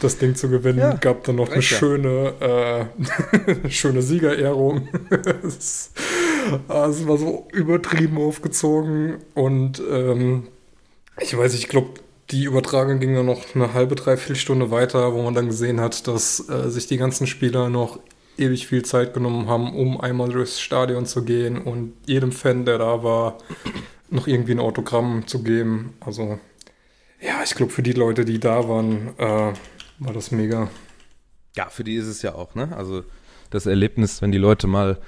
das 0.00 0.18
Ding 0.18 0.34
zu 0.34 0.48
gewinnen. 0.48 0.78
Ja, 0.78 0.94
Gab 0.94 1.24
dann 1.24 1.36
noch 1.36 1.50
eine 1.50 1.62
schöne, 1.62 2.88
äh, 3.64 3.70
schöne 3.70 4.02
Siegerehrung. 4.02 4.88
es, 5.46 5.92
also 6.68 7.08
war 7.08 7.18
so 7.18 7.48
übertrieben 7.52 8.18
aufgezogen 8.18 9.18
und 9.34 9.80
ähm, 9.90 10.48
ich 11.20 11.36
weiß, 11.36 11.54
ich 11.54 11.68
glaube, 11.68 11.90
die 12.30 12.44
Übertragung 12.44 12.98
ging 12.98 13.14
dann 13.14 13.26
noch 13.26 13.54
eine 13.54 13.72
halbe, 13.74 13.94
dreiviertel 13.94 14.36
Stunde 14.36 14.70
weiter, 14.70 15.12
wo 15.12 15.22
man 15.22 15.34
dann 15.34 15.46
gesehen 15.46 15.80
hat, 15.80 16.06
dass 16.08 16.48
äh, 16.48 16.70
sich 16.70 16.86
die 16.86 16.96
ganzen 16.96 17.26
Spieler 17.26 17.68
noch 17.68 18.00
ewig 18.38 18.66
viel 18.66 18.84
Zeit 18.84 19.14
genommen 19.14 19.48
haben, 19.48 19.74
um 19.74 20.00
einmal 20.00 20.28
durchs 20.28 20.60
Stadion 20.60 21.06
zu 21.06 21.24
gehen 21.24 21.58
und 21.58 21.94
jedem 22.06 22.32
Fan, 22.32 22.64
der 22.64 22.78
da 22.78 23.02
war, 23.02 23.38
noch 24.10 24.26
irgendwie 24.26 24.52
ein 24.52 24.60
Autogramm 24.60 25.26
zu 25.26 25.42
geben. 25.42 25.94
Also 26.00 26.38
ja, 27.20 27.42
ich 27.44 27.54
glaube, 27.54 27.72
für 27.72 27.82
die 27.82 27.92
Leute, 27.92 28.24
die 28.24 28.38
da 28.38 28.68
waren, 28.68 29.14
äh, 29.18 29.52
war 29.98 30.12
das 30.12 30.30
mega. 30.30 30.68
Ja, 31.56 31.68
für 31.70 31.84
die 31.84 31.94
ist 31.94 32.06
es 32.06 32.22
ja 32.22 32.34
auch, 32.34 32.54
ne? 32.54 32.76
Also 32.76 33.04
das 33.50 33.66
Erlebnis, 33.66 34.20
wenn 34.20 34.32
die 34.32 34.38
Leute 34.38 34.66
mal 34.66 34.98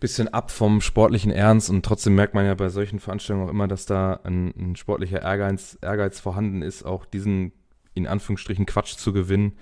bisschen 0.00 0.28
ab 0.28 0.50
vom 0.50 0.80
sportlichen 0.80 1.32
Ernst 1.32 1.70
und 1.70 1.84
trotzdem 1.84 2.14
merkt 2.14 2.34
man 2.34 2.46
ja 2.46 2.54
bei 2.54 2.68
solchen 2.68 3.00
Veranstaltungen 3.00 3.46
auch 3.46 3.50
immer, 3.50 3.68
dass 3.68 3.86
da 3.86 4.20
ein, 4.24 4.54
ein 4.56 4.76
sportlicher 4.76 5.22
Ehrgeiz, 5.22 5.78
Ehrgeiz 5.82 6.20
vorhanden 6.20 6.62
ist, 6.62 6.84
auch 6.84 7.04
diesen 7.04 7.52
in 7.94 8.06
Anführungsstrichen 8.06 8.66
Quatsch 8.66 8.96
zu 8.96 9.12
gewinnen. 9.12 9.54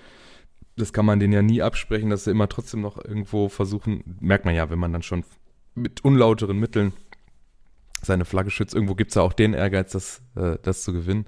Das 0.76 0.92
kann 0.92 1.06
man 1.06 1.20
denen 1.20 1.32
ja 1.32 1.42
nie 1.42 1.62
absprechen, 1.62 2.10
dass 2.10 2.24
sie 2.24 2.30
immer 2.30 2.48
trotzdem 2.48 2.82
noch 2.82 3.02
irgendwo 3.02 3.48
versuchen, 3.48 4.18
merkt 4.20 4.44
man 4.44 4.54
ja, 4.54 4.68
wenn 4.68 4.78
man 4.78 4.92
dann 4.92 5.02
schon 5.02 5.24
mit 5.74 6.04
unlauteren 6.04 6.58
Mitteln 6.58 6.92
seine 8.02 8.26
Flagge 8.26 8.50
schützt. 8.50 8.74
Irgendwo 8.74 8.94
gibt 8.94 9.10
es 9.10 9.14
ja 9.14 9.22
auch 9.22 9.32
den 9.32 9.54
Ehrgeiz, 9.54 9.92
das, 9.92 10.22
äh, 10.36 10.58
das 10.62 10.82
zu 10.82 10.92
gewinnen. 10.92 11.26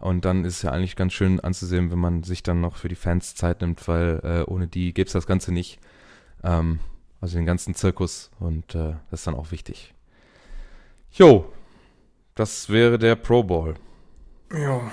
Und 0.00 0.24
dann 0.24 0.44
ist 0.44 0.56
es 0.56 0.62
ja 0.62 0.70
eigentlich 0.70 0.96
ganz 0.96 1.12
schön 1.12 1.40
anzusehen, 1.40 1.90
wenn 1.90 1.98
man 1.98 2.22
sich 2.24 2.42
dann 2.42 2.60
noch 2.60 2.76
für 2.76 2.88
die 2.88 2.96
Fans 2.96 3.34
Zeit 3.34 3.60
nimmt, 3.60 3.86
weil 3.88 4.20
äh, 4.22 4.50
ohne 4.50 4.66
die 4.66 4.92
gäbe 4.92 5.06
es 5.06 5.12
das 5.12 5.26
Ganze 5.26 5.52
nicht. 5.52 5.78
Ähm, 6.42 6.80
also 7.20 7.36
den 7.36 7.46
ganzen 7.46 7.74
Zirkus 7.74 8.30
und 8.38 8.74
äh, 8.74 8.94
das 9.10 9.20
ist 9.20 9.26
dann 9.26 9.34
auch 9.34 9.50
wichtig. 9.50 9.94
Jo, 11.12 11.50
das 12.34 12.68
wäre 12.68 12.98
der 12.98 13.16
Pro 13.16 13.42
Bowl. 13.42 13.74
Ja. 14.52 14.90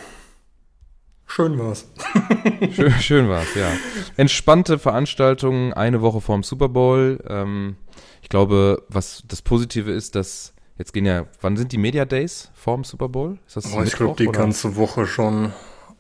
Schön 1.28 1.57
war's. 1.57 1.91
schön, 2.71 2.91
schön 2.93 3.30
war's, 3.30 3.53
ja. 3.55 3.71
Entspannte 4.15 4.80
Veranstaltungen 4.80 5.73
eine 5.73 6.01
Woche 6.01 6.21
vorm 6.21 6.43
Super 6.43 6.69
Bowl. 6.69 7.23
Ähm, 7.28 7.78
ich 8.21 8.30
glaube, 8.30 8.84
was 8.89 9.23
das 9.28 9.41
Positive 9.41 9.91
ist, 9.91 10.15
dass 10.15 10.55
Jetzt 10.78 10.91
gehen 10.91 11.05
ja, 11.05 11.26
wann 11.39 11.55
sind 11.55 11.71
die 11.71 11.78
Media 11.78 12.03
Days 12.03 12.51
vorm 12.53 12.84
Super 12.84 13.07
Bowl? 13.07 13.38
Ist 13.47 13.55
das 13.55 13.73
oh, 13.73 13.82
ich 13.82 13.93
glaube, 13.93 14.15
die 14.17 14.28
oder? 14.28 14.39
ganze 14.39 14.76
Woche 14.76 15.07
schon. 15.07 15.53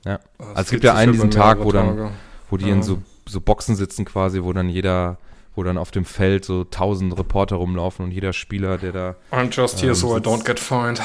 Ja. 0.03 0.19
Also 0.37 0.61
es 0.61 0.69
gibt 0.69 0.83
ja 0.83 0.95
einen 0.95 1.13
diesen 1.13 1.31
Tag, 1.31 1.63
wo 1.63 1.71
dann, 1.71 2.11
wo 2.49 2.57
die 2.57 2.67
ja. 2.67 2.73
in 2.73 2.83
so, 2.83 3.01
so 3.25 3.39
Boxen 3.39 3.75
sitzen 3.75 4.03
quasi, 4.03 4.43
wo 4.43 4.51
dann 4.51 4.67
jeder, 4.67 5.17
wo 5.55 5.63
dann 5.63 5.77
auf 5.77 5.91
dem 5.91 6.05
Feld 6.05 6.45
so 6.45 6.63
tausend 6.63 7.17
Reporter 7.17 7.57
rumlaufen 7.57 8.05
und 8.05 8.11
jeder 8.11 8.33
Spieler, 8.33 8.77
der 8.77 8.91
da. 8.91 9.15
I'm 9.31 9.51
just 9.51 9.81
here 9.81 9.89
ähm, 9.89 9.95
so 9.95 10.15
I 10.15 10.19
don't 10.19 10.45
get 10.45 10.59
fined. 10.59 11.01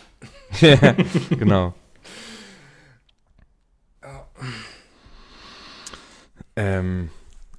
ja, 0.60 0.94
genau. 1.30 1.74
Ähm, 6.56 7.10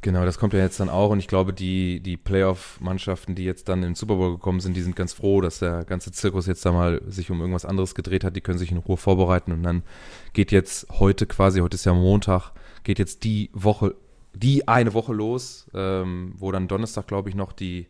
Genau, 0.02 0.24
das 0.24 0.40
kommt 0.40 0.54
ja 0.54 0.60
jetzt 0.60 0.80
dann 0.80 0.88
auch 0.88 1.10
und 1.10 1.20
ich 1.20 1.28
glaube, 1.28 1.52
die, 1.52 2.00
die 2.00 2.16
Playoff-Mannschaften, 2.16 3.36
die 3.36 3.44
jetzt 3.44 3.68
dann 3.68 3.80
in 3.80 3.90
den 3.90 3.96
Super 3.96 4.16
Bowl 4.16 4.32
gekommen 4.32 4.62
sind, 4.62 4.78
die 4.78 4.82
sind 4.82 4.96
ganz 4.96 5.12
froh, 5.12 5.42
dass 5.42 5.60
der 5.60 5.84
ganze 5.84 6.14
Zirkus 6.14 6.48
jetzt 6.48 6.66
da 6.66 6.72
mal 6.72 7.02
sich 7.06 7.30
um 7.32 7.42
irgendwas 7.42 7.66
anderes 7.66 7.96
gedreht 7.96 8.24
hat. 8.24 8.34
Die 8.38 8.42
können 8.42 8.58
sich 8.58 8.72
in 8.72 8.78
Ruhe 8.78 8.96
vorbereiten 8.96 9.52
und 9.52 9.62
dann 9.62 9.84
geht 10.32 10.54
jetzt 10.54 10.88
heute 11.00 11.26
quasi, 11.26 11.60
heute 11.60 11.76
ist 11.76 11.86
ja 11.86 11.94
Montag, 11.94 12.54
geht 12.86 12.98
jetzt 12.98 13.26
die 13.26 13.50
Woche, 13.52 13.94
die 14.42 14.68
eine 14.68 14.94
Woche 14.94 15.14
los, 15.14 15.68
ähm, 15.74 16.34
wo 16.38 16.52
dann 16.52 16.68
Donnerstag, 16.68 17.08
glaube 17.08 17.30
ich, 17.30 17.36
noch 17.36 17.52
die, 17.52 17.88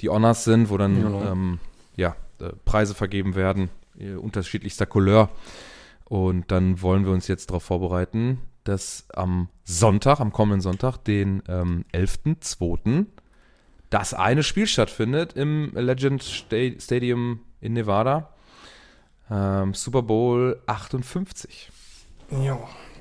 die 0.00 0.08
Honors 0.08 0.44
sind, 0.44 0.70
wo 0.70 0.78
dann 0.78 1.02
genau. 1.02 1.22
ähm, 1.24 1.58
ja, 1.96 2.16
äh, 2.40 2.50
Preise 2.64 2.94
vergeben 2.94 3.34
werden, 3.34 3.68
äh, 3.98 4.14
unterschiedlichster 4.14 4.86
Couleur. 4.86 5.28
Und 6.04 6.50
dann 6.50 6.80
wollen 6.82 7.04
wir 7.04 7.12
uns 7.12 7.28
jetzt 7.28 7.50
darauf 7.50 7.64
vorbereiten, 7.64 8.40
dass 8.64 9.06
am 9.14 9.48
Sonntag, 9.64 10.20
am 10.20 10.32
kommenden 10.32 10.60
Sonntag, 10.60 10.98
den 10.98 11.42
ähm, 11.48 11.84
11.02., 11.92 13.06
das 13.90 14.14
eine 14.14 14.42
Spiel 14.42 14.66
stattfindet 14.66 15.34
im 15.34 15.72
Legend 15.74 16.22
Stadium 16.22 17.40
in 17.60 17.74
Nevada. 17.74 18.32
Ähm, 19.30 19.74
Super 19.74 20.02
Bowl 20.02 20.62
58. 20.66 21.70
Ja, 22.42 22.58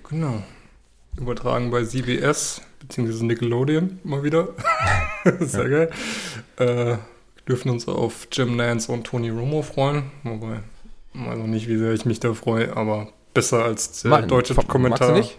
genau. 0.10 0.44
Übertragen 1.18 1.72
bei 1.72 1.86
CBS 1.86 2.62
bzw. 2.82 3.24
Nickelodeon 3.24 4.00
mal 4.04 4.24
wieder. 4.24 4.50
Sehr 5.40 5.70
ja. 5.70 5.86
geil. 5.86 5.90
Äh, 6.58 6.98
dürfen 7.48 7.70
uns 7.70 7.88
auf 7.88 8.28
Jim 8.32 8.56
Nance 8.56 8.92
und 8.92 9.06
Tony 9.06 9.30
Romo 9.30 9.62
freuen. 9.62 10.04
Wobei, 10.24 10.60
weiß 11.14 11.38
noch 11.38 11.48
nicht, 11.48 11.68
wie 11.68 11.78
sehr 11.78 11.94
ich 11.94 12.06
mich 12.06 12.20
da 12.20 12.34
freue, 12.34 12.76
aber 12.76 13.10
besser 13.34 13.64
als 13.66 14.02
der 14.04 14.22
deutsche 14.24 14.56
Kommentar. 14.56 15.12
Magst? 15.12 15.38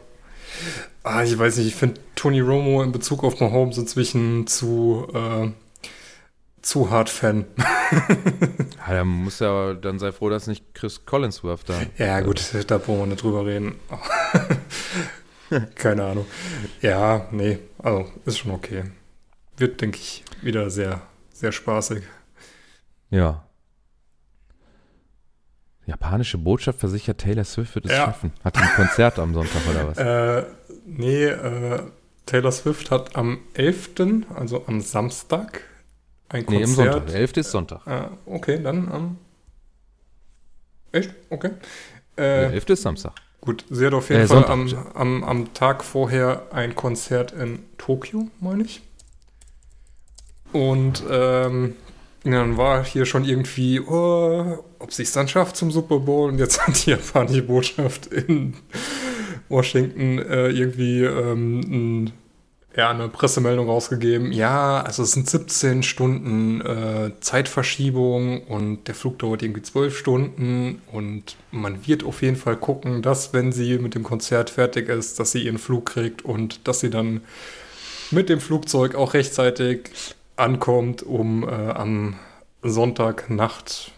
Ah, 1.04 1.24
ich 1.24 1.36
weiß 1.36 1.56
nicht, 1.56 1.68
ich 1.68 1.74
finde 1.74 2.00
Tony 2.14 2.40
Romo 2.40 2.82
in 2.82 2.92
Bezug 2.92 3.24
auf 3.24 3.40
Mahomes 3.40 3.78
inzwischen 3.78 4.46
zu, 4.46 5.08
äh, 5.12 5.48
zu 6.60 6.90
hart 6.90 7.10
Fan. 7.10 7.46
ja, 8.86 8.94
er 8.94 9.04
muss 9.04 9.40
ja, 9.40 9.74
dann 9.74 9.98
sei 9.98 10.12
froh, 10.12 10.28
dass 10.28 10.46
nicht 10.46 10.74
Chris 10.74 11.04
Collinsworth 11.04 11.68
da. 11.68 11.80
Ja, 11.98 12.20
gut, 12.20 12.40
da 12.68 12.78
brauchen 12.78 13.00
wir 13.00 13.06
nicht 13.06 13.22
drüber 13.22 13.46
reden. 13.46 13.74
Keine 15.74 16.04
Ahnung. 16.04 16.26
Ja, 16.80 17.28
nee, 17.30 17.58
also 17.78 18.10
ist 18.24 18.38
schon 18.38 18.52
okay. 18.52 18.84
Wird, 19.56 19.80
denke 19.80 19.98
ich, 19.98 20.24
wieder 20.42 20.70
sehr, 20.70 21.02
sehr 21.32 21.52
spaßig. 21.52 22.02
Ja, 23.10 23.44
Japanische 25.86 26.38
Botschaft 26.38 26.78
versichert, 26.78 27.18
Taylor 27.18 27.44
Swift 27.44 27.74
wird 27.74 27.86
es 27.86 27.92
ja. 27.92 28.06
schaffen. 28.06 28.32
Hat 28.44 28.56
ein 28.56 28.68
Konzert 28.76 29.18
am 29.18 29.34
Sonntag 29.34 29.60
oder 29.68 29.88
was? 29.88 29.98
Äh, 30.02 30.44
nee, 30.86 31.24
äh, 31.24 31.82
Taylor 32.26 32.52
Swift 32.52 32.90
hat 32.90 33.16
am 33.16 33.40
11., 33.54 33.90
also 34.34 34.64
am 34.66 34.80
Samstag, 34.80 35.62
ein 36.28 36.46
Konzert. 36.46 36.60
Nee, 36.60 36.64
am 36.64 36.74
Sonntag. 36.74 37.06
Der 37.08 37.16
11. 37.16 37.36
ist 37.36 37.50
Sonntag. 37.50 37.86
Äh, 37.86 38.08
okay, 38.26 38.62
dann 38.62 38.88
am. 38.90 39.18
Echt? 40.92 41.10
Okay. 41.30 41.50
Äh, 42.16 42.22
Der 42.22 42.52
11. 42.52 42.68
ist 42.70 42.82
Samstag. 42.82 43.12
Gut, 43.42 43.64
sie 43.70 43.84
hat 43.84 43.92
auf 43.92 44.08
jeden 44.08 44.22
äh, 44.22 44.26
Fall 44.28 44.44
am, 44.44 44.72
am, 44.94 45.24
am 45.24 45.52
Tag 45.52 45.82
vorher 45.82 46.46
ein 46.52 46.76
Konzert 46.76 47.32
in 47.32 47.58
Tokio, 47.76 48.28
meine 48.38 48.62
ich. 48.62 48.82
Und 50.52 51.02
ähm, 51.10 51.74
dann 52.22 52.56
war 52.56 52.84
hier 52.84 53.04
schon 53.04 53.24
irgendwie, 53.24 53.80
oh, 53.80 54.64
ob 54.78 54.92
sie 54.92 55.02
es 55.02 55.10
dann 55.10 55.26
schafft 55.26 55.56
zum 55.56 55.72
Super 55.72 55.98
Bowl. 55.98 56.30
Und 56.30 56.38
jetzt 56.38 56.60
hat 56.66 56.86
die 56.86 56.90
japanische 56.90 57.42
Botschaft 57.42 58.06
in 58.06 58.54
Washington 59.48 60.20
äh, 60.20 60.48
irgendwie 60.50 61.02
ähm, 61.02 61.60
ein, 61.60 62.12
ja, 62.76 62.90
eine 62.90 63.08
Pressemeldung 63.08 63.68
rausgegeben. 63.68 64.32
Ja, 64.32 64.80
also 64.80 65.02
es 65.02 65.12
sind 65.12 65.28
17 65.28 65.82
Stunden 65.82 66.60
äh, 66.62 67.10
Zeitverschiebung 67.20 68.42
und 68.44 68.88
der 68.88 68.94
Flug 68.94 69.18
dauert 69.18 69.42
irgendwie 69.42 69.62
12 69.62 69.96
Stunden. 69.96 70.80
Und 70.90 71.36
man 71.50 71.86
wird 71.86 72.04
auf 72.04 72.22
jeden 72.22 72.36
Fall 72.36 72.56
gucken, 72.56 73.02
dass, 73.02 73.32
wenn 73.34 73.52
sie 73.52 73.78
mit 73.78 73.94
dem 73.94 74.02
Konzert 74.02 74.50
fertig 74.50 74.88
ist, 74.88 75.20
dass 75.20 75.32
sie 75.32 75.44
ihren 75.44 75.58
Flug 75.58 75.86
kriegt 75.86 76.24
und 76.24 76.66
dass 76.66 76.80
sie 76.80 76.90
dann 76.90 77.20
mit 78.10 78.28
dem 78.28 78.40
Flugzeug 78.40 78.94
auch 78.94 79.14
rechtzeitig 79.14 79.90
ankommt, 80.36 81.02
um 81.02 81.46
äh, 81.46 81.52
am 81.52 82.16
Sonntagnacht 82.62 83.92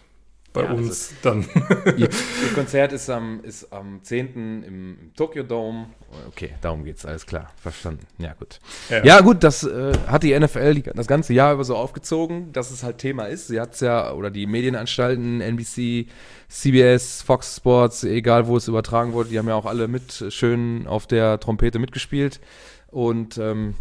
bei 0.55 0.63
ja, 0.63 0.71
uns 0.71 1.11
also, 1.11 1.15
dann. 1.21 1.45
ihr, 1.97 2.09
ihr, 2.43 2.53
Konzert 2.55 2.93
ist 2.93 3.09
am, 3.09 3.41
ist 3.43 3.71
am 3.71 3.99
10. 4.01 4.33
im, 4.33 4.63
im 4.63 5.11
Tokyo 5.15 5.43
Dome. 5.43 5.87
Okay, 6.29 6.53
darum 6.61 6.83
geht's, 6.83 7.05
alles 7.05 7.25
klar, 7.25 7.51
verstanden. 7.61 8.07
Ja, 8.17 8.33
gut. 8.33 8.59
Ja, 8.89 9.03
ja 9.03 9.21
gut, 9.21 9.43
das 9.43 9.63
äh, 9.63 9.91
hat 10.07 10.23
die 10.23 10.37
NFL 10.37 10.73
die, 10.73 10.83
das 10.83 11.07
ganze 11.07 11.33
Jahr 11.33 11.53
über 11.53 11.63
so 11.63 11.75
aufgezogen, 11.75 12.51
dass 12.53 12.71
es 12.71 12.83
halt 12.83 12.97
Thema 12.97 13.25
ist. 13.25 13.47
Sie 13.47 13.59
hat 13.59 13.73
es 13.73 13.81
ja, 13.81 14.13
oder 14.13 14.31
die 14.31 14.47
Medienanstalten, 14.47 15.41
NBC, 15.41 16.07
CBS, 16.47 17.21
Fox 17.21 17.57
Sports, 17.57 18.03
egal 18.05 18.47
wo 18.47 18.57
es 18.57 18.67
übertragen 18.67 19.13
wurde, 19.13 19.29
die 19.29 19.37
haben 19.37 19.47
ja 19.47 19.55
auch 19.55 19.65
alle 19.65 19.87
mit 19.87 20.25
schön 20.29 20.87
auf 20.87 21.05
der 21.05 21.39
Trompete 21.39 21.79
mitgespielt. 21.79 22.39
Und 22.87 23.37
ähm, 23.37 23.75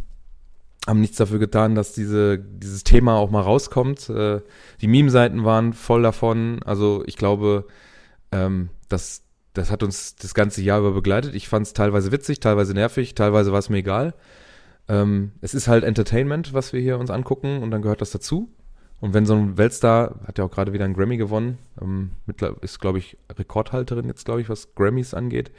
haben 0.87 1.01
nichts 1.01 1.17
dafür 1.17 1.39
getan, 1.39 1.75
dass 1.75 1.93
diese, 1.93 2.39
dieses 2.39 2.85
Thema 2.85 3.15
auch 3.15 3.31
mal 3.31 3.41
rauskommt. 3.41 4.09
Äh, 4.11 4.41
die 4.81 4.89
Meme-Seiten 4.89 5.45
waren 5.45 5.73
voll 5.73 6.03
davon. 6.03 6.63
Also 6.65 7.03
ich 7.07 7.17
glaube, 7.17 7.67
ähm, 8.33 8.69
das, 8.89 9.23
das 9.55 9.71
hat 9.71 9.83
uns 9.83 10.17
das 10.17 10.35
ganze 10.35 10.63
Jahr 10.63 10.81
über 10.81 10.93
begleitet. 10.93 11.35
Ich 11.35 11.49
fand 11.49 11.67
es 11.67 11.73
teilweise 11.73 12.13
witzig, 12.13 12.41
teilweise 12.41 12.75
nervig, 12.75 13.15
teilweise 13.15 13.53
war 13.53 13.61
es 13.61 13.71
mir 13.71 13.79
egal. 13.79 14.15
Ähm, 14.89 15.33
es 15.41 15.55
ist 15.55 15.69
halt 15.69 15.85
Entertainment, 15.85 16.53
was 16.53 16.73
wir 16.73 16.81
hier 16.81 16.99
uns 16.99 17.11
angucken 17.11 17.63
und 17.63 17.71
dann 17.71 17.81
gehört 17.83 18.03
das 18.03 18.11
dazu. 18.11 18.51
Und 19.01 19.13
wenn 19.13 19.27
so 19.27 19.35
ein 19.35 19.59
Weltstar, 19.59 20.21
hat 20.27 20.39
ja 20.39 20.45
auch 20.45 20.51
gerade 20.51 20.73
wieder 20.73 20.85
einen 20.85 20.95
Grammy 20.95 21.17
gewonnen, 21.17 21.59
ähm, 21.81 22.11
ist, 22.61 22.81
glaube 22.81 22.99
ich, 22.99 23.19
Rekordhalterin 23.31 24.07
jetzt, 24.07 24.25
glaube 24.25 24.41
ich, 24.41 24.49
was 24.49 24.75
Grammys 24.75 25.15
angeht. 25.15 25.51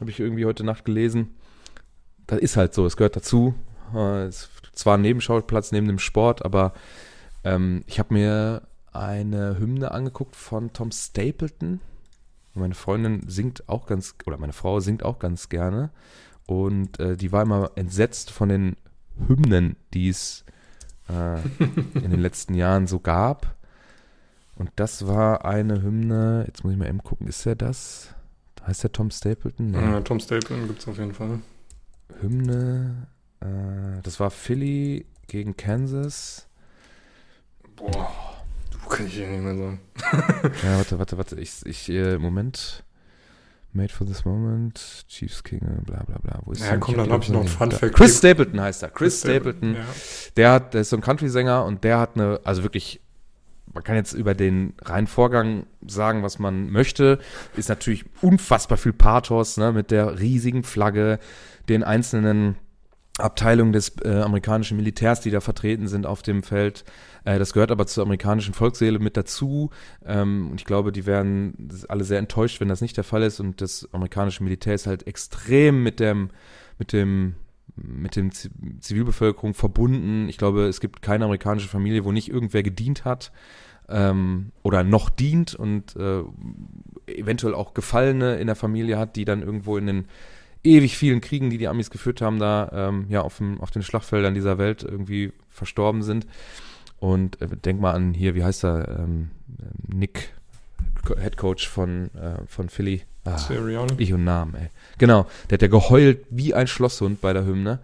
Habe 0.00 0.10
ich 0.10 0.20
irgendwie 0.20 0.44
heute 0.44 0.64
Nacht 0.64 0.84
gelesen. 0.84 1.34
Das 2.26 2.38
ist 2.38 2.56
halt 2.56 2.74
so, 2.74 2.86
es 2.86 2.96
gehört 2.96 3.16
dazu. 3.16 3.54
Äh, 3.94 4.30
zwar 4.72 4.96
ein 4.96 5.02
Nebenschauplatz 5.02 5.72
neben 5.72 5.86
dem 5.86 5.98
Sport, 5.98 6.44
aber 6.44 6.72
ähm, 7.44 7.84
ich 7.86 7.98
habe 7.98 8.14
mir 8.14 8.62
eine 8.92 9.58
Hymne 9.58 9.90
angeguckt 9.90 10.36
von 10.36 10.72
Tom 10.72 10.90
Stapleton. 10.90 11.80
Meine 12.54 12.74
Freundin 12.74 13.28
singt 13.28 13.68
auch 13.68 13.86
ganz, 13.86 14.14
oder 14.26 14.38
meine 14.38 14.52
Frau 14.54 14.80
singt 14.80 15.04
auch 15.04 15.18
ganz 15.18 15.48
gerne. 15.48 15.90
Und 16.46 16.98
äh, 17.00 17.16
die 17.16 17.32
war 17.32 17.42
immer 17.42 17.72
entsetzt 17.74 18.30
von 18.30 18.48
den 18.48 18.76
Hymnen, 19.28 19.76
die 19.92 20.08
es 20.08 20.44
äh, 21.08 21.38
in 21.94 22.10
den 22.10 22.20
letzten 22.20 22.54
Jahren 22.54 22.86
so 22.86 23.00
gab. 23.00 23.56
Und 24.56 24.70
das 24.76 25.06
war 25.06 25.44
eine 25.44 25.82
Hymne, 25.82 26.44
jetzt 26.46 26.64
muss 26.64 26.72
ich 26.72 26.78
mal 26.78 26.88
eben 26.88 27.02
gucken, 27.02 27.26
ist 27.26 27.44
er 27.44 27.56
das? 27.56 28.14
Heißt 28.66 28.82
der 28.84 28.92
Tom 28.92 29.10
Stapleton? 29.10 29.72
Nee. 29.72 29.80
Ja, 29.80 30.00
Tom 30.00 30.18
Stapleton 30.18 30.66
gibt 30.66 30.80
es 30.80 30.88
auf 30.88 30.98
jeden 30.98 31.12
Fall. 31.12 31.40
Hymne, 32.20 33.08
äh, 33.40 34.02
das 34.02 34.20
war 34.20 34.30
Philly 34.30 35.06
gegen 35.26 35.56
Kansas. 35.56 36.48
Boah, 37.76 38.44
du 38.70 38.88
kann 38.88 39.06
ich 39.06 39.14
hier 39.14 39.28
nicht 39.28 39.42
mehr 39.42 39.56
sagen. 39.56 39.80
ja, 40.62 40.78
warte, 40.78 40.98
warte, 40.98 41.18
warte, 41.18 41.40
ich, 41.40 41.64
ich, 41.64 41.88
äh, 41.88 42.18
Moment. 42.18 42.82
Made 43.72 43.92
for 43.92 44.06
this 44.06 44.24
moment, 44.24 45.04
Chiefs 45.06 45.44
King, 45.44 45.60
bla 45.84 46.02
bla 46.04 46.16
bla. 46.18 46.40
Wo 46.46 46.52
ist 46.52 46.62
ja, 46.62 46.78
komm, 46.78 46.96
dann 46.96 47.10
habe 47.10 47.22
ich 47.22 47.28
noch 47.28 47.42
ein 47.42 47.48
Fun 47.48 47.70
Fact. 47.70 47.94
Chris 47.94 48.16
Stapleton 48.16 48.58
heißt 48.58 48.82
er. 48.82 48.88
Chris, 48.88 49.20
Chris 49.20 49.30
Stapleton. 49.30 49.74
Ja. 49.74 49.84
Der 50.36 50.52
hat, 50.52 50.72
der 50.72 50.80
ist 50.80 50.88
so 50.88 50.96
ein 50.96 51.02
Country-Sänger 51.02 51.62
und 51.62 51.84
der 51.84 51.98
hat 51.98 52.14
eine, 52.14 52.40
also 52.44 52.62
wirklich, 52.62 53.02
man 53.74 53.84
kann 53.84 53.96
jetzt 53.96 54.14
über 54.14 54.34
den 54.34 54.72
reinen 54.82 55.06
Vorgang 55.06 55.66
sagen, 55.86 56.22
was 56.22 56.38
man 56.38 56.70
möchte. 56.70 57.18
Ist 57.54 57.68
natürlich 57.68 58.06
unfassbar 58.22 58.78
viel 58.78 58.94
Pathos, 58.94 59.58
ne, 59.58 59.72
mit 59.72 59.90
der 59.90 60.18
riesigen 60.18 60.62
Flagge, 60.62 61.18
den 61.68 61.84
einzelnen 61.84 62.56
Abteilungen 63.18 63.72
des 63.72 63.94
äh, 64.04 64.20
amerikanischen 64.20 64.76
Militärs, 64.76 65.20
die 65.20 65.30
da 65.30 65.40
vertreten 65.40 65.88
sind 65.88 66.06
auf 66.06 66.22
dem 66.22 66.42
Feld. 66.42 66.84
Äh, 67.24 67.38
das 67.38 67.54
gehört 67.54 67.70
aber 67.70 67.86
zur 67.86 68.04
amerikanischen 68.04 68.52
Volksseele 68.52 68.98
mit 68.98 69.16
dazu. 69.16 69.70
Ähm, 70.04 70.50
und 70.50 70.60
ich 70.60 70.66
glaube, 70.66 70.92
die 70.92 71.06
werden 71.06 71.70
alle 71.88 72.04
sehr 72.04 72.18
enttäuscht, 72.18 72.60
wenn 72.60 72.68
das 72.68 72.82
nicht 72.82 72.96
der 72.96 73.04
Fall 73.04 73.22
ist. 73.22 73.40
Und 73.40 73.60
das 73.60 73.88
amerikanische 73.92 74.44
Militär 74.44 74.74
ist 74.74 74.86
halt 74.86 75.06
extrem 75.06 75.82
mit 75.82 75.98
dem, 75.98 76.30
mit 76.78 76.92
dem, 76.92 77.36
mit 77.74 78.16
dem 78.16 78.30
Zivilbevölkerung 78.32 79.54
verbunden. 79.54 80.28
Ich 80.28 80.36
glaube, 80.36 80.66
es 80.66 80.80
gibt 80.80 81.00
keine 81.00 81.24
amerikanische 81.24 81.68
Familie, 81.68 82.04
wo 82.04 82.12
nicht 82.12 82.30
irgendwer 82.30 82.62
gedient 82.62 83.06
hat 83.06 83.32
ähm, 83.88 84.52
oder 84.62 84.84
noch 84.84 85.10
dient 85.10 85.54
und 85.54 85.96
äh, 85.96 86.22
eventuell 87.06 87.54
auch 87.54 87.74
Gefallene 87.74 88.36
in 88.36 88.46
der 88.46 88.56
Familie 88.56 88.98
hat, 88.98 89.16
die 89.16 89.24
dann 89.24 89.42
irgendwo 89.42 89.76
in 89.78 89.86
den 89.86 90.04
ewig 90.66 90.96
vielen 90.96 91.20
Kriegen, 91.20 91.50
die 91.50 91.58
die 91.58 91.68
Amis 91.68 91.90
geführt 91.90 92.20
haben, 92.20 92.38
da 92.38 92.70
ähm, 92.72 93.06
ja 93.08 93.22
auf, 93.22 93.38
dem, 93.38 93.60
auf 93.60 93.70
den 93.70 93.82
Schlachtfeldern 93.82 94.34
dieser 94.34 94.58
Welt 94.58 94.82
irgendwie 94.82 95.32
verstorben 95.48 96.02
sind. 96.02 96.26
Und 96.98 97.40
äh, 97.40 97.48
denk 97.48 97.80
mal 97.80 97.92
an 97.92 98.14
hier, 98.14 98.34
wie 98.34 98.44
heißt 98.44 98.64
er? 98.64 98.98
Ähm, 98.98 99.30
Nick, 99.86 100.32
Head 101.18 101.36
Coach 101.36 101.68
von, 101.68 102.10
äh, 102.14 102.38
von 102.46 102.68
Philly. 102.68 103.02
Ah, 103.24 103.38
ich 103.98 104.12
und 104.12 104.24
Namen, 104.24 104.54
ey. 104.54 104.68
Genau, 104.98 105.26
der 105.50 105.56
hat 105.56 105.62
ja 105.62 105.68
geheult 105.68 106.24
wie 106.30 106.54
ein 106.54 106.68
Schlosshund 106.68 107.20
bei 107.20 107.32
der 107.32 107.44
Hymne. 107.44 107.80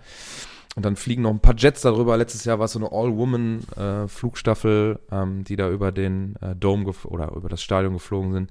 Und 0.74 0.87
dann 0.87 0.97
fliegen 0.97 1.22
noch 1.22 1.30
ein 1.30 1.41
paar 1.41 1.57
Jets 1.57 1.83
darüber. 1.83 2.16
Letztes 2.16 2.45
Jahr 2.45 2.59
war 2.59 2.64
es 2.64 2.72
so 2.72 2.78
eine 2.78 2.93
All-Woman-Flugstaffel, 2.93 5.01
äh, 5.11 5.14
ähm, 5.14 5.45
die 5.45 5.57
da 5.57 5.68
über 5.68 5.93
den 5.93 6.37
äh, 6.41 6.57
Dome 6.57 6.91
oder 7.05 7.33
über 7.33 7.51
das 7.51 7.62
Stadion 7.62 7.93
geflogen 7.93 8.33
sind. 8.33 8.51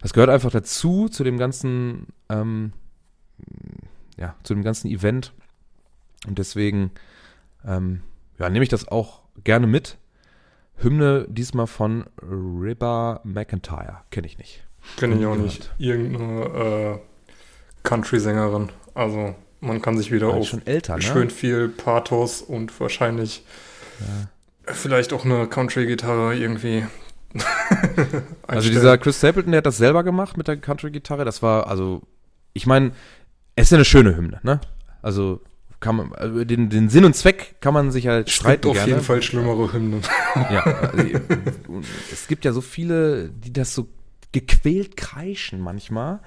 Das 0.00 0.14
gehört 0.14 0.30
einfach 0.30 0.50
dazu, 0.50 1.08
zu 1.08 1.24
dem 1.24 1.36
ganzen 1.36 2.06
ähm, 2.30 2.72
ja, 4.16 4.34
zu 4.42 4.54
dem 4.54 4.62
ganzen 4.62 4.88
Event. 4.88 5.32
Und 6.26 6.38
deswegen 6.38 6.90
ähm, 7.64 8.02
ja, 8.38 8.48
nehme 8.48 8.62
ich 8.62 8.68
das 8.68 8.88
auch 8.88 9.22
gerne 9.44 9.66
mit. 9.66 9.98
Hymne 10.76 11.26
diesmal 11.28 11.66
von 11.66 12.04
Ribba 12.22 13.20
McIntyre. 13.24 14.02
Kenne 14.10 14.26
ich 14.26 14.38
nicht. 14.38 14.64
Kenne 14.96 15.18
ich 15.18 15.26
auch 15.26 15.36
nicht. 15.36 15.72
Irgendeine 15.78 16.44
äh, 16.44 16.98
Country-Sängerin. 17.82 18.70
Also 18.94 19.34
man 19.60 19.82
kann 19.82 19.96
sich 19.98 20.12
wieder 20.12 20.28
auf 20.28 20.46
schon 20.46 20.66
älter, 20.66 20.96
ne? 20.96 21.02
schön 21.02 21.30
viel 21.30 21.68
Pathos 21.68 22.42
und 22.42 22.78
wahrscheinlich 22.80 23.44
ja. 24.00 24.72
vielleicht 24.72 25.12
auch 25.12 25.24
eine 25.24 25.48
Country-Gitarre 25.48 26.36
irgendwie. 26.36 26.86
also 28.46 28.68
dieser 28.68 28.98
Chris 28.98 29.18
Stapleton, 29.18 29.52
der 29.52 29.58
hat 29.58 29.66
das 29.66 29.78
selber 29.78 30.04
gemacht 30.04 30.36
mit 30.36 30.48
der 30.48 30.56
Country-Gitarre. 30.56 31.24
Das 31.24 31.42
war, 31.42 31.66
also, 31.66 32.02
ich 32.52 32.66
meine, 32.66 32.92
es 33.58 33.66
ist 33.66 33.70
ja 33.72 33.76
eine 33.76 33.84
schöne 33.84 34.16
Hymne, 34.16 34.40
ne? 34.42 34.60
Also 35.02 35.40
kann 35.80 35.96
man, 35.96 36.12
also 36.12 36.44
den, 36.44 36.70
den 36.70 36.88
Sinn 36.88 37.04
und 37.04 37.14
Zweck 37.14 37.56
kann 37.60 37.74
man 37.74 37.90
sich 37.90 38.08
halt 38.08 38.30
streiten. 38.30 38.50
Es 38.50 38.62
gibt 38.62 38.66
auf 38.66 38.74
gerne. 38.74 38.90
jeden 38.90 39.04
Fall 39.04 39.22
schlimmere 39.22 39.72
Hymnen. 39.72 40.02
Ja, 40.50 40.62
also, 40.62 41.04
es 42.12 42.28
gibt 42.28 42.44
ja 42.44 42.52
so 42.52 42.60
viele, 42.60 43.30
die 43.30 43.52
das 43.52 43.74
so 43.74 43.88
gequält 44.32 44.96
kreischen 44.96 45.60
manchmal. 45.60 46.20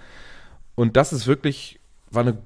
Und 0.75 0.97
das 0.97 1.13
ist 1.13 1.27
wirklich, 1.27 1.79
war 2.09 2.21
eine 2.21 2.37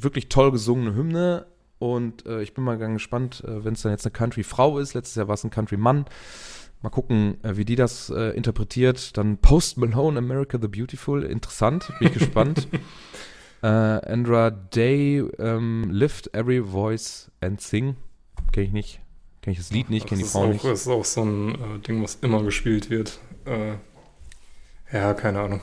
wirklich 0.00 0.28
toll 0.28 0.52
gesungene 0.52 0.94
Hymne. 0.94 1.46
Und 1.78 2.26
äh, 2.26 2.42
ich 2.42 2.54
bin 2.54 2.64
mal 2.64 2.78
ganz 2.78 2.94
gespannt, 2.94 3.44
äh, 3.46 3.64
wenn 3.64 3.74
es 3.74 3.82
dann 3.82 3.92
jetzt 3.92 4.04
eine 4.04 4.12
Country-Frau 4.12 4.78
ist. 4.78 4.94
Letztes 4.94 5.14
Jahr 5.14 5.28
war 5.28 5.34
es 5.34 5.44
ein 5.44 5.50
Country-Mann. 5.50 6.06
Mal 6.82 6.90
gucken, 6.90 7.42
äh, 7.44 7.56
wie 7.56 7.64
die 7.64 7.76
das 7.76 8.10
äh, 8.10 8.36
interpretiert. 8.36 9.16
Dann 9.16 9.38
Post 9.38 9.78
Malone, 9.78 10.18
America 10.18 10.58
the 10.60 10.68
Beautiful. 10.68 11.22
Interessant, 11.22 11.92
bin 11.98 12.08
ich 12.08 12.14
gespannt. 12.14 12.68
Äh, 13.62 13.66
Andra 13.66 14.50
Day, 14.50 15.24
ähm, 15.38 15.88
Lift 15.90 16.34
Every 16.34 16.62
Voice 16.62 17.30
and 17.40 17.60
Sing. 17.60 17.96
Kenne 18.52 18.66
ich 18.66 18.72
nicht. 18.72 19.00
Kenne 19.42 19.52
ich 19.52 19.58
das 19.58 19.70
Lied 19.70 19.90
nicht, 19.90 20.06
kenne 20.06 20.22
die 20.22 20.28
Frau 20.28 20.44
auch, 20.44 20.48
nicht. 20.48 20.64
Das 20.64 20.82
ist 20.82 20.88
auch 20.88 21.04
so 21.04 21.22
ein 21.24 21.54
äh, 21.54 21.78
Ding, 21.86 22.02
was 22.02 22.18
immer 22.22 22.42
gespielt 22.42 22.90
wird. 22.90 23.18
Äh, 23.46 23.74
ja, 24.92 25.14
keine 25.14 25.40
Ahnung. 25.40 25.60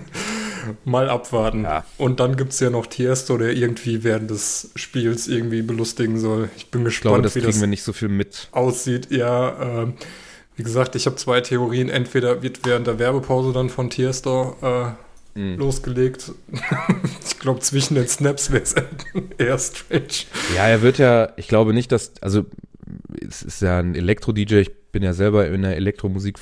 Mal 0.84 1.08
abwarten. 1.10 1.64
Ja. 1.64 1.84
Und 1.98 2.20
dann 2.20 2.36
gibt 2.36 2.52
es 2.52 2.60
ja 2.60 2.70
noch 2.70 2.86
Tiesto, 2.86 3.36
der 3.36 3.52
irgendwie 3.52 4.04
während 4.04 4.30
des 4.30 4.70
Spiels 4.76 5.26
irgendwie 5.28 5.62
belustigen 5.62 6.18
soll. 6.18 6.50
Ich 6.56 6.70
bin 6.70 6.84
gespannt, 6.84 6.94
ich 6.94 7.00
glaube, 7.00 7.22
das 7.22 7.34
wie 7.36 7.40
das 7.40 7.60
wir 7.60 7.66
nicht 7.66 7.82
so 7.82 7.92
viel 7.92 8.08
mit. 8.08 8.48
aussieht. 8.52 9.10
Ja, 9.10 9.82
äh, 9.82 9.92
wie 10.56 10.62
gesagt, 10.62 10.94
ich 10.94 11.06
habe 11.06 11.16
zwei 11.16 11.40
Theorien. 11.40 11.88
Entweder 11.88 12.42
wird 12.42 12.64
während 12.64 12.86
der 12.86 12.98
Werbepause 12.98 13.52
dann 13.52 13.70
von 13.70 13.90
Tiesto 13.90 14.56
äh, 14.62 14.92
mhm. 15.34 15.56
losgelegt. 15.56 16.32
ich 17.24 17.38
glaube, 17.38 17.60
zwischen 17.60 17.94
den 17.94 18.08
Snaps 18.08 18.50
wäre 18.50 18.62
es 18.62 18.74
eher 19.38 19.58
strange. 19.58 20.26
Ja, 20.54 20.66
er 20.66 20.82
wird 20.82 20.98
ja, 20.98 21.32
ich 21.36 21.48
glaube 21.48 21.72
nicht, 21.74 21.92
dass, 21.92 22.12
also 22.20 22.44
es 23.26 23.42
ist 23.42 23.62
ja 23.62 23.78
ein 23.78 23.94
Elektro-DJ, 23.94 24.56
ich 24.56 24.82
bin 24.92 25.02
ja 25.02 25.14
selber 25.14 25.48
in 25.48 25.62
der 25.62 25.76
Elektromusik 25.76 26.38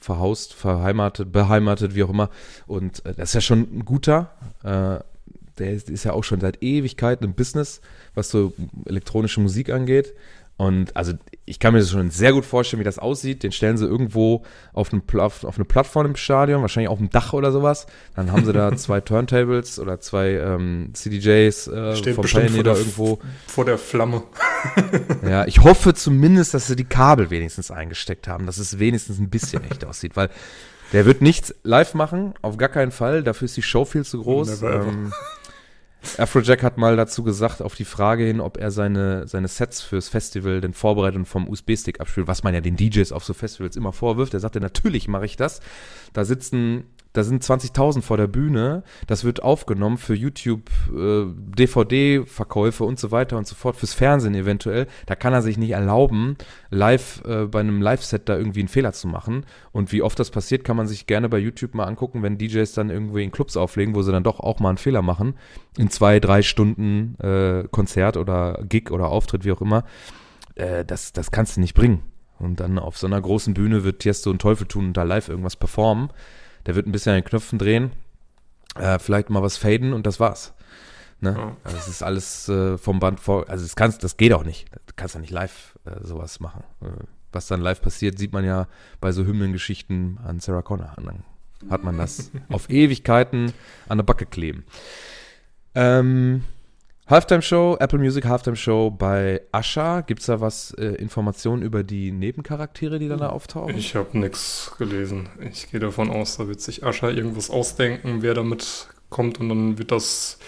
verhaust, 0.00 0.52
verheimatet, 0.52 1.32
beheimatet, 1.32 1.94
wie 1.94 2.02
auch 2.02 2.10
immer. 2.10 2.30
Und 2.66 3.04
äh, 3.06 3.14
das 3.14 3.30
ist 3.30 3.34
ja 3.34 3.40
schon 3.40 3.60
ein 3.60 3.84
guter. 3.84 4.30
Äh, 4.62 5.02
der 5.58 5.72
ist, 5.72 5.90
ist, 5.90 6.04
ja 6.04 6.12
auch 6.12 6.24
schon 6.24 6.40
seit 6.40 6.62
Ewigkeiten 6.62 7.24
im 7.24 7.34
Business, 7.34 7.80
was 8.14 8.30
so 8.30 8.52
elektronische 8.86 9.40
Musik 9.40 9.70
angeht. 9.70 10.14
Und 10.56 10.96
also 10.96 11.12
ich 11.44 11.58
kann 11.58 11.72
mir 11.72 11.80
das 11.80 11.90
schon 11.90 12.10
sehr 12.10 12.32
gut 12.32 12.44
vorstellen, 12.44 12.80
wie 12.80 12.84
das 12.84 12.98
aussieht. 12.98 13.42
Den 13.42 13.52
stellen 13.52 13.76
sie 13.76 13.86
irgendwo 13.86 14.44
auf, 14.72 14.92
eine, 14.92 15.02
auf, 15.22 15.44
auf 15.44 15.56
eine 15.56 15.64
Plattform 15.64 16.06
im 16.06 16.16
Stadion, 16.16 16.62
wahrscheinlich 16.62 16.88
auf 16.88 16.98
dem 16.98 17.10
Dach 17.10 17.32
oder 17.32 17.50
sowas. 17.50 17.86
Dann 18.14 18.30
haben 18.30 18.44
sie 18.44 18.52
da 18.52 18.76
zwei 18.76 19.00
Turntables 19.00 19.80
oder 19.80 19.98
zwei 19.98 20.30
ähm, 20.30 20.90
CDJs 20.92 21.66
äh, 21.66 21.96
Steht 21.96 22.14
vom 22.14 22.24
Pioneer 22.24 22.62
da 22.62 22.76
irgendwo. 22.76 23.18
Vor 23.46 23.64
der 23.64 23.78
Flamme. 23.78 24.22
ja, 25.28 25.44
ich 25.46 25.64
hoffe 25.64 25.94
zumindest, 25.94 26.54
dass 26.54 26.68
sie 26.68 26.76
die 26.76 26.84
Kabel 26.84 27.30
wenigstens 27.30 27.70
eingesteckt 27.70 28.28
haben, 28.28 28.46
dass 28.46 28.58
es 28.58 28.78
wenigstens 28.78 29.18
ein 29.18 29.30
bisschen 29.30 29.64
echt 29.68 29.84
aussieht, 29.84 30.16
weil 30.16 30.30
der 30.92 31.06
wird 31.06 31.22
nichts 31.22 31.54
live 31.64 31.94
machen, 31.94 32.34
auf 32.42 32.56
gar 32.56 32.68
keinen 32.68 32.92
Fall. 32.92 33.22
Dafür 33.22 33.46
ist 33.46 33.56
die 33.56 33.62
Show 33.62 33.84
viel 33.84 34.04
zu 34.04 34.22
groß. 34.22 34.62
Ähm, 34.62 35.12
Afrojack 36.18 36.62
hat 36.62 36.78
mal 36.78 36.96
dazu 36.96 37.22
gesagt, 37.22 37.62
auf 37.62 37.74
die 37.74 37.84
Frage 37.84 38.24
hin, 38.24 38.40
ob 38.40 38.56
er 38.56 38.70
seine, 38.70 39.26
seine 39.28 39.48
Sets 39.48 39.82
fürs 39.82 40.08
Festival 40.08 40.60
denn 40.60 40.74
vorbereitet 40.74 41.18
und 41.18 41.26
vom 41.26 41.48
USB-Stick 41.48 42.00
abspielt, 42.00 42.26
was 42.26 42.42
man 42.42 42.54
ja 42.54 42.60
den 42.60 42.76
DJs 42.76 43.12
auf 43.12 43.24
so 43.24 43.34
Festivals 43.34 43.76
immer 43.76 43.92
vorwirft. 43.92 44.34
Er 44.34 44.40
sagte, 44.40 44.60
natürlich 44.60 45.08
mache 45.08 45.26
ich 45.26 45.36
das. 45.36 45.60
Da 46.12 46.24
sitzen 46.24 46.84
da 47.12 47.22
sind 47.24 47.42
20.000 47.42 48.02
vor 48.02 48.16
der 48.16 48.26
Bühne, 48.26 48.82
das 49.06 49.24
wird 49.24 49.42
aufgenommen 49.42 49.98
für 49.98 50.14
YouTube, 50.14 50.70
äh, 50.94 51.24
DVD-Verkäufe 51.26 52.84
und 52.84 52.98
so 52.98 53.10
weiter 53.10 53.36
und 53.36 53.46
so 53.46 53.54
fort, 53.54 53.76
fürs 53.76 53.94
Fernsehen 53.94 54.34
eventuell. 54.34 54.86
Da 55.06 55.14
kann 55.14 55.32
er 55.32 55.42
sich 55.42 55.58
nicht 55.58 55.70
erlauben, 55.70 56.36
live 56.70 57.22
äh, 57.24 57.46
bei 57.46 57.60
einem 57.60 57.82
Live-Set 57.82 58.28
da 58.28 58.36
irgendwie 58.36 58.60
einen 58.60 58.68
Fehler 58.68 58.92
zu 58.92 59.08
machen. 59.08 59.44
Und 59.72 59.92
wie 59.92 60.02
oft 60.02 60.18
das 60.18 60.30
passiert, 60.30 60.64
kann 60.64 60.76
man 60.76 60.86
sich 60.86 61.06
gerne 61.06 61.28
bei 61.28 61.38
YouTube 61.38 61.74
mal 61.74 61.84
angucken, 61.84 62.22
wenn 62.22 62.38
DJs 62.38 62.72
dann 62.72 62.90
irgendwie 62.90 63.24
in 63.24 63.30
Clubs 63.30 63.56
auflegen, 63.56 63.94
wo 63.94 64.02
sie 64.02 64.12
dann 64.12 64.24
doch 64.24 64.40
auch 64.40 64.58
mal 64.60 64.70
einen 64.70 64.78
Fehler 64.78 65.02
machen. 65.02 65.34
In 65.76 65.90
zwei, 65.90 66.20
drei 66.20 66.42
Stunden 66.42 67.16
äh, 67.20 67.64
Konzert 67.70 68.16
oder 68.16 68.62
Gig 68.68 68.90
oder 68.90 69.08
Auftritt, 69.08 69.44
wie 69.44 69.52
auch 69.52 69.60
immer. 69.60 69.84
Äh, 70.54 70.84
das, 70.84 71.12
das 71.12 71.30
kannst 71.30 71.56
du 71.56 71.60
nicht 71.60 71.74
bringen. 71.74 72.02
Und 72.38 72.60
dann 72.60 72.78
auf 72.78 72.98
so 72.98 73.06
einer 73.06 73.20
großen 73.20 73.54
Bühne 73.54 73.84
wird 73.84 74.00
Tiesto 74.00 74.30
und 74.30 74.40
Teufel 74.40 74.66
tun 74.66 74.86
und 74.86 74.96
da 74.96 75.04
live 75.04 75.28
irgendwas 75.28 75.56
performen. 75.56 76.10
Der 76.66 76.74
wird 76.74 76.86
ein 76.86 76.92
bisschen 76.92 77.12
an 77.12 77.20
den 77.20 77.24
Knöpfen 77.24 77.58
drehen, 77.58 77.92
äh, 78.76 78.98
vielleicht 78.98 79.30
mal 79.30 79.42
was 79.42 79.56
faden 79.56 79.92
und 79.92 80.06
das 80.06 80.20
war's. 80.20 80.54
Ne? 81.20 81.34
Ja. 81.36 81.56
Also 81.64 81.76
es 81.76 81.88
ist 81.88 82.02
alles 82.02 82.48
äh, 82.48 82.76
vom 82.78 82.98
Band 82.98 83.20
vor, 83.20 83.48
also 83.48 83.64
das 83.64 83.76
kannst, 83.76 84.02
das 84.02 84.16
geht 84.16 84.32
auch 84.32 84.44
nicht. 84.44 84.68
Du 84.86 84.92
kannst 84.96 85.14
ja 85.14 85.20
nicht 85.20 85.30
live 85.30 85.78
äh, 85.84 86.04
sowas 86.04 86.40
machen. 86.40 86.64
Äh, 86.80 87.04
was 87.30 87.46
dann 87.46 87.60
live 87.60 87.80
passiert, 87.80 88.18
sieht 88.18 88.32
man 88.32 88.44
ja 88.44 88.66
bei 89.00 89.12
so 89.12 89.24
Hymnengeschichten 89.24 90.18
an 90.24 90.40
Sarah 90.40 90.62
Connor. 90.62 90.92
Und 90.96 91.06
dann 91.06 91.24
hat 91.70 91.84
man 91.84 91.96
das 91.96 92.30
auf 92.50 92.68
Ewigkeiten 92.68 93.52
an 93.88 93.98
der 93.98 94.04
Backe 94.04 94.26
kleben. 94.26 94.64
Ähm, 95.74 96.44
Halftime 97.06 97.42
Show, 97.42 97.76
Apple 97.80 97.98
Music 97.98 98.24
Halftime 98.24 98.56
Show 98.56 98.90
bei 98.90 99.42
Asha. 99.50 100.02
Gibt 100.02 100.20
es 100.20 100.26
da 100.26 100.40
was, 100.40 100.70
äh, 100.74 100.94
Informationen 100.94 101.62
über 101.62 101.82
die 101.82 102.12
Nebencharaktere, 102.12 102.98
die 102.98 103.08
dann 103.08 103.18
da 103.18 103.30
auftauchen? 103.30 103.76
Ich 103.76 103.96
habe 103.96 104.16
nichts 104.16 104.72
gelesen. 104.78 105.28
Ich 105.40 105.70
gehe 105.70 105.80
davon 105.80 106.10
aus, 106.10 106.36
da 106.36 106.46
wird 106.46 106.60
sich 106.60 106.84
Ascha 106.84 107.10
irgendwas 107.10 107.50
ausdenken, 107.50 108.22
wer 108.22 108.34
damit 108.34 108.88
kommt 109.10 109.40
und 109.40 109.48
dann 109.48 109.78
wird 109.78 109.90
das 109.90 110.38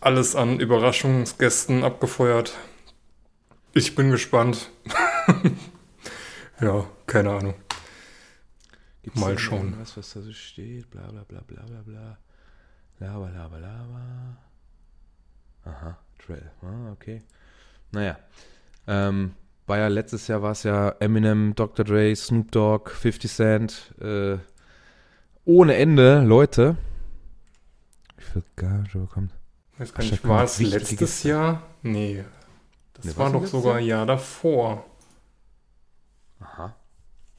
alles 0.00 0.34
an 0.34 0.58
Überraschungsgästen 0.58 1.84
abgefeuert. 1.84 2.54
Ich 3.74 3.94
bin 3.94 4.10
gespannt. 4.10 4.70
ja, 6.60 6.86
keine 7.06 7.30
Ahnung. 7.30 7.54
Gibt's 9.02 9.20
Mal 9.20 9.38
schauen. 9.38 9.68
irgendwas, 9.70 9.96
was 9.96 10.14
da 10.14 10.22
so 10.22 10.32
steht? 10.32 10.90
Bla 10.90 11.02
bla 11.10 11.24
bla 11.24 11.40
bla 11.46 11.62
bla 11.62 11.82
bla. 11.82 12.18
Lava, 13.00 13.28
lava, 13.28 13.58
lava. 13.58 14.38
Aha, 15.68 15.98
Trail. 16.24 16.50
Ah, 16.62 16.92
okay. 16.92 17.22
Naja. 17.92 18.18
Ähm, 18.86 19.34
war 19.66 19.78
ja 19.78 19.88
letztes 19.88 20.26
Jahr 20.28 20.40
war 20.42 20.52
es 20.52 20.62
ja 20.62 20.90
Eminem, 21.00 21.54
Dr. 21.54 21.84
Dre, 21.84 22.14
Snoop 22.16 22.50
Dogg, 22.52 22.90
50 22.90 23.30
Cent, 23.30 23.94
äh, 24.00 24.38
ohne 25.44 25.76
Ende 25.76 26.22
Leute. 26.22 26.76
Wie 28.16 28.24
viel 28.24 28.42
Gage 28.56 28.98
bekommt? 28.98 29.32
Weiß 29.76 29.92
gar 29.92 30.02
nicht, 30.04 30.26
war 30.26 30.44
es 30.44 30.58
letztes 30.60 31.22
Jahr? 31.22 31.62
Nee. 31.82 32.24
Das 32.94 33.04
Nee, 33.04 33.16
war 33.16 33.30
doch 33.30 33.46
sogar 33.46 33.72
Jahr? 33.74 33.78
ein 33.80 33.86
Jahr 33.86 34.06
davor. 34.06 34.84
Aha. 36.40 36.74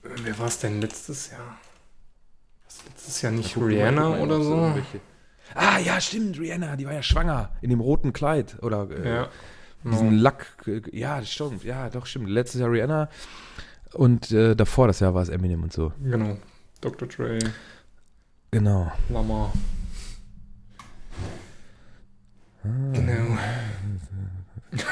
Wer 0.03 0.39
war 0.39 0.47
es 0.47 0.59
denn 0.59 0.79
letztes 0.81 1.31
Jahr? 1.31 1.57
Was 2.65 2.85
letztes 2.85 3.21
Jahr 3.21 3.31
nicht 3.31 3.57
Rihanna 3.57 4.17
oder 4.19 4.41
so? 4.41 4.53
irgendwelche- 4.55 5.01
Ah, 5.55 5.79
ja, 5.79 5.99
stimmt, 6.01 6.39
Rihanna, 6.39 6.75
die 6.75 6.85
war 6.85 6.93
ja 6.93 7.03
schwanger 7.03 7.51
in 7.61 7.69
dem 7.69 7.79
roten 7.79 8.13
Kleid. 8.13 8.57
Oder 8.61 8.87
äh, 8.91 9.09
Ja. 9.09 9.29
diesen 9.83 10.09
genau. 10.11 10.21
Lack. 10.21 10.45
äh, 10.67 10.81
Ja, 10.91 11.23
stimmt. 11.23 11.63
Ja, 11.63 11.89
doch, 11.89 12.05
stimmt. 12.05 12.29
Letztes 12.29 12.61
Jahr 12.61 12.71
Rihanna. 12.71 13.09
Und 13.93 14.31
äh, 14.31 14.55
davor 14.55 14.87
das 14.87 14.99
Jahr 14.99 15.13
war 15.15 15.21
es 15.23 15.29
Eminem 15.29 15.63
und 15.63 15.73
so. 15.73 15.91
Genau. 16.03 16.37
Dr. 16.81 17.07
Dre, 17.07 17.39
Genau. 18.51 18.91
Lama. 19.09 19.51
Ah. 22.63 22.67
Genau. 22.93 23.37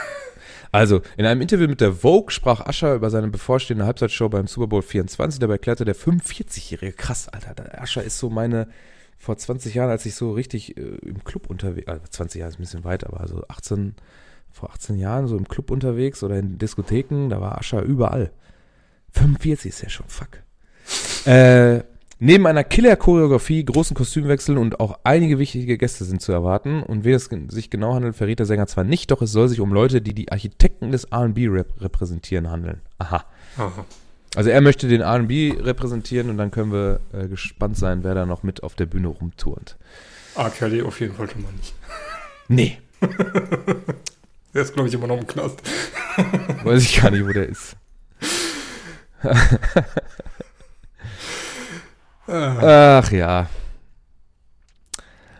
Also, 0.73 1.01
in 1.15 1.25
einem 1.25 1.39
Interview 1.41 1.65
mit 1.67 1.79
der 1.79 1.93
Vogue 1.93 2.29
sprach 2.29 2.59
Ascher 2.59 2.93
über 2.93 3.09
seine 3.09 3.29
bevorstehende 3.29 3.85
Halbzeitshow 3.85 4.27
beim 4.27 4.47
Super 4.47 4.67
Bowl 4.67 4.81
24. 4.81 5.39
Dabei 5.39 5.53
erklärte 5.53 5.85
der 5.85 5.95
45-Jährige, 5.95 6.91
krass, 6.91 7.29
Alter, 7.29 7.81
Ascher 7.81 8.03
ist 8.03 8.19
so 8.19 8.29
meine, 8.29 8.67
vor 9.17 9.37
20 9.37 9.73
Jahren, 9.73 9.89
als 9.89 10.05
ich 10.05 10.15
so 10.15 10.31
richtig 10.31 10.77
äh, 10.77 10.81
im 10.81 11.23
Club 11.23 11.49
unterwegs, 11.49 11.87
also 11.87 12.03
20 12.09 12.39
Jahre 12.39 12.51
ist 12.51 12.59
ein 12.59 12.61
bisschen 12.61 12.83
weit, 12.83 13.05
aber 13.05 13.27
so 13.27 13.43
18, 13.47 13.95
vor 14.51 14.69
18 14.71 14.97
Jahren 14.97 15.27
so 15.27 15.37
im 15.37 15.47
Club 15.47 15.71
unterwegs 15.71 16.23
oder 16.23 16.37
in 16.37 16.57
Diskotheken, 16.57 17.29
da 17.29 17.41
war 17.41 17.57
Ascher 17.57 17.81
überall. 17.81 18.31
45 19.13 19.69
ist 19.69 19.81
ja 19.81 19.89
schon 19.89 20.07
fuck. 20.07 20.43
Äh, 21.25 21.83
neben 22.19 22.47
einer 22.47 22.63
Killer-Choreografie, 22.63 23.65
großen 23.65 23.95
Kostümwechseln 23.95 24.57
und 24.57 24.79
auch 24.79 24.99
einige 25.03 25.39
wichtige 25.39 25.77
Gäste 25.77 26.05
sind 26.05 26.21
zu 26.21 26.31
erwarten. 26.31 26.83
Und 26.83 27.03
wie 27.03 27.11
es 27.11 27.29
sich 27.49 27.69
genau 27.69 27.93
handelt, 27.93 28.15
verrät 28.15 28.39
der 28.39 28.45
Sänger 28.45 28.67
zwar 28.67 28.83
nicht, 28.83 29.11
doch 29.11 29.21
es 29.21 29.31
soll 29.31 29.49
sich 29.49 29.59
um 29.59 29.73
Leute, 29.73 30.01
die 30.01 30.13
die 30.13 30.31
Architekten 30.31 30.91
des 30.91 31.05
R&B 31.05 31.47
rep 31.47 31.81
repräsentieren, 31.81 32.49
handeln. 32.49 32.81
Aha. 32.97 33.25
Aha. 33.57 33.85
Also 34.35 34.49
er 34.49 34.61
möchte 34.61 34.87
den 34.87 35.01
R&B 35.01 35.55
repräsentieren 35.59 36.29
und 36.29 36.37
dann 36.37 36.51
können 36.51 36.71
wir 36.71 36.99
äh, 37.13 37.27
gespannt 37.27 37.77
sein, 37.77 38.03
wer 38.03 38.13
da 38.13 38.25
noch 38.25 38.43
mit 38.43 38.63
auf 38.63 38.75
der 38.75 38.85
Bühne 38.85 39.07
rumturnt. 39.07 39.77
R. 40.35 40.49
Kelly 40.49 40.81
auf 40.83 40.99
jeden 40.99 41.15
Fall 41.15 41.29
schon 41.29 41.41
mal 41.41 41.51
nicht. 41.53 41.73
Nee, 42.47 42.77
Der 44.53 44.61
ist, 44.63 44.73
glaube 44.73 44.89
ich, 44.89 44.95
immer 44.95 45.07
noch 45.07 45.17
im 45.17 45.27
Knast. 45.27 45.61
weiß 46.63 46.83
ich 46.83 47.01
gar 47.01 47.11
nicht, 47.11 47.25
wo 47.25 47.31
der 47.31 47.47
ist. 47.47 47.75
Ah. 52.27 52.99
Ach 52.99 53.11
ja. 53.11 53.47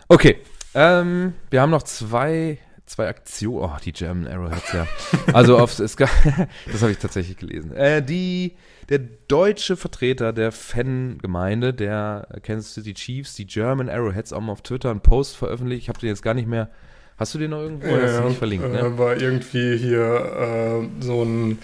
Okay. 0.08 0.38
Ähm, 0.74 1.34
wir 1.50 1.60
haben 1.60 1.70
noch 1.70 1.82
zwei, 1.82 2.58
zwei 2.86 3.08
Aktionen. 3.08 3.58
Oh, 3.58 3.76
die 3.84 3.92
German 3.92 4.26
Arrowheads, 4.26 4.72
ja. 4.72 4.86
Also 5.32 5.58
auf 5.58 5.78
es 5.78 5.96
gab, 5.96 6.10
das 6.72 6.82
habe 6.82 6.92
ich 6.92 6.98
tatsächlich 6.98 7.36
gelesen. 7.36 7.74
Äh, 7.74 8.02
die, 8.02 8.56
der 8.88 9.00
deutsche 9.28 9.76
Vertreter 9.76 10.32
der 10.32 10.52
Fangemeinde 10.52 11.74
der 11.74 12.26
Kansas 12.42 12.74
City 12.74 12.94
Chiefs, 12.94 13.34
die 13.34 13.46
German 13.46 13.88
Arrowheads, 13.88 14.32
auch 14.32 14.40
mal 14.40 14.52
auf 14.52 14.62
Twitter 14.62 14.90
einen 14.90 15.00
Post 15.00 15.36
veröffentlicht. 15.36 15.82
Ich 15.82 15.88
habe 15.88 15.98
den 15.98 16.08
jetzt 16.08 16.22
gar 16.22 16.34
nicht 16.34 16.48
mehr. 16.48 16.70
Hast 17.18 17.34
du 17.34 17.38
den 17.38 17.50
noch 17.50 17.60
irgendwo? 17.60 17.88
oder 17.88 18.02
hast 18.04 18.20
du 18.20 18.28
nicht 18.28 18.38
verlinkt, 18.38 18.70
ne? 18.70 18.78
äh, 18.78 18.98
war 18.98 19.20
irgendwie 19.20 19.76
hier 19.76 20.88
äh, 20.88 21.02
so 21.02 21.24
ein 21.24 21.58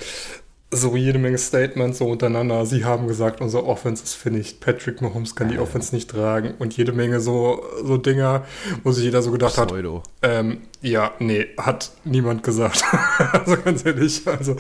so 0.77 0.97
jede 0.97 1.19
Menge 1.19 1.39
Statements 1.39 1.99
so 1.99 2.07
untereinander. 2.07 2.67
Sie 2.67 2.85
haben 2.85 3.07
gesagt, 3.07 3.41
unser 3.41 3.65
Offense 3.65 4.03
ist 4.03 4.15
finished. 4.15 4.61
Patrick 4.61 5.01
Mahomes 5.01 5.37
kann 5.37 5.49
die 5.49 5.59
Offense 5.59 5.95
nicht 5.95 6.11
tragen 6.11 6.55
und 6.59 6.77
jede 6.77 6.93
Menge 6.93 7.21
so, 7.21 7.63
so 7.85 7.97
Dinger, 7.97 8.45
wo 8.83 8.93
sich 8.93 9.05
jeder 9.05 9.23
so 9.23 9.31
gedacht 9.31 9.57
hat, 9.57 9.69
Pseudo. 9.69 10.03
ähm, 10.23 10.59
ja, 10.85 11.13
nee, 11.19 11.47
hat 11.57 11.93
niemand 12.05 12.43
gesagt. 12.43 12.85
also 13.33 13.57
ganz 13.57 13.87
ehrlich, 13.87 14.21
also. 14.27 14.55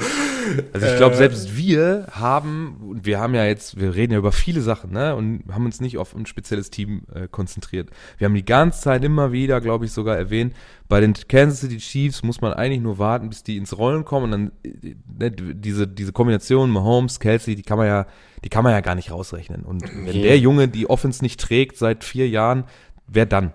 Also 0.72 0.86
ich 0.86 0.96
glaube, 0.96 1.14
äh, 1.16 1.18
selbst 1.18 1.54
wir 1.54 2.06
haben, 2.12 2.78
und 2.80 3.04
wir 3.04 3.20
haben 3.20 3.34
ja 3.34 3.44
jetzt, 3.44 3.78
wir 3.78 3.94
reden 3.94 4.14
ja 4.14 4.18
über 4.18 4.32
viele 4.32 4.62
Sachen, 4.62 4.90
ne? 4.90 5.14
Und 5.14 5.44
haben 5.52 5.66
uns 5.66 5.82
nicht 5.82 5.98
auf 5.98 6.14
ein 6.14 6.24
spezielles 6.24 6.70
Team 6.70 7.02
äh, 7.14 7.28
konzentriert. 7.28 7.90
Wir 8.16 8.24
haben 8.24 8.34
die 8.34 8.44
ganze 8.44 8.80
Zeit 8.80 9.04
immer 9.04 9.32
wieder, 9.32 9.60
glaube 9.60 9.84
ich, 9.84 9.92
sogar 9.92 10.16
erwähnt, 10.16 10.54
bei 10.88 11.00
den 11.00 11.12
Kansas 11.28 11.60
City 11.60 11.76
Chiefs 11.76 12.22
muss 12.22 12.40
man 12.40 12.54
eigentlich 12.54 12.80
nur 12.80 12.98
warten, 12.98 13.28
bis 13.28 13.42
die 13.42 13.58
ins 13.58 13.76
Rollen 13.76 14.06
kommen 14.06 14.24
und 14.24 14.30
dann 14.30 14.52
äh, 14.64 14.94
ne, 15.18 15.30
diese, 15.30 15.86
diese 15.86 16.12
Kombination 16.12 16.70
Mahomes, 16.70 17.20
Kelsey, 17.20 17.54
die 17.54 17.62
kann 17.62 17.76
man 17.76 17.86
ja, 17.86 18.06
die 18.42 18.48
kann 18.48 18.64
man 18.64 18.72
ja 18.72 18.80
gar 18.80 18.94
nicht 18.94 19.10
rausrechnen. 19.10 19.62
Und 19.62 19.82
wenn 19.82 20.22
der 20.22 20.38
Junge 20.38 20.68
die 20.68 20.88
Offense 20.88 21.22
nicht 21.22 21.38
trägt 21.38 21.76
seit 21.76 22.02
vier 22.02 22.30
Jahren, 22.30 22.64
wer 23.06 23.26
dann? 23.26 23.52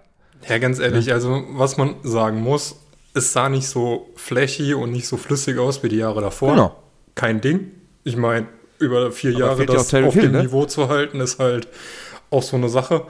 Ja, 0.47 0.57
ganz 0.57 0.79
ehrlich, 0.79 1.11
also 1.11 1.43
was 1.51 1.77
man 1.77 1.95
sagen 2.03 2.41
muss, 2.41 2.77
es 3.13 3.33
sah 3.33 3.49
nicht 3.49 3.67
so 3.67 4.09
flächig 4.15 4.75
und 4.75 4.91
nicht 4.91 5.07
so 5.07 5.17
flüssig 5.17 5.57
aus 5.57 5.83
wie 5.83 5.89
die 5.89 5.97
Jahre 5.97 6.21
davor. 6.21 6.51
Genau. 6.51 6.75
Kein 7.15 7.41
Ding. 7.41 7.71
Ich 8.03 8.15
meine, 8.15 8.47
über 8.79 9.11
vier 9.11 9.31
Aber 9.31 9.39
Jahre 9.39 9.59
ja 9.59 9.65
das 9.65 9.93
auf 9.93 10.13
Hill, 10.13 10.23
dem 10.23 10.31
ne? 10.31 10.43
Niveau 10.43 10.65
zu 10.65 10.87
halten, 10.87 11.19
ist 11.19 11.39
halt 11.39 11.67
auch 12.29 12.43
so 12.43 12.55
eine 12.55 12.69
Sache. 12.69 13.03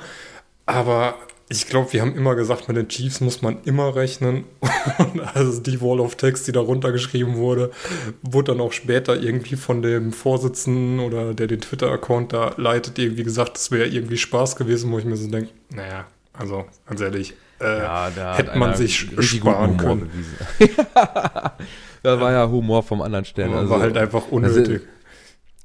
Aber 0.65 1.15
ich 1.51 1.67
glaube, 1.67 1.91
wir 1.93 2.01
haben 2.01 2.15
immer 2.15 2.35
gesagt, 2.35 2.67
mit 2.67 2.77
den 2.77 2.87
Chiefs 2.87 3.21
muss 3.21 3.41
man 3.41 3.57
immer 3.63 3.95
rechnen. 3.95 4.45
Und 4.97 5.19
also 5.35 5.59
die 5.59 5.81
Wall 5.81 5.99
of 5.99 6.15
Text, 6.15 6.47
die 6.47 6.51
da 6.51 6.59
runtergeschrieben 6.59 7.35
wurde, 7.37 7.71
wurde 8.21 8.53
dann 8.53 8.61
auch 8.61 8.71
später 8.71 9.19
irgendwie 9.19 9.55
von 9.55 9.81
dem 9.81 10.13
Vorsitzenden 10.13 10.99
oder 10.99 11.33
der 11.33 11.47
den 11.47 11.61
Twitter-Account 11.61 12.33
da 12.33 12.53
leitet, 12.57 12.99
irgendwie 12.99 13.23
gesagt, 13.23 13.55
das 13.55 13.71
wäre 13.71 13.87
irgendwie 13.87 14.17
Spaß 14.17 14.55
gewesen, 14.55 14.91
wo 14.91 14.99
ich 14.99 15.05
mir 15.05 15.17
so 15.17 15.27
denke, 15.27 15.49
naja, 15.71 16.07
also 16.39 16.65
ganz 16.87 17.01
ehrlich, 17.01 17.31
äh, 17.59 17.65
da 17.65 18.35
hätte 18.37 18.57
man 18.57 18.75
sich 18.75 19.09
sparen 19.19 19.77
können. 19.77 20.09
da 22.03 22.19
war 22.19 22.31
ja 22.31 22.47
Humor 22.49 22.83
vom 22.83 23.01
anderen 23.01 23.25
Stern. 23.25 23.51
war 23.51 23.59
Also, 23.59 23.79
halt 23.79 23.97
einfach 23.97 24.29
unnötig. 24.29 24.81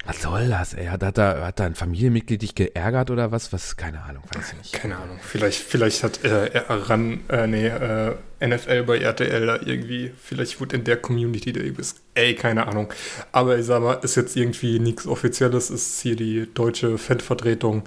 Was 0.07 0.21
soll 0.21 0.49
das, 0.49 0.75
ey? 0.75 0.87
Hat, 0.87 1.03
hat, 1.03 1.17
da, 1.17 1.47
hat 1.47 1.59
da 1.61 1.65
ein 1.65 1.75
Familienmitglied 1.75 2.43
dich 2.43 2.55
geärgert 2.55 3.11
oder 3.11 3.33
was? 3.33 3.55
Was? 3.55 3.77
Keine 3.77 4.03
Ahnung, 4.03 4.23
weiß 4.35 4.53
ich 4.53 4.59
nicht. 4.59 4.73
Keine 4.75 4.97
Ahnung. 4.97 5.19
Vielleicht, 5.23 5.63
vielleicht 5.63 6.03
hat 6.03 6.23
äh, 6.25 6.51
er 6.53 6.91
ran, 6.91 7.21
äh, 7.29 7.47
nee, 7.47 7.69
äh, 7.69 8.15
NFL 8.47 8.83
bei 8.83 8.99
RTL 8.99 9.47
da 9.47 9.57
irgendwie, 9.65 10.13
vielleicht 10.23 10.61
wurde 10.61 10.77
in 10.77 10.85
der 10.85 10.99
Community 10.99 11.55
da 11.55 11.61
irgendwas, 11.61 11.95
ey, 12.15 12.35
keine 12.35 12.67
Ahnung. 12.67 12.93
Aber 13.33 13.59
ich 13.59 13.65
sag 13.65 13.81
mal, 13.81 13.95
ist 13.95 14.17
jetzt 14.17 14.37
irgendwie 14.37 14.79
nichts 14.79 15.07
Offizielles, 15.07 15.71
ist 15.71 16.01
hier 16.03 16.17
die 16.17 16.53
deutsche 16.53 16.99
Fanvertretung. 16.99 17.85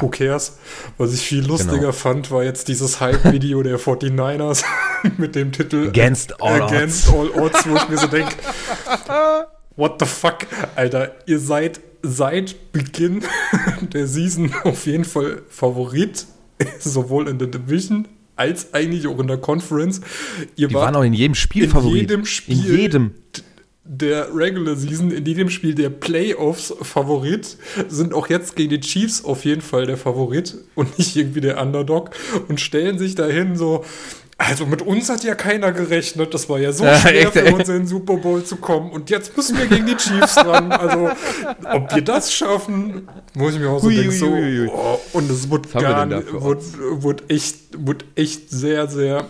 Who 0.00 0.08
cares? 0.08 0.58
Was 0.98 1.12
ich 1.12 1.20
viel 1.22 1.44
lustiger 1.46 1.78
Genau. 1.78 1.92
fand, 1.92 2.30
war 2.30 2.44
jetzt 2.44 2.68
dieses 2.68 3.00
Hype-Video 3.00 3.62
der 3.62 3.78
49ers 3.80 4.64
mit 5.18 5.34
dem 5.34 5.52
Titel 5.52 5.88
Against 5.88 6.40
all 6.40 6.62
Against 6.62 7.08
All 7.08 7.28
Odds, 7.30 7.66
wo 7.68 7.76
ich 7.76 7.88
mir 7.88 7.98
so 7.98 8.06
denke, 8.06 8.34
what 9.76 9.96
the 10.00 10.06
fuck, 10.06 10.46
Alter, 10.76 11.14
ihr 11.26 11.38
seid 11.38 11.80
seit 12.02 12.72
Beginn 12.72 13.22
der 13.92 14.06
Season 14.06 14.52
auf 14.64 14.86
jeden 14.86 15.04
Fall 15.04 15.42
Favorit, 15.48 16.26
sowohl 16.80 17.28
in 17.28 17.38
der 17.38 17.48
Division 17.48 18.08
als 18.34 18.72
eigentlich 18.74 19.06
auch 19.06 19.18
in 19.20 19.26
der 19.28 19.36
Conference. 19.36 20.00
Ihr 20.56 20.68
Die 20.68 20.74
waren 20.74 20.96
auch 20.96 21.02
in 21.04 21.12
jedem 21.12 21.34
Spiel 21.34 21.64
in 21.64 21.70
Favorit. 21.70 21.94
jedem 22.10 22.24
Spiel 22.24 22.56
In 22.58 22.76
jedem. 22.76 23.10
Der 23.94 24.34
Regular 24.34 24.74
Season 24.74 25.10
in 25.10 25.26
jedem 25.26 25.50
Spiel 25.50 25.74
der 25.74 25.90
Playoffs 25.90 26.74
Favorit, 26.80 27.58
sind 27.88 28.14
auch 28.14 28.28
jetzt 28.28 28.56
gegen 28.56 28.70
die 28.70 28.80
Chiefs 28.80 29.22
auf 29.22 29.44
jeden 29.44 29.60
Fall 29.60 29.84
der 29.84 29.98
Favorit 29.98 30.56
und 30.74 30.98
nicht 30.98 31.14
irgendwie 31.14 31.42
der 31.42 31.60
Underdog 31.60 32.10
und 32.48 32.58
stellen 32.58 32.98
sich 32.98 33.14
dahin 33.14 33.54
so, 33.54 33.84
also 34.38 34.64
mit 34.64 34.80
uns 34.80 35.10
hat 35.10 35.24
ja 35.24 35.34
keiner 35.34 35.72
gerechnet. 35.72 36.32
Das 36.32 36.48
war 36.48 36.58
ja 36.58 36.72
so 36.72 36.84
schwer 37.02 37.30
für 37.30 37.54
uns 37.54 37.68
in 37.68 37.80
den 37.80 37.86
Super 37.86 38.16
Bowl 38.16 38.42
zu 38.42 38.56
kommen. 38.56 38.90
Und 38.90 39.10
jetzt 39.10 39.36
müssen 39.36 39.58
wir 39.58 39.66
gegen 39.66 39.84
die 39.84 39.96
Chiefs 39.96 40.38
ran. 40.38 40.72
Also, 40.72 41.10
ob 41.70 41.94
wir 41.94 42.02
das 42.02 42.32
schaffen, 42.32 43.08
muss 43.34 43.52
ich 43.54 43.60
mir 43.60 43.68
auch 43.68 43.80
so 43.80 43.90
denken. 43.90 44.10
So, 44.10 44.34
oh, 44.74 45.00
und 45.12 45.30
es 45.30 45.50
wird 45.50 45.70
gar 45.70 46.08
wird, 46.08 46.62
wird, 47.02 47.30
echt, 47.30 47.56
wird 47.86 48.06
echt 48.16 48.50
sehr, 48.50 48.88
sehr 48.88 49.26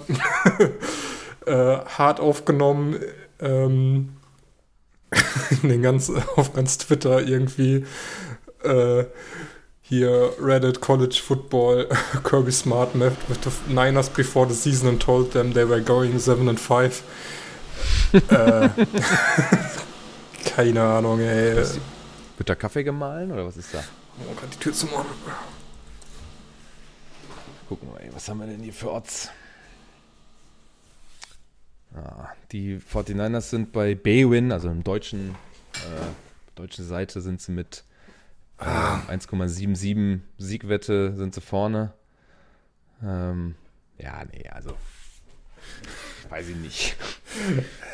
äh, 1.47 1.79
hart 1.85 2.21
aufgenommen. 2.21 2.97
Ähm, 3.41 4.11
den 5.63 5.83
ganz, 5.83 6.11
auf 6.37 6.53
ganz 6.53 6.79
Twitter 6.79 7.23
irgendwie. 7.23 7.85
Äh, 8.63 9.05
hier 9.83 10.33
Reddit 10.41 10.81
College 10.81 11.21
Football, 11.23 11.89
Kirby 12.25 12.53
Smart 12.53 12.95
met 12.95 13.13
with 13.29 13.39
the 13.45 13.51
Niners 13.73 14.09
before 14.09 14.49
the 14.49 14.55
season 14.55 14.89
and 14.89 15.03
told 15.03 15.33
them 15.33 15.53
they 15.53 15.69
were 15.69 15.83
going 15.83 16.19
7 16.19 16.49
and 16.49 16.59
5. 16.59 17.03
äh, 18.13 18.69
keine 20.45 20.83
Ahnung, 20.83 21.21
ey. 21.21 21.57
Was, 21.57 21.79
wird 22.37 22.49
da 22.49 22.55
Kaffee 22.55 22.85
gemahlen 22.85 23.33
oder 23.33 23.47
was 23.47 23.57
ist 23.57 23.75
da? 23.75 23.83
Oh, 24.21 24.35
gerade 24.35 24.53
die 24.53 24.59
Tür 24.59 24.73
zum 24.73 24.93
Ohren. 24.93 25.07
Gucken 27.69 27.89
wir 27.89 28.07
mal, 28.07 28.15
was 28.15 28.29
haben 28.29 28.41
wir 28.41 28.47
denn 28.47 28.61
hier 28.61 28.73
für 28.73 28.93
Odds? 28.93 29.31
Die 32.53 32.79
49ers 32.79 33.51
sind 33.51 33.73
bei 33.73 33.95
Baywin, 33.95 34.53
also 34.53 34.69
im 34.69 34.83
deutschen, 34.83 35.35
äh, 35.75 36.55
deutschen 36.55 36.87
Seite 36.87 37.21
sind 37.21 37.41
sie 37.41 37.53
mit 37.53 37.85
Ah. 38.65 39.03
1,77 39.09 40.21
Siegwette 40.39 41.17
sind 41.17 41.35
sie 41.35 41.41
vorne. 41.41 41.93
Ähm, 43.03 43.57
ja, 43.99 44.23
nee, 44.33 44.49
also 44.49 44.71
weiß 46.29 46.49
ich 46.49 46.57
nicht. 46.57 46.97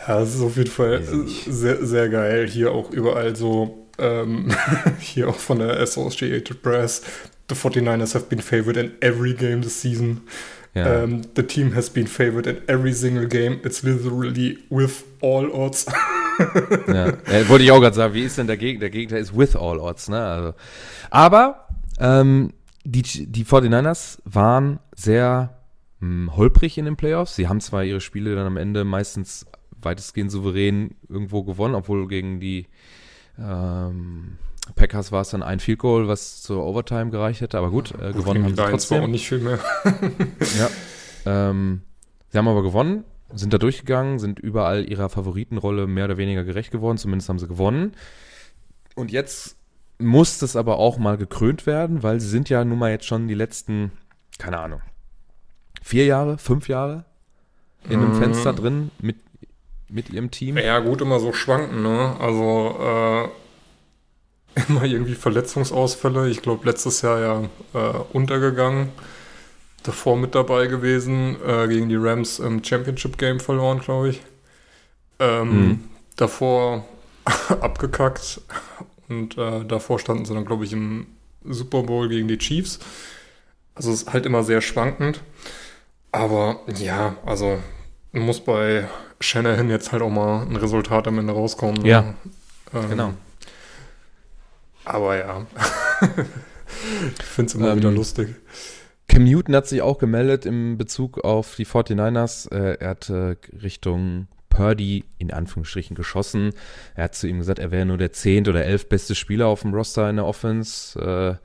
Ja, 0.07 0.21
es 0.21 0.35
ist 0.35 0.43
auf 0.43 0.57
jeden 0.57 0.71
Fall 0.71 1.03
sehr, 1.27 1.85
sehr 1.85 2.09
geil. 2.09 2.47
Hier 2.49 2.73
auch 2.73 2.91
überall 2.91 3.35
so, 3.35 3.87
ähm, 3.99 4.55
hier 5.01 5.29
auch 5.29 5.37
von 5.37 5.59
der 5.59 5.81
Associated 5.81 6.63
Press. 6.63 7.03
The 7.49 7.55
49ers 7.55 8.15
have 8.15 8.27
been 8.27 8.41
favored 8.43 8.77
in 8.77 8.93
every 9.01 9.33
game 9.33 9.63
this 9.63 9.81
season. 9.81 10.23
Ja. 10.79 11.03
Um, 11.03 11.23
the 11.35 11.43
team 11.43 11.75
has 11.75 11.91
been 11.91 12.07
favored 12.07 12.47
in 12.47 12.61
every 12.69 12.93
single 12.93 13.27
game. 13.27 13.61
It's 13.65 13.83
literally 13.83 14.59
with 14.71 15.05
all 15.21 15.51
odds. 15.53 15.87
ja. 16.87 17.07
ja. 17.07 17.15
wollte 17.49 17.65
ich 17.65 17.71
auch 17.73 17.81
gerade 17.81 17.97
sagen, 17.97 18.15
wie 18.15 18.23
ist 18.23 18.39
denn 18.39 18.47
der 18.47 18.57
Gegner? 18.57 18.81
Der 18.81 18.91
Gegner 18.91 19.19
ist 19.19 19.37
with 19.37 19.57
all 19.57 19.79
odds, 19.79 20.09
ne? 20.09 20.25
Also, 20.25 20.55
aber 21.11 21.69
ähm, 21.99 22.53
die, 22.85 23.03
die 23.03 23.45
49ers 23.45 24.19
waren 24.25 24.79
sehr 24.95 25.59
mh, 26.01 26.07
hm, 26.07 26.37
holprig 26.37 26.79
in 26.79 26.85
den 26.85 26.97
Playoffs. 26.97 27.35
Sie 27.35 27.49
haben 27.49 27.61
zwar 27.61 27.85
ihre 27.85 28.01
Spiele 28.01 28.35
dann 28.35 28.47
am 28.47 28.57
Ende 28.57 28.85
meistens 28.85 29.47
weitestgehend 29.81 30.31
souverän 30.31 30.95
irgendwo 31.09 31.43
gewonnen, 31.43 31.75
obwohl 31.75 32.07
gegen 32.09 32.41
die 32.41 32.67
ähm, 33.39 34.39
Packers 34.75 35.13
war 35.13 35.23
es 35.23 35.31
dann 35.31 35.43
ein 35.43 35.61
Field 35.61 35.79
Goal, 35.79 36.09
was 36.09 36.43
zur 36.43 36.65
Overtime 36.65 37.11
gereicht 37.11 37.41
hätte, 37.41 37.59
aber 37.59 37.71
gut, 37.71 37.93
äh, 38.01 38.13
gewonnen 38.13 38.45
haben 38.45 38.57
sie 38.57 38.63
trotzdem. 38.63 39.03
Auch 39.03 39.07
nicht 39.09 39.29
viel 39.29 39.39
mehr. 39.39 39.59
ja. 40.59 40.71
Ähm, 41.27 41.83
sie 42.31 42.39
haben 42.39 42.49
aber 42.49 42.63
gewonnen 42.63 43.05
sind 43.35 43.53
da 43.53 43.59
durchgegangen, 43.59 44.19
sind 44.19 44.39
überall 44.39 44.89
ihrer 44.89 45.09
Favoritenrolle 45.09 45.87
mehr 45.87 46.07
oder 46.07 46.17
weniger 46.17 46.45
gerecht 46.45 46.71
geworden, 46.71 46.99
zumindest 46.99 47.29
haben 47.29 47.39
sie 47.39 47.49
gewonnen. 47.49 47.93
Und 48.95 49.11
jetzt 49.11 49.57
muss 49.99 50.39
das 50.39 50.57
aber 50.57 50.79
auch 50.79 50.99
mal 50.99 51.17
gekrönt 51.17 51.67
werden, 51.67 52.03
weil 52.03 52.21
sie 52.21 52.29
sind 52.29 52.49
ja 52.49 52.65
nun 52.65 52.79
mal 52.79 52.91
jetzt 52.91 53.05
schon 53.05 53.29
die 53.29 53.35
letzten, 53.35 53.93
keine 54.39 54.59
Ahnung, 54.59 54.81
vier 55.83 56.07
Jahre, 56.07 56.39
fünf 56.39 56.69
Jahre 56.69 57.05
in 57.89 58.01
einem 58.01 58.15
mhm. 58.15 58.21
Fenster 58.21 58.53
drin 58.53 58.91
mit, 59.01 59.17
mit 59.91 60.11
ihrem 60.11 60.31
Team. 60.31 60.57
Ja, 60.57 60.79
gut, 60.79 61.01
immer 61.01 61.21
so 61.21 61.33
schwanken, 61.33 61.83
ne? 61.83 62.17
Also 62.19 62.77
äh, 62.81 63.29
immer 64.69 64.85
irgendwie 64.85 65.15
Verletzungsausfälle. 65.15 66.29
Ich 66.29 66.43
glaube, 66.43 66.67
letztes 66.67 67.03
Jahr 67.03 67.21
ja 67.21 67.43
äh, 67.75 67.99
untergegangen 68.13 68.91
davor 69.83 70.17
mit 70.17 70.35
dabei 70.35 70.67
gewesen, 70.67 71.37
äh, 71.47 71.67
gegen 71.69 71.89
die 71.89 71.97
Rams 71.97 72.39
im 72.39 72.63
Championship 72.63 73.19
Game 73.19 73.41
verloren, 73.41 73.81
glaube 73.81 74.11
ich. 74.11 74.23
Ähm, 75.19 75.51
mhm. 75.51 75.85
Davor 76.17 76.85
abgekackt 77.49 78.41
und 79.09 79.39
äh, 79.39 79.65
davor 79.65 79.99
standen 79.99 80.25
sie 80.25 80.35
dann, 80.35 80.45
glaube 80.45 80.65
ich, 80.65 80.73
im 80.73 81.07
Super 81.45 81.83
Bowl 81.83 82.09
gegen 82.09 82.29
die 82.29 82.39
Chiefs. 82.39 82.79
Also 83.75 83.93
es 83.93 84.03
ist 84.03 84.13
halt 84.13 84.27
immer 84.27 84.43
sehr 84.43 84.61
schwankend. 84.61 85.23
Aber 86.11 86.61
ja, 86.75 87.17
also 87.25 87.59
muss 88.13 88.41
bei 88.41 88.89
Shanahan 89.21 89.71
jetzt 89.71 89.93
halt 89.93 90.03
auch 90.03 90.11
mal 90.11 90.43
ein 90.43 90.57
Resultat 90.57 91.07
am 91.07 91.19
Ende 91.19 91.33
rauskommen. 91.33 91.83
Ne? 91.83 91.89
Ja, 91.89 92.15
ähm, 92.75 92.91
genau. 92.91 93.13
Aber 94.89 95.17
ja, 95.17 95.47
ich 97.19 97.25
finde 97.25 97.49
es 97.49 97.55
immer 97.55 97.73
ähm, 97.73 97.79
wieder 97.79 97.91
lustig. 97.91 98.35
Cam 99.09 99.25
Newton 99.25 99.55
hat 99.55 99.67
sich 99.67 99.83
auch 99.83 99.99
gemeldet 99.99 100.47
im 100.47 100.77
Bezug 100.79 101.19
auf 101.25 101.57
die 101.57 101.67
49ers. 101.67 102.53
Äh, 102.53 102.79
er 102.79 102.91
hat 102.91 103.09
äh, 103.11 103.37
Richtung 103.63 104.29
Purdy 104.49 105.05
in 105.19 105.33
Anführungsstrichen 105.33 105.97
geschossen. 105.97 106.53
Er 106.95 107.05
hat 107.05 107.15
zu 107.15 107.27
ihm 107.27 107.39
gesagt, 107.39 107.59
er 107.59 107.71
wäre 107.71 107.87
nur 107.87 107.99
der 107.99 108.13
zehnt 108.13 108.49
oder 108.49 108.65
elf 108.65 108.89
beste 108.89 109.15
Spieler 109.15 109.47
auf 109.47 109.63
dem 109.63 109.73
Roster 109.73 110.09
in 110.11 110.17
der 110.17 110.27
Offense. 110.27 110.99
Äh, 110.99 111.45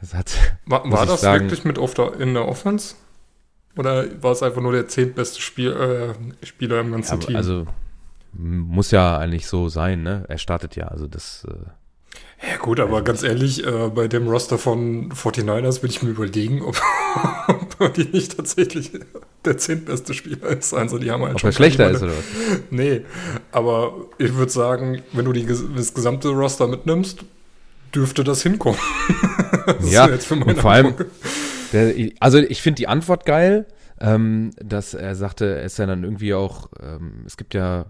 das 0.00 0.14
hat, 0.14 0.32
war 0.66 0.90
war 0.90 1.06
das 1.06 1.20
sagen, 1.20 1.44
wirklich 1.44 1.64
mit 1.64 1.78
auf 1.78 1.94
der, 1.94 2.20
in 2.20 2.34
der 2.34 2.46
Offense? 2.46 2.94
Oder 3.76 4.22
war 4.22 4.32
es 4.32 4.42
einfach 4.42 4.60
nur 4.60 4.72
der 4.72 4.88
zehntbeste 4.88 5.40
Spiel, 5.40 5.72
äh, 5.72 6.46
Spieler 6.46 6.80
im 6.80 6.92
ganzen 6.92 7.20
ja, 7.20 7.26
Team? 7.26 7.36
Also 7.36 7.66
muss 8.32 8.90
ja 8.90 9.18
eigentlich 9.18 9.46
so 9.46 9.68
sein, 9.68 10.02
ne? 10.02 10.24
Er 10.28 10.38
startet 10.38 10.76
ja, 10.76 10.88
also 10.88 11.06
das. 11.06 11.46
Äh, 11.48 11.54
ja 12.42 12.56
gut, 12.58 12.78
aber 12.80 13.02
ganz 13.02 13.22
ehrlich, 13.22 13.66
äh, 13.66 13.88
bei 13.88 14.06
dem 14.06 14.28
Roster 14.28 14.58
von 14.58 15.10
49ers 15.10 15.82
würde 15.82 15.88
ich 15.88 16.02
mir 16.02 16.10
überlegen, 16.10 16.62
ob, 16.62 16.80
ob 17.78 17.94
die 17.94 18.04
nicht 18.04 18.36
tatsächlich 18.36 18.92
der 19.44 19.58
zehntbeste 19.58 20.14
Spieler 20.14 20.48
ist. 20.48 20.72
Also 20.72 20.98
die 20.98 21.10
haben 21.10 21.22
halt 21.22 21.34
ob 21.34 21.40
schon 21.40 21.50
er 21.50 21.54
schlechter 21.54 21.90
ist 21.90 22.02
oder 22.02 22.12
was? 22.12 22.24
Nee, 22.70 23.02
aber 23.50 23.94
ich 24.18 24.34
würde 24.34 24.52
sagen, 24.52 25.02
wenn 25.12 25.24
du 25.24 25.32
die, 25.32 25.46
das 25.46 25.94
gesamte 25.94 26.28
Roster 26.28 26.68
mitnimmst, 26.68 27.24
dürfte 27.94 28.22
das 28.22 28.42
hinkommen. 28.42 28.78
das 29.66 29.90
ja, 29.90 30.04
und 30.06 30.58
vor 30.58 30.70
allem, 30.70 30.94
der, 31.72 31.94
also 32.20 32.38
ich 32.38 32.62
finde 32.62 32.76
die 32.76 32.88
Antwort 32.88 33.24
geil, 33.26 33.66
ähm, 34.00 34.52
dass 34.62 34.94
er 34.94 35.14
sagte, 35.14 35.46
ist 35.46 35.78
ja 35.78 35.86
dann 35.86 36.04
irgendwie 36.04 36.34
auch, 36.34 36.68
ähm, 36.80 37.24
es 37.26 37.36
gibt 37.36 37.54
ja 37.54 37.86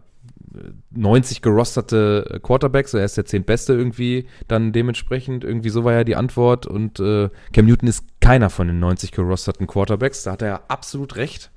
90 0.90 1.42
gerosterte 1.42 2.40
Quarterbacks, 2.42 2.94
er 2.94 3.04
ist 3.04 3.16
der 3.16 3.24
zehntbeste 3.24 3.74
irgendwie, 3.74 4.26
dann 4.46 4.72
dementsprechend, 4.72 5.44
irgendwie 5.44 5.68
so 5.68 5.84
war 5.84 5.92
ja 5.92 6.04
die 6.04 6.16
Antwort 6.16 6.66
und 6.66 7.00
äh, 7.00 7.30
Cam 7.52 7.66
Newton 7.66 7.88
ist 7.88 8.04
keiner 8.20 8.50
von 8.50 8.66
den 8.66 8.80
90 8.80 9.12
gerosterten 9.12 9.66
Quarterbacks, 9.66 10.22
da 10.22 10.32
hat 10.32 10.42
er 10.42 10.48
ja 10.48 10.60
absolut 10.68 11.16
recht. 11.16 11.50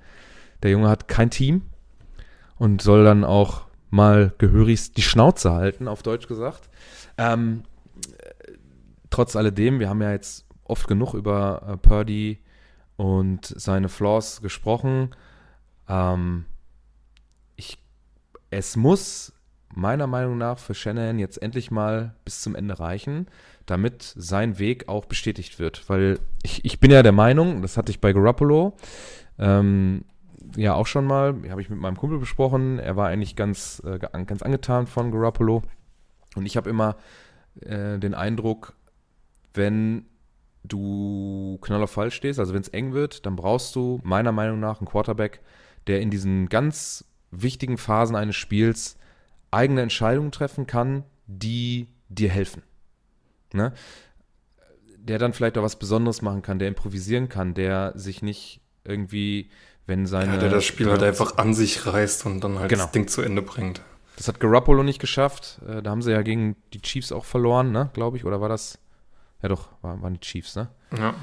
Der 0.63 0.71
Junge 0.71 0.89
hat 0.89 1.07
kein 1.07 1.29
Team 1.29 1.63
und 2.57 2.81
soll 2.81 3.03
dann 3.03 3.23
auch 3.23 3.63
mal 3.89 4.33
gehörigst 4.37 4.97
die 4.97 5.01
Schnauze 5.01 5.51
halten, 5.51 5.87
auf 5.87 6.03
Deutsch 6.03 6.27
gesagt. 6.27 6.69
Ähm, 7.17 7.63
trotz 9.09 9.35
alledem, 9.35 9.79
wir 9.79 9.89
haben 9.89 10.01
ja 10.01 10.11
jetzt 10.11 10.45
oft 10.63 10.87
genug 10.87 11.13
über 11.13 11.63
äh, 11.67 11.77
Purdy 11.77 12.39
und 12.95 13.45
seine 13.45 13.89
Flaws 13.89 14.41
gesprochen. 14.41 15.15
Ähm, 15.89 16.45
es 18.51 18.75
muss 18.75 19.33
meiner 19.73 20.05
Meinung 20.05 20.37
nach 20.37 20.59
für 20.59 20.73
Shanahan 20.73 21.17
jetzt 21.17 21.41
endlich 21.41 21.71
mal 21.71 22.13
bis 22.25 22.41
zum 22.41 22.55
Ende 22.55 22.79
reichen, 22.79 23.27
damit 23.65 24.13
sein 24.15 24.59
Weg 24.59 24.89
auch 24.89 25.05
bestätigt 25.05 25.59
wird. 25.59 25.89
Weil 25.89 26.19
ich, 26.43 26.63
ich 26.65 26.79
bin 26.79 26.91
ja 26.91 27.01
der 27.03 27.13
Meinung, 27.13 27.61
das 27.61 27.77
hatte 27.77 27.91
ich 27.91 28.01
bei 28.01 28.13
Garoppolo 28.13 28.75
ähm, 29.39 30.03
ja 30.55 30.73
auch 30.73 30.87
schon 30.87 31.05
mal, 31.05 31.35
habe 31.49 31.61
ich 31.61 31.69
mit 31.69 31.79
meinem 31.79 31.97
Kumpel 31.97 32.19
besprochen, 32.19 32.79
er 32.79 32.97
war 32.97 33.07
eigentlich 33.07 33.35
ganz, 33.35 33.81
äh, 33.85 33.97
ganz 33.99 34.41
angetan 34.41 34.87
von 34.87 35.11
Garoppolo. 35.11 35.63
Und 36.35 36.45
ich 36.45 36.57
habe 36.57 36.69
immer 36.69 36.97
äh, 37.61 37.97
den 37.97 38.13
Eindruck, 38.13 38.73
wenn 39.53 40.05
du 40.63 41.57
knall 41.61 41.81
auf 41.81 41.91
Fall 41.91 42.11
stehst, 42.11 42.39
also 42.39 42.53
wenn 42.53 42.61
es 42.61 42.67
eng 42.69 42.93
wird, 42.93 43.25
dann 43.25 43.35
brauchst 43.35 43.75
du 43.75 43.99
meiner 44.03 44.31
Meinung 44.31 44.59
nach 44.59 44.79
einen 44.79 44.87
Quarterback, 44.87 45.41
der 45.87 46.01
in 46.01 46.11
diesen 46.11 46.49
ganz 46.49 47.05
wichtigen 47.31 47.77
Phasen 47.77 48.15
eines 48.15 48.35
Spiels 48.35 48.97
eigene 49.49 49.81
Entscheidungen 49.81 50.31
treffen 50.31 50.67
kann, 50.67 51.03
die 51.27 51.87
dir 52.09 52.29
helfen. 52.29 52.63
Ne? 53.53 53.73
Der 54.97 55.17
dann 55.17 55.33
vielleicht 55.33 55.57
auch 55.57 55.63
was 55.63 55.77
Besonderes 55.77 56.21
machen 56.21 56.41
kann, 56.41 56.59
der 56.59 56.67
improvisieren 56.67 57.29
kann, 57.29 57.53
der 57.53 57.93
sich 57.95 58.21
nicht 58.21 58.61
irgendwie, 58.83 59.49
wenn 59.85 60.05
seine. 60.05 60.33
Ja, 60.33 60.39
der 60.39 60.49
das 60.49 60.65
Spiel 60.65 60.89
halt 60.89 61.03
einfach 61.03 61.37
an 61.37 61.53
sich 61.53 61.85
reißt 61.85 62.25
und 62.25 62.43
dann 62.43 62.59
halt 62.59 62.69
genau. 62.69 62.83
das 62.83 62.91
Ding 62.91 63.07
zu 63.07 63.21
Ende 63.21 63.41
bringt. 63.41 63.81
Das 64.17 64.27
hat 64.27 64.39
Garoppolo 64.39 64.83
nicht 64.83 64.99
geschafft. 64.99 65.59
Äh, 65.67 65.81
da 65.81 65.89
haben 65.89 66.01
sie 66.01 66.11
ja 66.11 66.21
gegen 66.21 66.55
die 66.73 66.81
Chiefs 66.81 67.11
auch 67.11 67.25
verloren, 67.25 67.71
ne, 67.71 67.89
glaube 67.93 68.17
ich. 68.17 68.25
Oder 68.25 68.41
war 68.41 68.49
das? 68.49 68.77
Ja 69.41 69.49
doch, 69.49 69.69
war, 69.81 70.01
waren 70.01 70.13
die 70.13 70.19
Chiefs, 70.19 70.55
ne? 70.55 70.69
Ja. 70.97 71.15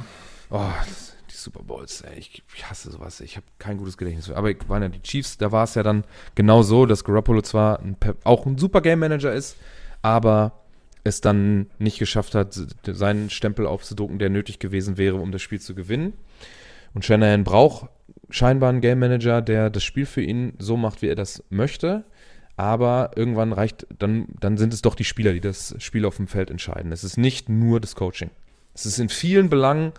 Oh, 0.50 0.66
das, 0.88 1.14
Super 1.42 1.62
Bowls, 1.62 2.02
ey, 2.02 2.18
ich, 2.18 2.42
ich 2.54 2.68
hasse 2.68 2.90
sowas. 2.90 3.20
Ich 3.20 3.36
habe 3.36 3.46
kein 3.58 3.78
gutes 3.78 3.96
Gedächtnis. 3.96 4.30
Aber 4.30 4.52
waren 4.68 4.82
ja 4.82 4.88
die 4.88 5.02
Chiefs, 5.02 5.38
da 5.38 5.52
war 5.52 5.64
es 5.64 5.74
ja 5.74 5.82
dann 5.82 6.04
genau 6.34 6.62
so, 6.62 6.86
dass 6.86 7.04
Garoppolo 7.04 7.42
zwar 7.42 7.80
ein, 7.80 7.96
auch 8.24 8.46
ein 8.46 8.58
super 8.58 8.80
Game 8.80 8.98
Manager 9.00 9.32
ist, 9.32 9.56
aber 10.02 10.60
es 11.04 11.20
dann 11.20 11.70
nicht 11.78 11.98
geschafft 11.98 12.34
hat, 12.34 12.58
seinen 12.84 13.30
Stempel 13.30 13.66
aufzudrucken, 13.66 14.18
der 14.18 14.30
nötig 14.30 14.58
gewesen 14.58 14.98
wäre, 14.98 15.16
um 15.16 15.32
das 15.32 15.42
Spiel 15.42 15.60
zu 15.60 15.74
gewinnen. 15.74 16.12
Und 16.94 17.04
Shanahan 17.04 17.44
braucht 17.44 17.88
scheinbar 18.30 18.70
einen 18.70 18.80
Game 18.80 18.98
Manager, 18.98 19.42
der 19.42 19.70
das 19.70 19.84
Spiel 19.84 20.06
für 20.06 20.22
ihn 20.22 20.54
so 20.58 20.76
macht, 20.76 21.02
wie 21.02 21.08
er 21.08 21.14
das 21.14 21.42
möchte. 21.50 22.04
Aber 22.56 23.12
irgendwann 23.14 23.52
reicht, 23.52 23.86
dann, 23.98 24.26
dann 24.40 24.58
sind 24.58 24.74
es 24.74 24.82
doch 24.82 24.96
die 24.96 25.04
Spieler, 25.04 25.32
die 25.32 25.40
das 25.40 25.76
Spiel 25.78 26.04
auf 26.04 26.16
dem 26.16 26.26
Feld 26.26 26.50
entscheiden. 26.50 26.90
Es 26.90 27.04
ist 27.04 27.16
nicht 27.16 27.48
nur 27.48 27.80
das 27.80 27.94
Coaching. 27.94 28.30
Es 28.78 28.86
ist 28.86 29.00
in 29.00 29.08
vielen 29.08 29.48
Belangen, 29.50 29.92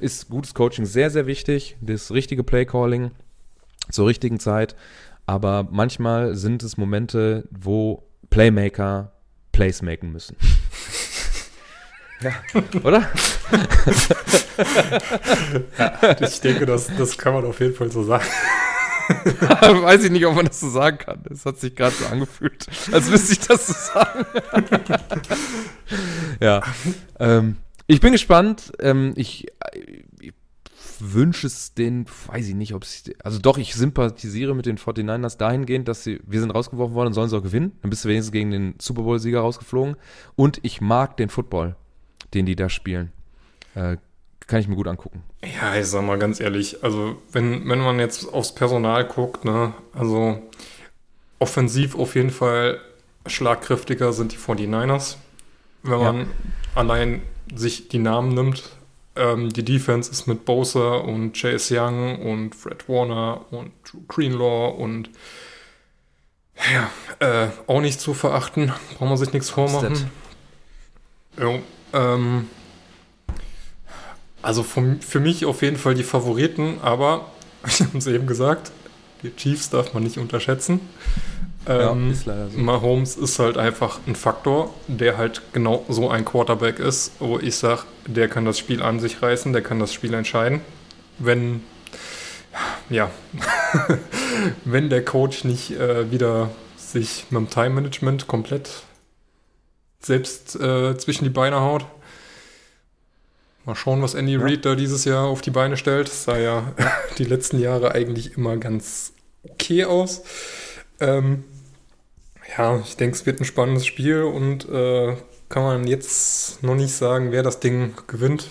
ist 0.00 0.28
gutes 0.28 0.54
Coaching 0.54 0.86
sehr, 0.86 1.08
sehr 1.08 1.28
wichtig. 1.28 1.76
Das 1.80 2.10
richtige 2.10 2.42
Play-Calling 2.42 3.12
zur 3.92 4.08
richtigen 4.08 4.40
Zeit. 4.40 4.74
Aber 5.24 5.68
manchmal 5.70 6.34
sind 6.34 6.64
es 6.64 6.76
Momente, 6.76 7.46
wo 7.52 8.02
Playmaker 8.30 9.12
Plays 9.52 9.82
machen 9.82 10.10
müssen. 10.10 10.36
ja, 12.22 12.32
oder? 12.82 13.08
ja, 15.78 16.16
ich 16.20 16.40
denke, 16.40 16.66
das, 16.66 16.90
das 16.98 17.16
kann 17.16 17.34
man 17.34 17.44
auf 17.44 17.60
jeden 17.60 17.76
Fall 17.76 17.92
so 17.92 18.02
sagen. 18.02 18.24
Weiß 19.60 20.02
ich 20.02 20.10
nicht, 20.10 20.26
ob 20.26 20.34
man 20.34 20.46
das 20.46 20.58
so 20.58 20.70
sagen 20.70 20.98
kann. 20.98 21.22
Es 21.30 21.46
hat 21.46 21.60
sich 21.60 21.76
gerade 21.76 21.94
so 21.94 22.06
angefühlt, 22.06 22.66
als 22.90 23.08
müsste 23.08 23.34
ich 23.34 23.40
das 23.46 23.68
so 23.68 23.74
sagen. 23.74 24.26
ja. 26.40 26.60
Ähm, 27.20 27.58
ich 27.86 28.00
bin 28.00 28.12
gespannt. 28.12 28.72
Ähm, 28.80 29.12
ich, 29.16 29.46
ich 30.20 30.32
wünsche 31.00 31.46
es 31.46 31.74
den, 31.74 32.06
weiß 32.26 32.48
ich 32.48 32.54
nicht, 32.54 32.74
ob 32.74 32.84
es, 32.84 33.04
also 33.22 33.38
doch, 33.38 33.58
ich 33.58 33.74
sympathisiere 33.74 34.54
mit 34.54 34.66
den 34.66 34.78
49ers 34.78 35.36
dahingehend, 35.36 35.88
dass 35.88 36.04
sie, 36.04 36.20
wir 36.26 36.40
sind 36.40 36.50
rausgeworfen 36.50 36.94
worden 36.94 37.08
und 37.08 37.14
sollen 37.14 37.28
sie 37.28 37.36
auch 37.36 37.42
gewinnen. 37.42 37.72
Dann 37.82 37.90
bist 37.90 38.04
du 38.04 38.08
wenigstens 38.08 38.32
gegen 38.32 38.50
den 38.50 38.74
Super 38.80 39.02
Bowl-Sieger 39.02 39.40
rausgeflogen. 39.40 39.96
Und 40.36 40.60
ich 40.62 40.80
mag 40.80 41.16
den 41.16 41.28
Football, 41.28 41.76
den 42.32 42.46
die 42.46 42.56
da 42.56 42.68
spielen. 42.68 43.12
Äh, 43.74 43.96
kann 44.46 44.60
ich 44.60 44.68
mir 44.68 44.76
gut 44.76 44.88
angucken. 44.88 45.22
Ja, 45.42 45.74
ich 45.74 45.86
sag 45.86 46.04
mal 46.04 46.18
ganz 46.18 46.38
ehrlich, 46.38 46.84
also 46.84 47.16
wenn, 47.32 47.68
wenn 47.68 47.80
man 47.80 47.98
jetzt 47.98 48.32
aufs 48.32 48.54
Personal 48.54 49.06
guckt, 49.06 49.44
ne, 49.44 49.72
also 49.94 50.42
offensiv 51.38 51.96
auf 51.96 52.14
jeden 52.14 52.30
Fall 52.30 52.78
schlagkräftiger 53.26 54.12
sind 54.12 54.32
die 54.32 54.36
49ers. 54.36 55.16
Wenn 55.82 55.98
man 55.98 56.18
ja. 56.18 56.26
allein 56.74 57.22
sich 57.54 57.88
die 57.88 57.98
Namen 57.98 58.34
nimmt, 58.34 58.62
ähm, 59.16 59.52
die 59.52 59.64
Defense 59.64 60.10
ist 60.10 60.26
mit 60.26 60.44
Bosa 60.44 60.96
und 60.96 61.34
Chase 61.34 61.78
Young 61.78 62.20
und 62.20 62.54
Fred 62.54 62.88
Warner 62.88 63.44
und 63.50 63.70
Drew 63.84 64.00
Greenlaw 64.08 64.74
und 64.76 65.10
ja, 66.72 66.90
äh, 67.20 67.48
auch 67.66 67.80
nicht 67.80 68.00
zu 68.00 68.14
verachten. 68.14 68.72
Braucht 68.96 69.08
man 69.08 69.16
sich 69.16 69.32
nichts 69.32 69.50
vormachen. 69.50 70.10
Jo, 71.38 71.60
ähm, 71.92 72.48
also 74.42 74.62
vom, 74.62 75.00
für 75.00 75.20
mich 75.20 75.46
auf 75.46 75.62
jeden 75.62 75.76
Fall 75.76 75.94
die 75.94 76.04
Favoriten, 76.04 76.78
aber 76.82 77.30
ich 77.66 77.80
habe 77.80 77.98
es 77.98 78.06
eben 78.06 78.26
gesagt, 78.26 78.72
die 79.22 79.34
Chiefs 79.34 79.70
darf 79.70 79.94
man 79.94 80.02
nicht 80.02 80.18
unterschätzen. 80.18 80.80
Ähm, 81.66 82.06
ja, 82.06 82.12
ist 82.12 82.26
leider 82.26 82.50
so. 82.50 82.58
Mahomes 82.58 83.16
ist 83.16 83.38
halt 83.38 83.56
einfach 83.56 84.00
ein 84.06 84.16
Faktor, 84.16 84.74
der 84.86 85.16
halt 85.16 85.42
genau 85.52 85.84
so 85.88 86.10
ein 86.10 86.24
Quarterback 86.24 86.78
ist, 86.78 87.12
wo 87.20 87.38
ich 87.38 87.56
sage, 87.56 87.82
der 88.06 88.28
kann 88.28 88.44
das 88.44 88.58
Spiel 88.58 88.82
an 88.82 89.00
sich 89.00 89.22
reißen, 89.22 89.52
der 89.52 89.62
kann 89.62 89.78
das 89.78 89.92
Spiel 89.92 90.14
entscheiden. 90.14 90.60
Wenn, 91.18 91.62
ja, 92.90 93.10
wenn 94.64 94.90
der 94.90 95.04
Coach 95.04 95.44
nicht 95.44 95.70
äh, 95.72 96.10
wieder 96.10 96.50
sich 96.76 97.26
mit 97.30 97.40
dem 97.40 97.50
Time-Management 97.50 98.26
komplett 98.26 98.70
selbst 100.00 100.56
äh, 100.56 100.96
zwischen 100.98 101.24
die 101.24 101.30
Beine 101.30 101.60
haut. 101.60 101.86
Mal 103.64 103.74
schauen, 103.74 104.02
was 104.02 104.14
Andy 104.14 104.34
ja. 104.34 104.40
Reid 104.40 104.66
da 104.66 104.74
dieses 104.74 105.06
Jahr 105.06 105.24
auf 105.24 105.40
die 105.40 105.50
Beine 105.50 105.78
stellt. 105.78 106.08
Das 106.08 106.24
sah 106.24 106.36
ja 106.36 106.74
die 107.18 107.24
letzten 107.24 107.58
Jahre 107.58 107.92
eigentlich 107.92 108.36
immer 108.36 108.58
ganz 108.58 109.12
okay 109.42 109.84
aus. 109.86 110.22
Ähm, 111.00 111.44
ja, 112.56 112.80
ich 112.84 112.96
denke, 112.96 113.16
es 113.16 113.26
wird 113.26 113.40
ein 113.40 113.44
spannendes 113.44 113.86
Spiel 113.86 114.22
und 114.22 114.68
äh, 114.68 115.16
kann 115.48 115.62
man 115.62 115.86
jetzt 115.86 116.62
noch 116.62 116.74
nicht 116.74 116.94
sagen, 116.94 117.32
wer 117.32 117.42
das 117.42 117.60
Ding 117.60 117.94
gewinnt. 118.06 118.48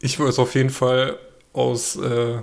Ich 0.00 0.18
würde 0.18 0.30
es 0.30 0.38
auf 0.38 0.54
jeden 0.54 0.70
Fall 0.70 1.18
aus 1.52 1.96
äh, 1.96 2.42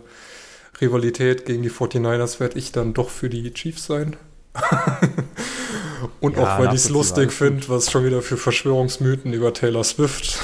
Rivalität 0.81 1.45
gegen 1.45 1.63
die 1.63 1.71
49ers 1.71 2.39
werde 2.39 2.57
ich 2.59 2.71
dann 2.71 2.93
doch 2.93 3.09
für 3.09 3.29
die 3.29 3.53
Chiefs 3.53 3.85
sein. 3.85 4.15
und 6.19 6.37
ja, 6.37 6.43
auch 6.43 6.59
weil 6.59 6.69
ich 6.69 6.81
es 6.81 6.89
lustig 6.89 7.31
finde, 7.31 7.67
was 7.69 7.91
schon 7.91 8.05
wieder 8.05 8.21
für 8.21 8.37
Verschwörungsmythen 8.37 9.33
über 9.33 9.53
Taylor 9.53 9.83
Swift, 9.83 10.39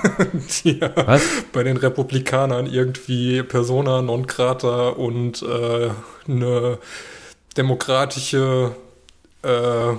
die 0.64 0.78
ja 0.78 1.18
bei 1.52 1.62
den 1.62 1.76
Republikanern 1.76 2.66
irgendwie 2.66 3.42
Persona 3.42 4.02
non 4.02 4.26
grata 4.26 4.90
und 4.90 5.42
äh, 5.42 5.90
eine 6.28 6.78
demokratische 7.56 8.76
äh, 9.46 9.96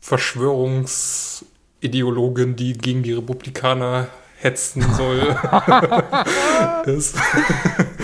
Verschwörungsideologin, 0.00 2.56
die 2.56 2.72
gegen 2.74 3.02
die 3.02 3.12
Republikaner 3.12 4.08
hetzen 4.44 4.84
soll. 4.94 5.20
ist. 6.86 7.16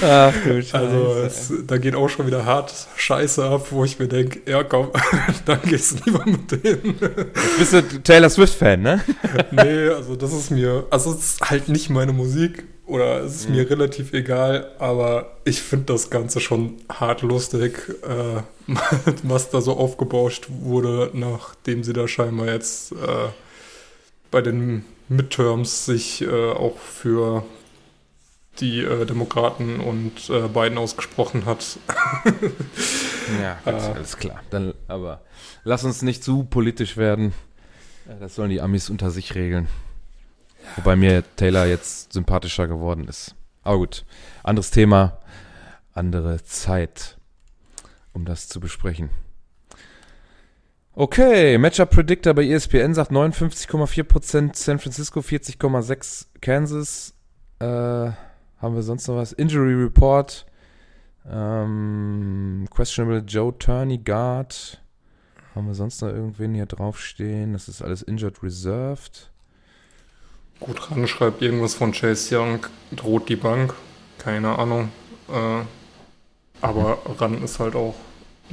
Ach, 0.03 0.33
also 0.73 1.15
es, 1.27 1.53
da 1.67 1.77
geht 1.77 1.95
auch 1.95 2.09
schon 2.09 2.27
wieder 2.27 2.47
hart 2.47 2.73
Scheiße 2.97 3.45
ab, 3.45 3.67
wo 3.71 3.85
ich 3.85 3.99
mir 3.99 4.09
denke, 4.09 4.51
ja 4.51 4.65
komm, 4.65 4.89
dann 5.45 5.61
gehst 5.63 5.93
du 5.93 5.97
lieber 6.07 6.25
mit 6.25 6.51
denen. 6.51 6.99
Jetzt 6.99 7.59
bist 7.59 7.73
du 7.75 7.83
Taylor 8.03 8.31
Swift-Fan, 8.31 8.81
ne? 8.81 9.05
nee, 9.51 9.89
also 9.89 10.17
das 10.17 10.33
ist 10.33 10.51
mir, 10.51 10.87
also 10.91 11.13
es 11.13 11.35
ist 11.35 11.41
halt 11.43 11.69
nicht 11.69 11.91
meine 11.91 12.15
Musik 12.15 12.65
oder 12.91 13.21
es 13.21 13.37
ist 13.37 13.49
mhm. 13.49 13.57
mir 13.57 13.71
relativ 13.71 14.13
egal, 14.13 14.73
aber 14.79 15.37
ich 15.45 15.63
finde 15.63 15.87
das 15.87 16.11
Ganze 16.11 16.41
schon 16.41 16.77
hart 16.91 17.23
lustig, 17.23 17.89
äh, 18.03 18.43
was 19.23 19.51
da 19.51 19.61
so 19.61 19.77
aufgebauscht 19.77 20.49
wurde, 20.49 21.11
nachdem 21.15 21.85
sie 21.85 21.93
da 21.93 22.09
scheinbar 22.09 22.49
jetzt 22.49 22.93
äh, 22.93 23.29
bei 24.31 24.43
den 24.43 24.85
Midterms 25.09 25.87
sich 25.87 26.23
äh, 26.23 26.51
auch 26.51 26.79
für 26.79 27.45
die 28.61 28.81
äh, 28.81 29.07
Demokraten 29.07 29.81
und 29.81 30.29
äh, 30.29 30.49
Biden 30.49 30.77
ausgesprochen 30.77 31.47
hat. 31.47 31.79
ja, 33.41 33.59
gut, 33.65 33.73
äh, 33.73 33.87
alles 33.95 34.17
klar. 34.17 34.41
Dann, 34.51 34.75
aber 34.89 35.23
lass 35.65 35.85
uns 35.85 36.03
nicht 36.03 36.25
zu 36.25 36.45
politisch 36.45 36.97
werden. 36.97 37.33
Das 38.19 38.35
sollen 38.35 38.51
die 38.51 38.61
Amis 38.61 38.91
unter 38.91 39.11
sich 39.11 39.35
regeln. 39.35 39.69
Wobei 40.77 40.97
mir 40.97 41.25
Taylor 41.37 41.67
jetzt 41.67 42.13
sympathischer 42.13 42.69
geworden 42.69 43.07
ist. 43.09 43.35
Aber 43.63 43.79
gut, 43.79 44.05
anderes 44.43 44.71
Thema, 44.71 45.19
andere 45.93 46.43
Zeit, 46.45 47.19
um 48.13 48.25
das 48.25 48.49
zu 48.49 48.61
besprechen. 48.61 49.11
Okay, 50.93 51.57
Matchup 51.57 51.91
Predictor 51.91 52.35
bei 52.35 52.45
ESPN 52.45 52.95
sagt 52.95 53.13
59,4% 53.13 54.57
San 54.57 54.79
Francisco, 54.79 55.21
40,6% 55.21 56.27
Kansas. 56.41 57.15
Äh, 57.59 57.65
haben 57.65 58.75
wir 58.75 58.83
sonst 58.83 59.07
noch 59.09 59.17
was? 59.17 59.33
Injury 59.33 59.75
Report. 59.75 60.47
Ähm, 61.29 62.67
questionable 62.71 63.23
Joe 63.27 63.57
Turney 63.57 63.99
Guard. 63.99 64.83
Haben 65.55 65.67
wir 65.67 65.75
sonst 65.75 66.01
noch 66.03 66.09
irgendwen 66.09 66.55
hier 66.55 66.67
draufstehen? 66.67 67.53
Das 67.53 67.69
ist 67.69 67.83
alles 67.83 68.03
Injured 68.03 68.43
Reserved. 68.43 69.30
Gut, 70.61 70.91
ran 70.91 71.09
schreibt 71.09 71.41
irgendwas 71.41 71.75
von 71.75 71.93
Chase 71.93 72.39
Young, 72.39 72.67
droht 72.93 73.29
die 73.31 73.37
Bank. 73.37 73.75
Keine 74.19 74.59
Ahnung. 74.59 74.91
Äh, 75.29 75.63
aber 76.61 76.99
ran 77.19 77.43
ist 77.43 77.59
halt 77.59 77.75
auch 77.75 77.95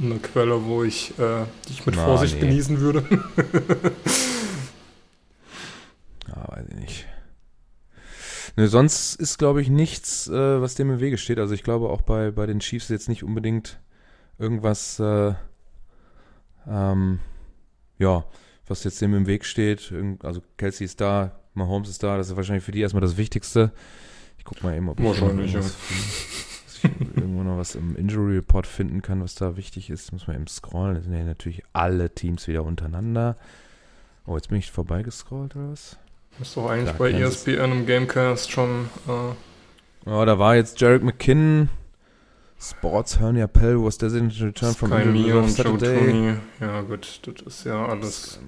eine 0.00 0.18
Quelle, 0.18 0.64
wo 0.64 0.82
ich 0.84 1.18
äh, 1.18 1.44
dich 1.68 1.84
mit 1.84 1.96
Na, 1.96 2.04
Vorsicht 2.04 2.34
nee. 2.34 2.40
genießen 2.40 2.80
würde. 2.80 3.04
ja, 6.28 6.48
weiß 6.48 6.66
ich 6.70 6.76
nicht. 6.76 7.06
Ne, 8.56 8.68
sonst 8.68 9.14
ist, 9.16 9.38
glaube 9.38 9.60
ich, 9.60 9.68
nichts, 9.68 10.28
äh, 10.28 10.60
was 10.60 10.74
dem 10.74 10.90
im 10.90 11.00
Wege 11.00 11.18
steht. 11.18 11.38
Also 11.38 11.54
ich 11.54 11.62
glaube 11.62 11.90
auch 11.90 12.02
bei, 12.02 12.30
bei 12.30 12.46
den 12.46 12.60
Chiefs 12.60 12.88
jetzt 12.88 13.08
nicht 13.08 13.22
unbedingt 13.22 13.80
irgendwas, 14.38 14.98
äh, 14.98 15.34
ähm, 16.66 17.20
ja, 17.98 18.24
was 18.66 18.84
jetzt 18.84 19.00
dem 19.00 19.14
im 19.14 19.26
Weg 19.26 19.44
steht. 19.44 19.92
Also 20.22 20.42
Kelsey 20.56 20.86
ist 20.86 21.00
da, 21.00 21.38
Mahomes 21.58 21.88
ist 21.88 22.02
da, 22.02 22.16
das 22.16 22.30
ist 22.30 22.36
wahrscheinlich 22.36 22.64
für 22.64 22.72
die 22.72 22.80
erstmal 22.80 23.00
das 23.00 23.16
Wichtigste. 23.16 23.72
Ich 24.38 24.44
guck 24.44 24.62
mal 24.62 24.76
eben, 24.76 24.88
ob 24.88 24.98
ich 24.98 25.06
wahrscheinlich, 25.06 25.52
ja. 25.52 25.60
ich 25.60 26.84
irgendwo 27.16 27.42
noch 27.42 27.58
was 27.58 27.74
im 27.74 27.96
Injury 27.96 28.36
Report 28.36 28.66
finden 28.66 29.02
kann, 29.02 29.22
was 29.22 29.34
da 29.34 29.56
wichtig 29.56 29.90
ist. 29.90 30.12
Muss 30.12 30.26
man 30.26 30.36
eben 30.36 30.46
scrollen. 30.46 30.94
Das 30.94 31.04
sind 31.04 31.14
ja 31.14 31.24
natürlich 31.24 31.62
alle 31.72 32.14
Teams 32.14 32.48
wieder 32.48 32.64
untereinander. 32.64 33.36
Oh, 34.26 34.36
jetzt 34.36 34.48
bin 34.48 34.58
ich 34.58 34.70
vorbeigescrollt 34.70 35.56
oder 35.56 35.70
was? 35.72 35.96
Ist 36.40 36.56
doch 36.56 36.70
eigentlich 36.70 36.94
Klar, 36.94 37.10
bei. 37.10 37.12
ESPN 37.12 37.72
im 37.72 37.86
Gamecast 37.86 38.50
schon. 38.50 38.88
Äh, 39.08 39.34
Oh, 40.06 40.24
da 40.24 40.38
war 40.38 40.56
jetzt 40.56 40.80
Jarek 40.80 41.02
McKinnon. 41.02 41.68
Sports 42.60 43.20
Hernia 43.20 43.46
Pell 43.46 43.76
was 43.76 43.98
designated 43.98 44.42
return 44.42 44.74
from 44.74 44.90
Sky 44.90 45.02
injury 45.02 45.32
und 45.32 45.44
Joe 45.44 45.50
Saturday. 45.50 46.34
Ja, 46.60 46.80
gut, 46.80 47.20
das 47.24 47.46
ist 47.46 47.64
ja 47.64 47.86
alles. 47.86 48.40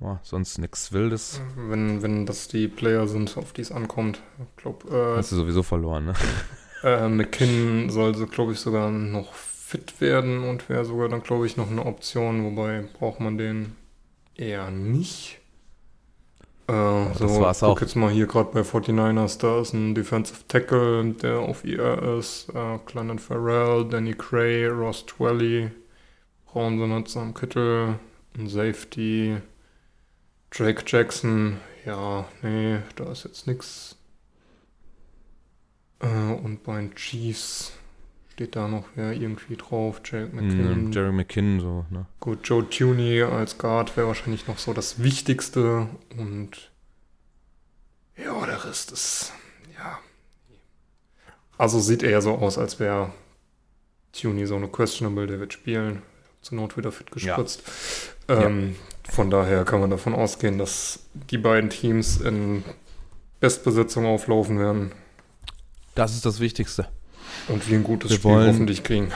Oh, 0.00 0.16
sonst 0.22 0.58
nichts 0.58 0.92
Wildes. 0.92 1.40
Wenn, 1.56 2.02
wenn 2.02 2.24
das 2.24 2.48
die 2.48 2.68
Player 2.68 3.06
sind, 3.06 3.36
auf 3.36 3.52
die 3.52 3.60
es 3.60 3.70
ankommt. 3.70 4.22
Ich 4.38 4.62
glaube, 4.62 5.14
Hast 5.16 5.32
du 5.32 5.36
sowieso 5.36 5.62
verloren, 5.62 6.06
ne? 6.06 6.14
äh, 6.82 7.04
äh, 7.04 7.08
McKinnon 7.08 7.90
soll 7.90 8.14
so, 8.14 8.26
glaube 8.26 8.52
ich, 8.52 8.60
sogar 8.60 8.90
noch 8.90 9.34
fit 9.34 10.00
werden 10.00 10.42
und 10.48 10.68
wäre 10.68 10.84
sogar 10.84 11.08
dann, 11.08 11.22
glaube 11.22 11.46
ich, 11.46 11.56
noch 11.58 11.70
eine 11.70 11.84
Option. 11.84 12.44
Wobei 12.44 12.84
braucht 12.98 13.20
man 13.20 13.36
den 13.36 13.76
eher 14.36 14.70
nicht. 14.70 15.38
Äh, 16.66 16.72
das 17.18 17.18
so, 17.18 17.40
war's 17.40 17.60
guck 17.60 17.68
auch. 17.68 17.80
jetzt 17.82 17.94
mal 17.96 18.10
hier 18.10 18.26
gerade 18.26 18.50
bei 18.52 18.60
49ers, 18.60 19.38
da 19.38 19.60
ist 19.60 19.74
ein 19.74 19.94
Defensive 19.94 20.40
Tackle, 20.48 21.12
der 21.14 21.40
auf 21.40 21.64
IR 21.64 22.16
ist. 22.18 22.48
Äh, 22.54 22.78
Clennon 22.86 23.18
Farrell, 23.18 23.86
Danny 23.88 24.14
Cray, 24.14 24.66
Ross 24.66 25.04
Twelly, 25.04 25.70
Braunsson 26.46 26.92
hat 26.92 27.08
Sam 27.08 27.34
Kittel, 27.34 27.98
ein 28.38 28.48
Safety, 28.48 29.36
Drake 30.50 30.82
Jackson. 30.86 31.58
Ja, 31.86 32.26
nee, 32.42 32.78
da 32.96 33.10
ist 33.10 33.24
jetzt 33.24 33.46
nix. 33.46 33.96
Äh, 36.00 36.06
und 36.06 36.62
bei 36.64 36.76
den 36.80 36.94
Chiefs 36.94 37.72
steht 38.32 38.56
da 38.56 38.68
noch 38.68 38.84
wer 38.94 39.12
irgendwie 39.12 39.56
drauf. 39.56 40.00
Jake 40.04 40.34
McKinnon. 40.34 40.88
Mm, 40.88 40.92
Jerry 40.92 41.12
McKinnon, 41.12 41.60
so, 41.60 41.86
ne? 41.90 42.06
Gut, 42.20 42.40
Joe 42.48 42.68
Tooney 42.68 43.22
als 43.22 43.58
Guard 43.58 43.96
wäre 43.96 44.06
wahrscheinlich 44.08 44.46
noch 44.46 44.58
so 44.58 44.72
das 44.72 45.02
Wichtigste 45.02 45.88
und 46.16 46.70
ja, 48.16 48.44
der 48.46 48.64
Rest 48.64 48.92
ist 48.92 49.32
ja. 49.78 49.98
Also 51.58 51.80
sieht 51.80 52.02
eher 52.02 52.22
so 52.22 52.34
aus, 52.36 52.56
als 52.58 52.78
wäre 52.80 53.12
Tooney 54.12 54.46
so 54.46 54.56
eine 54.56 54.68
questionable, 54.68 55.26
der 55.26 55.40
wird 55.40 55.52
spielen, 55.52 56.02
zur 56.42 56.56
Not 56.56 56.76
wieder 56.76 56.92
fit 56.92 57.08
Ja. 57.16 57.36
gespritzt. 57.36 57.62
Ähm, 58.28 58.76
Von 59.08 59.30
daher 59.30 59.64
kann 59.64 59.80
man 59.80 59.90
davon 59.90 60.14
ausgehen, 60.14 60.58
dass 60.58 61.00
die 61.30 61.38
beiden 61.38 61.70
Teams 61.70 62.18
in 62.20 62.62
Bestbesetzung 63.40 64.06
auflaufen 64.06 64.58
werden 64.58 64.92
Das 65.94 66.14
ist 66.14 66.26
das 66.26 66.40
Wichtigste. 66.40 66.86
und 67.48 67.68
wir 67.68 67.78
ein 67.78 67.84
gutes 67.84 68.10
Wir 68.10 68.16
Spiel 68.18 68.30
wollen- 68.30 68.48
hoffentlich 68.48 68.82
kriegen. 68.84 69.10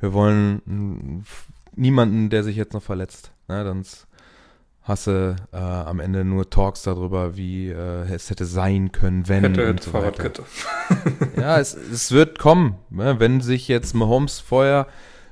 Wir 0.00 0.12
wollen 0.12 1.24
niemanden, 1.74 2.30
der 2.30 2.44
sich 2.44 2.56
jetzt 2.56 2.72
noch 2.72 2.82
verletzt. 2.82 3.32
Sonst 3.48 4.06
hast 4.82 5.06
du 5.08 5.34
äh, 5.52 5.56
am 5.56 5.98
Ende 6.00 6.24
nur 6.24 6.48
Talks 6.50 6.82
darüber, 6.82 7.36
wie 7.36 7.68
äh, 7.68 8.12
es 8.12 8.30
hätte 8.30 8.44
sein 8.44 8.92
können, 8.92 9.26
wenn. 9.28 9.42
Hätte, 9.44 9.66
hätte, 9.66 9.82
so. 9.82 9.90
Fahrradkette. 9.90 10.44
Ja, 11.36 11.58
es, 11.58 11.74
es 11.74 12.12
wird 12.12 12.38
kommen. 12.38 12.76
Ne? 12.90 13.18
Wenn 13.18 13.40
sich 13.40 13.66
jetzt 13.68 13.94
Mahomes 13.94 14.38
vorher 14.38 14.86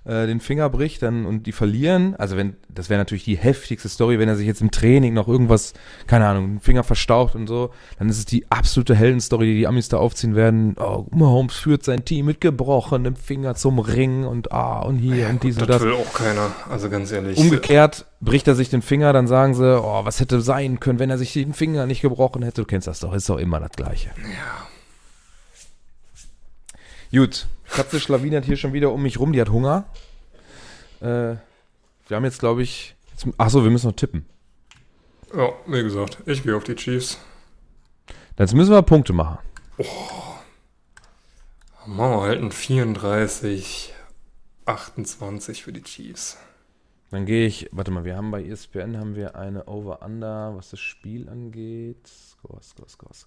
äh, 0.07 0.27
den 0.27 0.41
Finger 0.41 0.69
bricht 0.71 1.03
dann, 1.03 1.27
und 1.27 1.47
die 1.47 1.53
verlieren, 1.53 2.15
also 2.17 2.37
wenn, 2.37 2.57
das 2.69 2.89
wäre 2.89 2.99
natürlich 2.99 3.25
die 3.25 3.37
heftigste 3.37 3.89
Story, 3.89 4.19
wenn 4.19 4.29
er 4.29 4.37
sich 4.37 4.47
jetzt 4.47 4.61
im 4.61 4.71
Training 4.71 5.15
noch 5.15 5.27
irgendwas, 5.29 5.73
keine 6.07 6.27
Ahnung, 6.27 6.47
den 6.47 6.61
Finger 6.61 6.85
verstaucht 6.85 7.35
und 7.35 7.47
so, 7.47 7.71
dann 7.99 8.09
ist 8.09 8.19
es 8.19 8.25
die 8.25 8.51
absolute 8.51 8.95
Heldenstory, 8.95 9.47
die 9.47 9.55
die 9.57 9.67
Amis 9.67 9.89
da 9.89 9.97
aufziehen 9.97 10.37
werden. 10.37 10.77
Oh, 10.79 11.07
Mahomes 11.11 11.57
führt 11.57 11.85
sein 11.85 12.05
Team 12.05 12.27
mit 12.27 12.41
gebrochenem 12.41 13.17
Finger 13.17 13.55
zum 13.57 13.79
Ring 13.79 14.25
und 14.25 14.53
ah 14.53 14.81
und 14.81 14.99
hier 14.99 15.29
und 15.29 15.43
dies 15.43 15.57
und 15.57 15.69
Das 15.69 15.79
das. 15.79 15.83
will 15.83 15.95
auch 15.95 16.13
keiner, 16.13 16.53
also 16.71 16.89
ganz 16.89 17.11
ehrlich. 17.11 17.37
Umgekehrt 17.39 18.07
bricht 18.21 18.47
er 18.49 18.55
sich 18.55 18.71
den 18.71 18.83
Finger, 18.83 19.13
dann 19.13 19.27
sagen 19.27 19.55
sie, 19.55 19.81
oh, 19.81 20.05
was 20.05 20.21
hätte 20.21 20.41
sein 20.41 20.81
können, 20.81 20.99
wenn 20.99 21.11
er 21.11 21.19
sich 21.19 21.33
den 21.33 21.53
Finger 21.53 21.87
nicht 21.87 22.03
gebrochen 22.03 22.43
hätte. 22.43 22.63
Du 22.63 22.67
kennst 22.67 22.87
das 22.87 23.01
doch, 23.01 23.13
ist 23.13 23.29
doch 23.29 23.39
immer 23.39 23.61
das 23.61 23.73
Gleiche. 23.73 24.11
Ja. 24.23 24.67
Gut, 27.19 27.47
Katze 27.77 28.01
Schlawine 28.01 28.39
hat 28.39 28.47
hier 28.47 28.57
schon 28.57 28.73
wieder 28.73 28.91
um 28.91 29.03
mich 29.03 29.21
rum, 29.21 29.35
die 29.35 29.41
hat 29.41 29.51
Hunger. 29.51 29.85
Äh, 31.01 31.37
wir 32.09 32.17
haben 32.17 32.25
jetzt, 32.25 32.39
glaube 32.39 32.63
ich, 32.63 32.97
jetzt, 33.11 33.27
achso, 33.37 33.63
wir 33.65 33.71
müssen 33.71 33.89
noch 33.89 33.97
tippen. 33.97 34.25
Ja, 35.37 35.51
wie 35.67 35.83
gesagt, 35.83 36.23
ich 36.25 36.43
gehe 36.43 36.57
auf 36.57 36.65
die 36.65 36.75
Chiefs. 36.75 37.19
Jetzt 38.39 38.55
müssen 38.55 38.71
wir 38.71 38.81
Punkte 38.81 39.13
machen. 39.13 39.39
Machen 41.87 42.13
wir 42.13 42.21
halt 42.23 42.41
ein 42.41 42.51
34, 42.51 43.93
28 44.65 45.63
für 45.63 45.75
die 45.75 45.83
Chiefs. 45.83 46.39
Dann 47.11 47.27
gehe 47.27 47.47
ich, 47.47 47.69
warte 47.73 47.91
mal, 47.91 48.07
wir 48.07 48.17
haben 48.17 48.31
bei 48.31 48.43
ESPN 48.43 48.97
haben 48.97 49.17
wir 49.17 49.37
eine 49.37 49.67
Over-Under, 49.67 50.57
was 50.57 50.71
das 50.71 50.81
Spiel 50.81 51.29
angeht. 51.29 52.07
Score, 52.07 52.63
Score, 52.63 52.89
Scores. 52.89 53.27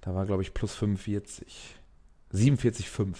Da 0.00 0.14
war, 0.14 0.24
glaube 0.24 0.40
ich, 0.40 0.54
plus 0.54 0.74
45. 0.74 1.76
47,5. 2.32 3.16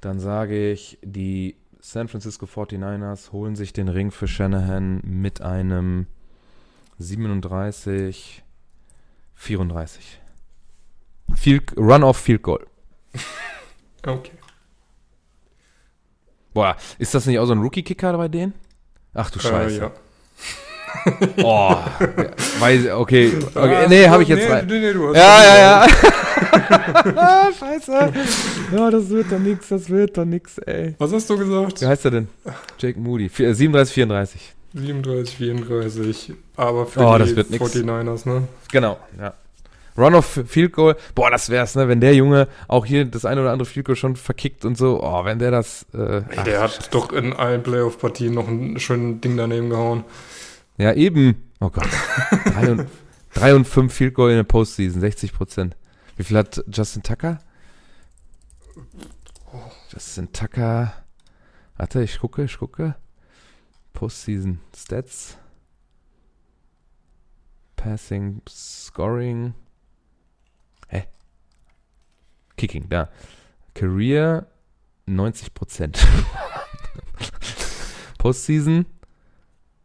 Dann 0.00 0.20
sage 0.20 0.70
ich, 0.70 0.98
die 1.02 1.56
San 1.80 2.08
Francisco 2.08 2.46
49ers 2.46 3.32
holen 3.32 3.56
sich 3.56 3.72
den 3.72 3.88
Ring 3.88 4.10
für 4.10 4.28
Shanahan 4.28 5.00
mit 5.04 5.40
einem 5.40 6.06
37, 6.98 8.42
34. 9.34 10.20
Field, 11.34 11.76
Run-off 11.76 12.18
Field 12.18 12.42
Goal. 12.42 12.66
Okay. 14.02 14.32
Boah, 16.54 16.74
ist 16.98 17.12
das 17.12 17.26
nicht 17.26 17.38
auch 17.38 17.44
so 17.44 17.52
ein 17.52 17.60
Rookie-Kicker 17.60 18.16
bei 18.16 18.28
denen? 18.28 18.54
Ach 19.12 19.30
du 19.30 19.38
Scheiße. 19.38 19.76
Äh, 19.76 19.80
ja. 19.80 19.92
Oh, 21.42 21.74
weiß, 22.58 22.90
okay, 22.92 23.32
okay. 23.54 23.86
Nee, 23.88 24.08
habe 24.08 24.22
ich 24.22 24.28
jetzt 24.28 24.46
nee, 24.46 24.52
rein. 24.52 24.66
Nee, 24.66 24.78
nee, 24.80 24.92
du 24.92 25.08
hast 25.08 25.16
Ja, 25.16 25.44
ja, 25.44 25.58
ja. 25.58 25.86
ah, 27.16 27.48
scheiße. 27.58 28.12
Ja, 28.76 28.90
das 28.90 29.08
wird 29.08 29.32
doch 29.32 29.38
nix, 29.38 29.68
das 29.68 29.88
wird 29.88 30.16
doch 30.18 30.24
nix, 30.24 30.58
ey. 30.58 30.94
Was 30.98 31.12
hast 31.12 31.28
du 31.30 31.38
gesagt? 31.38 31.80
Wie 31.80 31.86
heißt 31.86 32.04
er 32.04 32.10
denn? 32.10 32.28
Jake 32.78 32.98
Moody. 32.98 33.28
Vier- 33.28 33.48
äh, 33.50 33.54
37, 33.54 33.94
34. 33.94 34.54
37, 34.74 35.36
34. 35.36 36.32
Aber 36.56 36.86
für 36.86 37.00
Oh, 37.00 37.14
die 37.14 37.18
das 37.20 37.36
wird 37.36 37.50
nix. 37.50 37.64
49ers, 37.64 38.28
ne? 38.28 38.42
Genau, 38.70 38.98
ja. 39.18 39.34
Run-off 39.98 40.40
Field 40.46 40.72
Goal. 40.72 40.96
Boah, 41.14 41.30
das 41.30 41.50
wär's, 41.50 41.74
ne? 41.74 41.88
Wenn 41.88 42.00
der 42.00 42.14
Junge 42.14 42.46
auch 42.68 42.86
hier 42.86 43.04
das 43.04 43.24
eine 43.24 43.40
oder 43.40 43.50
andere 43.52 43.66
Field 43.68 43.86
Goal 43.86 43.96
schon 43.96 44.14
verkickt 44.16 44.64
und 44.64 44.78
so. 44.78 45.00
Oh, 45.02 45.24
wenn 45.24 45.38
der 45.40 45.50
das. 45.50 45.84
Äh, 45.92 46.18
Ey, 46.18 46.22
ach, 46.36 46.44
der 46.44 46.60
hat 46.62 46.94
doch 46.94 47.12
in 47.12 47.32
allen 47.32 47.62
Playoff-Partien 47.62 48.32
noch 48.32 48.46
ein 48.48 48.78
schönes 48.78 49.20
Ding 49.20 49.36
daneben 49.36 49.68
gehauen. 49.68 50.04
Ja, 50.80 50.94
eben. 50.94 51.52
Oh 51.60 51.68
Gott. 51.68 51.86
3 52.46 52.72
und, 52.72 52.88
3 53.34 53.54
und 53.54 53.66
5 53.66 53.92
Field 53.92 54.14
Goal 54.14 54.30
in 54.30 54.36
der 54.36 54.44
Postseason, 54.44 55.00
60 55.00 55.34
Prozent. 55.34 55.76
Wie 56.16 56.24
viel 56.24 56.38
hat 56.38 56.64
Justin 56.72 57.02
Tucker? 57.02 57.38
Justin 59.90 60.32
Tucker. 60.32 60.94
Warte, 61.76 62.02
ich 62.02 62.18
gucke, 62.18 62.44
ich 62.44 62.58
gucke. 62.58 62.96
Postseason 63.92 64.60
Stats. 64.74 65.36
Passing, 67.76 68.40
Scoring. 68.48 69.54
Hä? 70.88 71.04
Kicking, 72.56 72.88
da. 72.88 73.10
Career 73.74 74.46
90 75.06 75.52
Prozent. 75.52 75.98
Postseason 78.18 78.86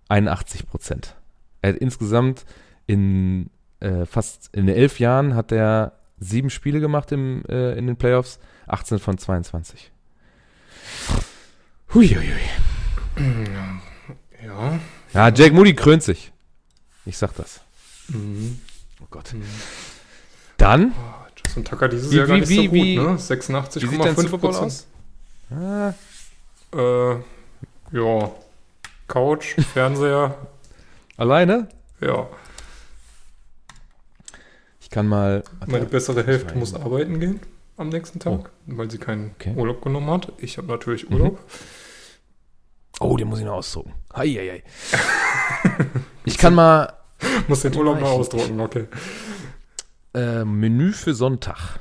81 0.10 0.68
Prozent. 0.68 1.16
Er 1.62 1.74
hat 1.74 1.78
insgesamt 1.80 2.46
in 2.88 3.50
äh, 3.80 4.06
fast 4.06 4.50
in 4.54 4.68
elf 4.68 5.00
Jahren 5.00 5.36
hat 5.36 5.52
er 5.52 5.94
sieben 6.20 6.50
Spiele 6.50 6.80
gemacht 6.80 7.12
im, 7.12 7.44
äh, 7.50 7.74
in 7.78 7.88
den 7.88 7.98
Playoffs, 7.98 8.40
18 8.68 9.00
von 9.00 9.18
22. 9.18 9.92
Huiuiui. 11.94 12.24
Ja. 14.46 14.80
Ja, 15.14 15.30
Jake 15.30 15.54
Moody 15.54 15.74
krönt 15.74 16.04
sich. 16.04 16.32
Ich 17.06 17.18
sag 17.18 17.34
das. 17.36 17.62
Mhm. 18.10 18.60
Oh 19.02 19.08
Gott. 19.10 19.34
Mhm. 19.34 19.44
Dann, 20.58 20.92
Oh, 20.94 21.26
Justin 21.46 21.66
Tucker 21.66 21.88
dieses 21.90 22.12
Wie- 22.12 22.18
Jahr 22.18 22.28
gar 22.28 22.38
nicht 22.38 22.50
wie- 22.50 22.56
so 22.56 22.62
gut, 22.64 22.72
wie- 22.74 22.98
ne? 22.98 23.18
sieht 23.18 23.30
dein 23.30 23.40
86,5 23.40 24.22
Super 24.22 24.38
Bowl 24.38 24.56
aus? 24.56 24.88
Ah, 25.52 25.94
Äh, 26.74 27.16
ja. 27.92 28.32
Couch, 29.08 29.56
Fernseher, 29.74 30.36
alleine? 31.18 31.70
ja. 32.02 32.28
Ich 34.82 34.90
kann 34.92 35.08
mal. 35.08 35.44
Meine 35.66 35.86
bessere 35.86 36.24
Hälfte 36.26 36.56
muss 36.56 36.74
arbeiten 36.74 37.20
gehen 37.20 37.40
am 37.76 37.90
nächsten 37.90 38.20
Tag, 38.20 38.52
weil 38.68 38.90
sie 38.90 38.98
keinen 38.98 39.32
Okay. 39.32 39.54
Urlaub 39.56 39.82
genommen 39.82 40.10
hat. 40.10 40.32
Ich 40.38 40.58
habe 40.58 40.68
natürlich 40.68 41.10
Mhm. 41.10 41.16
Urlaub. 41.16 41.40
Oh, 43.02 43.18
den 43.18 43.28
muss 43.28 43.40
ich 43.40 43.46
noch 43.46 43.56
ausdrucken. 43.56 43.94
Heieiei. 44.16 44.64
ich 46.24 46.38
kann 46.38 46.56
mal 46.56 46.94
Muss 47.48 47.62
den 47.62 47.76
Urlaub 47.76 48.00
mal 48.00 48.08
ausdrucken, 48.10 48.60
okay. 48.62 48.86
äh, 50.14 50.46
Menü 50.46 50.94
für 50.94 51.14
Sonntag. 51.14 51.80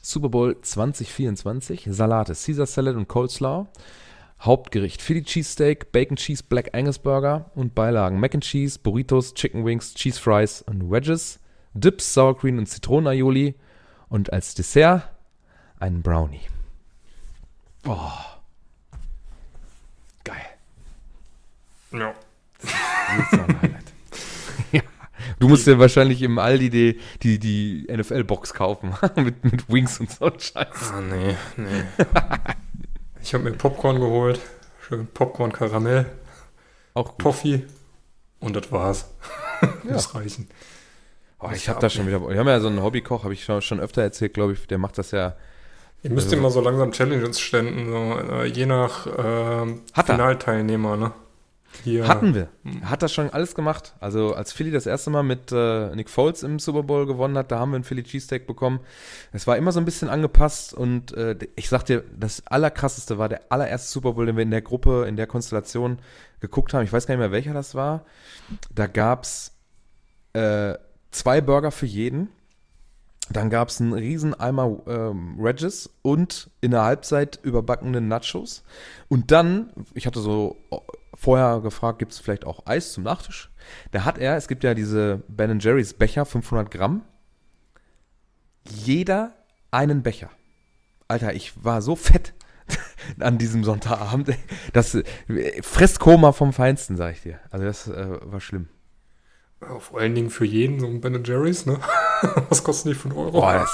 Super 0.00 0.28
Bowl 0.30 0.58
2024. 0.62 1.88
Salate, 1.90 2.34
Caesar 2.34 2.66
Salad 2.66 2.96
und 2.96 3.08
Coleslaw. 3.08 3.66
Hauptgericht 4.42 5.02
Philly 5.02 5.22
Cheesesteak, 5.22 5.92
Bacon 5.92 6.16
Cheese 6.16 6.42
Black 6.48 6.74
Angus 6.74 6.98
Burger 6.98 7.50
und 7.54 7.76
Beilagen 7.76 8.18
Mac 8.18 8.34
and 8.34 8.42
Cheese, 8.42 8.78
Burritos, 8.78 9.34
Chicken 9.34 9.64
Wings, 9.64 9.94
Cheese 9.94 10.20
Fries 10.20 10.62
und 10.62 10.90
Wedges, 10.90 11.38
Dips, 11.74 12.12
Sour 12.12 12.36
Cream 12.36 12.58
und 12.58 12.66
Zitronenaioli 12.66 13.54
und 14.08 14.32
als 14.32 14.54
Dessert 14.54 15.10
einen 15.78 16.02
Brownie. 16.02 16.40
Oh. 17.86 18.10
Geil. 20.24 20.36
Ja. 21.92 22.12
Das 22.60 22.70
ist 22.70 23.32
doch 23.32 23.48
ein 23.48 23.62
Highlight. 23.62 23.92
ja. 24.72 24.82
Du 25.38 25.48
musst 25.48 25.66
dir 25.68 25.78
wahrscheinlich 25.78 26.20
im 26.22 26.38
Aldi 26.38 26.70
die, 26.70 27.00
die, 27.22 27.38
die 27.38 27.86
NFL-Box 27.92 28.54
kaufen. 28.54 28.94
mit, 29.16 29.44
mit 29.44 29.68
Wings 29.68 30.00
und 30.00 30.10
so 30.10 30.30
Scheiß. 30.36 30.92
Ah, 30.92 31.00
nee, 31.00 31.36
nee. 31.56 31.84
ich 33.22 33.34
habe 33.34 33.44
mir 33.44 33.52
Popcorn 33.52 34.00
geholt. 34.00 34.40
Schön 34.86 35.06
Popcorn, 35.06 35.52
Karamell, 35.52 36.06
Auch 36.94 37.10
gut. 37.12 37.18
Toffee. 37.20 37.64
Und 38.40 38.56
das 38.56 38.70
war's. 38.72 39.06
Ja. 39.84 39.92
Muss 39.92 40.12
reichen. 40.16 40.48
Oh, 41.38 41.50
ich 41.54 41.68
habe 41.68 41.78
da 41.78 41.88
schon 41.88 42.04
wieder. 42.08 42.20
Wir 42.28 42.36
haben 42.36 42.48
ja 42.48 42.58
so 42.58 42.66
einen 42.66 42.82
Hobbykoch, 42.82 43.22
habe 43.22 43.32
ich 43.32 43.44
schon, 43.44 43.62
schon 43.62 43.78
öfter 43.78 44.02
erzählt, 44.02 44.34
glaube 44.34 44.54
ich. 44.54 44.66
Der 44.66 44.78
macht 44.78 44.98
das 44.98 45.12
ja. 45.12 45.36
Ihr 46.02 46.10
müsst 46.10 46.26
Also- 46.26 46.36
immer 46.36 46.50
so 46.50 46.60
langsam 46.60 46.90
Challenges 46.90 47.38
stellen, 47.38 47.86
so, 47.88 48.18
äh, 48.34 48.46
je 48.46 48.66
nach 48.66 49.06
er. 49.06 49.66
Finalteilnehmer, 50.04 50.96
ne? 50.96 51.12
Hier, 51.84 52.06
Hatten 52.06 52.34
wir. 52.34 52.48
Hat 52.84 53.02
das 53.02 53.12
schon 53.12 53.30
alles 53.30 53.54
gemacht. 53.54 53.94
Also 53.98 54.34
als 54.34 54.52
Philly 54.52 54.70
das 54.70 54.86
erste 54.86 55.10
Mal 55.10 55.22
mit 55.22 55.50
äh, 55.52 55.94
Nick 55.96 56.10
Foles 56.10 56.42
im 56.42 56.58
Super 56.58 56.82
Bowl 56.82 57.06
gewonnen 57.06 57.36
hat, 57.36 57.50
da 57.50 57.58
haben 57.58 57.70
wir 57.70 57.76
einen 57.76 57.84
Philly 57.84 58.02
Cheesesteak 58.02 58.46
bekommen. 58.46 58.80
Es 59.32 59.46
war 59.46 59.56
immer 59.56 59.72
so 59.72 59.80
ein 59.80 59.84
bisschen 59.84 60.08
angepasst 60.08 60.74
und 60.74 61.12
äh, 61.14 61.36
ich 61.56 61.68
sag 61.68 61.84
dir, 61.84 62.04
das 62.16 62.46
allerkrasseste 62.46 63.18
war 63.18 63.28
der 63.28 63.42
allererste 63.48 63.90
Super 63.90 64.12
Bowl, 64.12 64.26
den 64.26 64.36
wir 64.36 64.42
in 64.42 64.50
der 64.50 64.62
Gruppe, 64.62 65.06
in 65.08 65.16
der 65.16 65.26
Konstellation 65.26 65.98
geguckt 66.40 66.74
haben. 66.74 66.84
Ich 66.84 66.92
weiß 66.92 67.06
gar 67.06 67.14
nicht 67.14 67.20
mehr, 67.20 67.32
welcher 67.32 67.54
das 67.54 67.74
war. 67.74 68.04
Da 68.74 68.86
gab's 68.86 69.52
äh, 70.34 70.74
zwei 71.10 71.40
Burger 71.40 71.70
für 71.70 71.86
jeden. 71.86 72.28
Dann 73.30 73.50
gab 73.50 73.68
es 73.68 73.80
einen 73.80 73.92
riesen 73.92 74.34
Eimer 74.34 74.78
ähm, 74.86 75.36
Regis 75.40 75.88
und 76.02 76.50
in 76.60 76.72
der 76.72 76.82
Halbzeit 76.82 77.38
überbackene 77.42 78.00
Nachos. 78.00 78.62
Und 79.08 79.30
dann, 79.30 79.70
ich 79.94 80.06
hatte 80.06 80.20
so 80.20 80.56
vorher 81.22 81.60
gefragt, 81.60 82.00
gibt 82.00 82.12
es 82.12 82.18
vielleicht 82.18 82.44
auch 82.44 82.66
Eis 82.66 82.92
zum 82.92 83.04
Nachtisch? 83.04 83.50
Da 83.92 84.04
hat 84.04 84.18
er, 84.18 84.36
es 84.36 84.48
gibt 84.48 84.64
ja 84.64 84.74
diese 84.74 85.22
Ben 85.28 85.60
Jerry's 85.60 85.94
Becher, 85.94 86.26
500 86.26 86.70
Gramm. 86.70 87.02
Jeder 88.68 89.32
einen 89.70 90.02
Becher. 90.02 90.30
Alter, 91.06 91.34
ich 91.34 91.64
war 91.64 91.80
so 91.80 91.94
fett 91.94 92.34
an 93.20 93.38
diesem 93.38 93.62
Sonntagabend. 93.62 94.30
Das 94.72 94.94
äh, 94.94 95.62
Fresskoma 95.62 96.32
vom 96.32 96.52
Feinsten, 96.52 96.96
sag 96.96 97.12
ich 97.12 97.22
dir. 97.22 97.38
Also 97.50 97.64
das 97.64 97.86
äh, 97.86 98.18
war 98.20 98.40
schlimm. 98.40 98.68
vor 99.78 100.00
allen 100.00 100.14
Dingen 100.14 100.30
für 100.30 100.44
jeden 100.44 100.80
so 100.80 100.86
ein 100.86 101.00
Ben 101.00 101.22
Jerry's, 101.24 101.66
ne? 101.66 101.78
Was 102.48 102.62
kosten 102.62 102.88
die 102.90 102.94
für 102.94 103.08
einen 103.08 103.18
Euro? 103.18 103.32
Boah, 103.32 103.66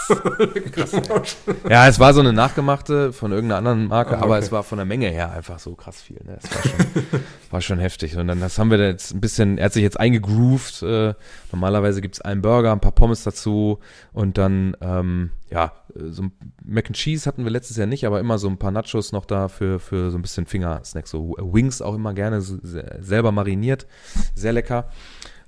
das, 0.76 0.92
Ja, 1.68 1.88
es 1.88 1.98
war 1.98 2.14
so 2.14 2.20
eine 2.20 2.32
nachgemachte 2.32 3.12
von 3.12 3.32
irgendeiner 3.32 3.58
anderen 3.58 3.88
Marke, 3.88 4.16
Ah, 4.18 4.22
aber 4.22 4.36
okay. 4.36 4.44
es 4.44 4.52
war 4.52 4.62
von 4.62 4.78
der 4.78 4.84
Menge 4.84 5.08
her 5.08 5.32
einfach 5.32 5.58
so 5.58 5.74
krass 5.74 6.00
viel. 6.00 6.20
Ne? 6.24 6.38
Das 6.40 6.50
war 6.50 6.62
schon, 6.62 7.20
war 7.50 7.60
schon 7.60 7.78
heftig. 7.78 8.16
Und 8.16 8.28
dann 8.28 8.40
das 8.40 8.58
haben 8.58 8.70
wir 8.70 8.78
da 8.78 8.84
jetzt 8.84 9.12
ein 9.12 9.20
bisschen, 9.20 9.58
er 9.58 9.66
hat 9.66 9.72
sich 9.72 9.82
jetzt 9.82 9.98
eingegroovt. 10.00 10.82
Äh, 10.82 11.14
normalerweise 11.52 12.00
gibt's 12.00 12.20
einen 12.20 12.42
Burger, 12.42 12.72
ein 12.72 12.80
paar 12.80 12.92
Pommes 12.92 13.22
dazu 13.24 13.78
und 14.12 14.38
dann, 14.38 14.76
ähm, 14.80 15.30
ja, 15.50 15.72
so 15.94 16.24
ein 16.24 16.32
Mac 16.64 16.86
and 16.86 16.96
Cheese 16.96 17.26
hatten 17.26 17.44
wir 17.44 17.50
letztes 17.50 17.76
Jahr 17.76 17.86
nicht, 17.86 18.06
aber 18.06 18.20
immer 18.20 18.38
so 18.38 18.48
ein 18.48 18.58
paar 18.58 18.70
Nachos 18.70 19.12
noch 19.12 19.24
da 19.24 19.48
für, 19.48 19.78
für 19.80 20.10
so 20.10 20.18
ein 20.18 20.22
bisschen 20.22 20.46
Fingersnacks. 20.46 21.10
So 21.10 21.36
Wings 21.38 21.80
auch 21.82 21.94
immer 21.94 22.12
gerne 22.14 22.40
so, 22.40 22.58
selber 22.62 23.32
mariniert. 23.32 23.86
Sehr 24.34 24.52
lecker. 24.52 24.88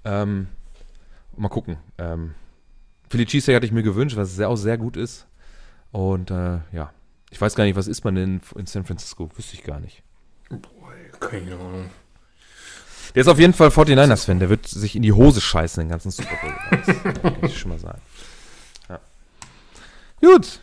Ähm, 0.05 0.49
mal 1.37 1.49
gucken. 1.49 1.77
Ähm, 1.99 2.35
Philly 3.11 3.27
Cheesesteak 3.27 3.57
hatte 3.57 3.67
ich 3.67 3.73
mir 3.73 3.83
gewünscht, 3.83 4.17
was 4.17 4.37
sehr, 4.37 4.49
auch 4.49 4.57
sehr 4.57 4.79
gut 4.79 4.97
ist. 4.97 5.27
Und 5.91 6.31
äh, 6.31 6.61
ja, 6.71 6.93
ich 7.31 7.41
weiß 7.41 7.57
gar 7.57 7.65
nicht, 7.65 7.75
was 7.75 7.89
isst 7.89 8.05
man 8.05 8.15
denn 8.15 8.41
in 8.55 8.67
San 8.67 8.85
Francisco? 8.85 9.29
Wüsste 9.35 9.55
ich 9.55 9.65
gar 9.65 9.81
nicht. 9.81 10.05
Boah, 10.49 10.93
keine 11.19 11.55
Ahnung. 11.57 11.91
Der 13.17 13.23
ist 13.23 13.27
auf 13.27 13.41
jeden 13.41 13.53
Fall 13.53 13.69
49ers-Fan. 13.69 14.39
Der 14.39 14.49
wird 14.49 14.69
sich 14.69 14.95
in 14.95 15.03
die 15.03 15.13
Hose 15.13 15.41
scheißen, 15.41 15.83
den 15.83 15.89
ganzen 15.89 16.13
Super 16.13 16.37
Bowl. 16.41 16.55
Das 16.85 17.23
kann 17.23 17.37
ich 17.43 17.59
schon 17.59 17.73
mal 17.73 17.81
sagen. 17.81 18.01
Ja. 18.89 19.01
Gut. 20.21 20.61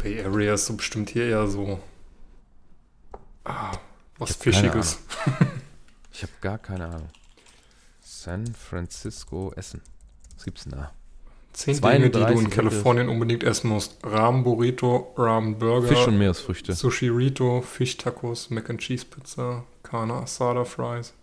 Bay 0.00 0.24
Area 0.24 0.54
ist 0.54 0.66
so 0.66 0.76
bestimmt 0.76 1.10
hier 1.10 1.24
eher 1.24 1.48
so. 1.48 1.80
Ah, 3.42 3.72
was 4.18 4.36
Fischiges. 4.36 5.00
Ich 6.12 6.22
habe 6.22 6.32
gar 6.40 6.58
keine 6.58 6.86
Ahnung. 6.86 7.08
San 8.00 8.46
Francisco 8.54 9.52
Essen. 9.56 9.80
Was 10.36 10.44
gibt's 10.44 10.62
denn 10.62 10.72
da? 10.72 10.92
Zehn 11.58 11.80
Dinge, 11.80 12.08
die 12.08 12.10
du 12.10 12.18
32 12.20 12.44
in 12.44 12.50
Kalifornien 12.50 13.08
unbedingt 13.08 13.42
essen 13.42 13.70
musst. 13.70 13.98
Ramen 14.04 14.44
Burrito, 14.44 15.12
Ramen 15.16 15.58
Burger, 15.58 15.88
Fisch 15.88 16.06
und 16.06 16.16
Meeresfrüchte. 16.16 16.72
Sushi 16.72 17.08
Rito, 17.08 17.62
Fischtacos, 17.62 18.48
Mac 18.50 18.70
and 18.70 18.78
Cheese 18.78 19.04
Pizza, 19.04 19.64
Carne 19.82 20.12
Asada 20.14 20.64
Fries. 20.64 21.14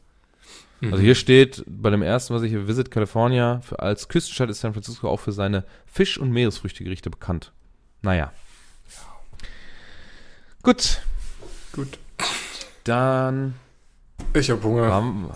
Mhm. 0.81 0.91
Also 0.91 1.01
hier 1.01 1.15
steht 1.15 1.63
bei 1.65 1.89
dem 1.89 2.01
ersten, 2.01 2.33
was 2.33 2.41
ich 2.43 2.49
hier 2.49 2.67
Visit 2.67 2.91
California, 2.91 3.61
für, 3.61 3.79
als 3.79 4.09
Küstenstadt 4.09 4.49
ist 4.49 4.59
San 4.59 4.73
Francisco 4.73 5.07
auch 5.07 5.21
für 5.21 5.31
seine 5.31 5.63
Fisch- 5.85 6.17
und 6.17 6.31
Meeresfrüchtegerichte 6.31 7.09
bekannt. 7.09 7.53
Naja. 8.01 8.33
Gut, 10.63 11.01
Gut. 11.71 11.97
dann 12.83 13.53
Ich 14.33 14.49
hab 14.49 14.61
Hunger. 14.63 14.91
haben 14.91 15.29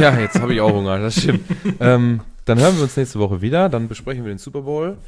Ja, 0.00 0.18
jetzt 0.18 0.40
habe 0.40 0.54
ich 0.54 0.62
auch 0.62 0.72
Hunger, 0.72 0.98
das 0.98 1.20
stimmt. 1.20 1.44
ähm, 1.80 2.22
dann 2.44 2.58
hören 2.58 2.76
wir 2.76 2.82
uns 2.82 2.96
nächste 2.96 3.18
Woche 3.18 3.40
wieder, 3.40 3.68
dann 3.68 3.88
besprechen 3.88 4.24
wir 4.24 4.32
den 4.32 4.38
Super 4.38 4.62
Bowl. 4.62 4.98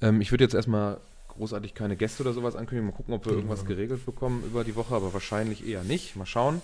Ähm, 0.00 0.20
ich 0.20 0.30
würde 0.30 0.44
jetzt 0.44 0.54
erstmal 0.54 0.98
großartig 1.28 1.74
keine 1.74 1.96
Gäste 1.96 2.22
oder 2.22 2.32
sowas 2.32 2.54
ankündigen. 2.56 2.86
Mal 2.90 2.96
gucken, 2.96 3.14
ob 3.14 3.24
wir 3.26 3.32
irgendwas 3.32 3.64
geregelt 3.64 4.04
bekommen 4.04 4.44
über 4.44 4.64
die 4.64 4.76
Woche, 4.76 4.94
aber 4.94 5.12
wahrscheinlich 5.12 5.66
eher 5.66 5.84
nicht. 5.84 6.16
Mal 6.16 6.26
schauen, 6.26 6.60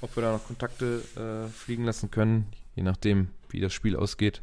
ob 0.00 0.16
wir 0.16 0.22
da 0.22 0.32
noch 0.32 0.46
Kontakte 0.46 1.02
äh, 1.16 1.48
fliegen 1.48 1.84
lassen 1.84 2.10
können, 2.10 2.46
je 2.74 2.82
nachdem, 2.82 3.28
wie 3.48 3.60
das 3.60 3.72
Spiel 3.72 3.96
ausgeht. 3.96 4.42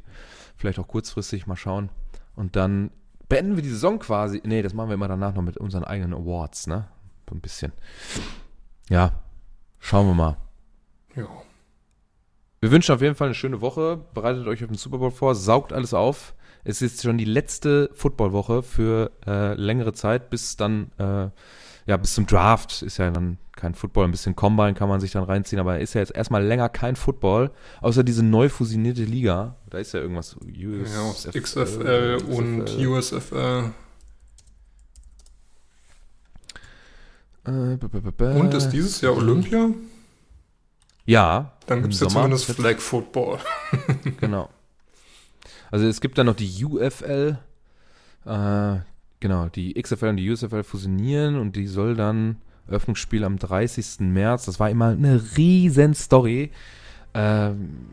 Vielleicht 0.58 0.80
auch 0.80 0.88
kurzfristig, 0.88 1.48
mal 1.48 1.56
schauen. 1.56 1.90
Und 2.36 2.56
dann 2.56 2.92
beenden 3.30 3.56
wir 3.56 3.64
die 3.64 3.70
Saison 3.70 4.00
quasi. 4.00 4.42
Nee, 4.44 4.62
das 4.62 4.74
machen 4.74 4.90
wir 4.90 4.96
immer 4.96 5.08
danach 5.08 5.34
noch 5.34 5.42
mit 5.42 5.58
unseren 5.58 5.84
eigenen 5.84 6.14
Awards, 6.14 6.68
ne? 6.68 6.88
So 7.30 7.36
ein 7.36 7.42
bisschen. 7.42 7.72
Ja, 8.90 9.24
schauen 9.80 10.08
wir 10.08 10.14
mal. 10.14 10.38
Ja. 11.16 11.28
Wir 12.60 12.72
wünschen 12.72 12.94
auf 12.96 13.02
jeden 13.02 13.16
Fall 13.16 13.28
eine 13.28 13.36
schöne 13.36 13.62
Woche. 13.62 14.00
Bereitet 14.14 14.48
euch 14.48 14.64
auf 14.64 14.70
den 14.70 14.78
Super 14.78 14.98
Bowl 14.98 15.12
vor, 15.12 15.36
saugt 15.36 15.74
alles 15.74 15.94
auf. 15.94 16.34
Es 16.64 16.82
ist 16.82 17.02
schon 17.04 17.18
die 17.18 17.26
letzte 17.26 17.90
Footballwoche 17.94 18.64
für 18.64 19.12
äh, 19.26 19.54
längere 19.54 19.94
Zeit, 19.94 20.30
bis 20.30 20.58
dann, 20.58 20.92
äh, 20.98 21.30
ja, 21.86 21.98
bis 21.98 22.16
zum 22.16 22.26
Draft 22.26 22.82
ist 22.82 22.98
ja 22.98 23.10
dann 23.12 23.38
kein 23.56 23.74
Football. 23.74 24.06
Ein 24.06 24.12
bisschen 24.12 24.36
Combine 24.36 24.74
kann 24.74 24.90
man 24.90 25.00
sich 25.00 25.12
dann 25.12 25.24
reinziehen, 25.24 25.60
aber 25.60 25.80
ist 25.80 25.94
ja 25.94 26.02
jetzt 26.02 26.14
erstmal 26.16 26.44
länger 26.44 26.68
kein 26.68 26.96
Football, 26.96 27.52
außer 27.82 28.04
diese 28.04 28.24
neu 28.24 28.50
fusionierte 28.50 29.04
Liga. 29.04 29.56
Da 29.70 29.78
ist 29.78 29.94
ja 29.94 30.02
irgendwas. 30.02 30.36
US, 30.46 31.24
Ja, 31.26 31.32
XFL 31.40 32.18
und 32.28 32.78
USFL. 32.86 33.72
Äh, 37.46 37.78
b- 37.78 37.88
b- 38.12 38.26
Und 38.40 38.54
ist 38.54 38.70
dieses 38.70 39.00
Jahr 39.02 39.16
Olympia? 39.16 39.70
Ja. 41.06 41.54
Dann 41.68 41.82
gibt 41.82 41.94
es 41.94 42.00
ja 42.00 42.08
zumindest 42.08 42.46
Flag 42.46 42.80
Football. 42.80 43.40
Genau. 44.20 44.50
Also 45.70 45.86
es 45.86 46.00
gibt 46.02 46.18
dann 46.18 46.28
noch 46.28 46.36
die 46.36 46.64
UFL, 46.64 47.38
äh, 48.26 48.76
genau, 49.20 49.50
die 49.50 49.74
XFL 49.74 50.08
und 50.08 50.18
die 50.18 50.32
USFL 50.32 50.64
fusionieren 50.64 51.36
und 51.36 51.58
die 51.58 51.68
soll 51.68 51.96
dann 51.96 52.38
Eröffnungsspiel 52.68 53.26
am 53.26 53.38
30. 53.38 54.00
März, 54.00 54.46
das 54.46 54.60
war 54.62 54.70
immer 54.70 54.88
eine 54.90 55.22
riesen 55.36 55.94
Story, 55.94 56.52
ähm, 57.14 57.88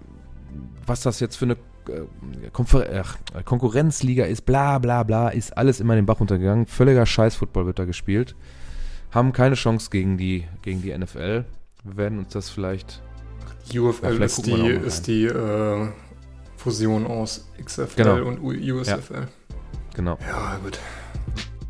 was 0.86 1.02
das 1.02 1.18
jetzt 1.18 1.36
für 1.36 1.46
eine 1.46 1.56
äh, 1.88 3.00
ach, 3.00 3.18
Konkurrenzliga 3.44 4.24
ist, 4.24 4.42
bla 4.42 4.78
bla 4.78 5.02
bla, 5.02 5.30
ist 5.30 5.56
alles 5.56 5.80
immer 5.80 5.94
in 5.94 6.00
den 6.00 6.06
Bach 6.06 6.20
untergegangen. 6.20 6.66
Völliger 6.66 7.06
Scheiß-Football 7.06 7.66
wird 7.66 7.80
da 7.80 7.84
gespielt. 7.86 8.36
Haben 9.10 9.32
keine 9.32 9.56
Chance 9.56 9.90
gegen 9.90 10.16
die, 10.16 10.44
gegen 10.62 10.80
die 10.80 10.96
NFL. 10.96 11.44
Wir 11.82 11.96
werden 11.96 12.18
uns 12.18 12.32
das 12.32 12.50
vielleicht 12.50 13.02
UFL 13.74 14.04
Ja, 14.04 14.10
vielleicht 14.10 14.38
ist 14.38 14.46
die, 14.46 14.68
ist 14.68 15.06
die 15.06 15.24
äh, 15.26 15.88
Fusion 16.56 17.06
aus 17.06 17.46
XFL 17.62 17.86
Genau. 17.96 18.24
und 18.26 18.40
USFL. 18.42 19.26
Genau. 19.94 20.18
Ja, 20.26 20.56
gut. 20.62 20.78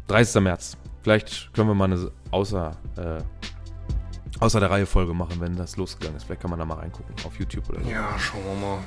30. 0.08 0.42
März. 0.42 0.76
Vielleicht 1.02 1.52
können 1.52 1.68
wir 1.68 1.74
mal 1.74 1.84
eine 1.84 2.10
außer, 2.30 2.76
äh, 2.96 3.18
außer 4.40 4.60
der 4.60 4.70
Reihe 4.70 4.86
Folge 4.86 5.12
machen, 5.14 5.36
wenn 5.40 5.56
das 5.56 5.76
losgegangen 5.76 6.16
ist. 6.16 6.24
Vielleicht 6.24 6.40
kann 6.42 6.50
man 6.50 6.58
da 6.58 6.64
mal 6.64 6.78
reingucken 6.78 7.14
auf 7.26 7.38
YouTube 7.38 7.68
oder 7.68 7.82
so. 7.82 7.90
Ja, 7.90 8.18
schauen 8.18 8.40
wir 8.44 8.54
mal. 8.54 8.78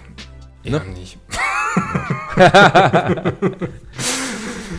Ne? 0.64 0.77
Eher 0.77 0.84
nicht. 0.93 1.19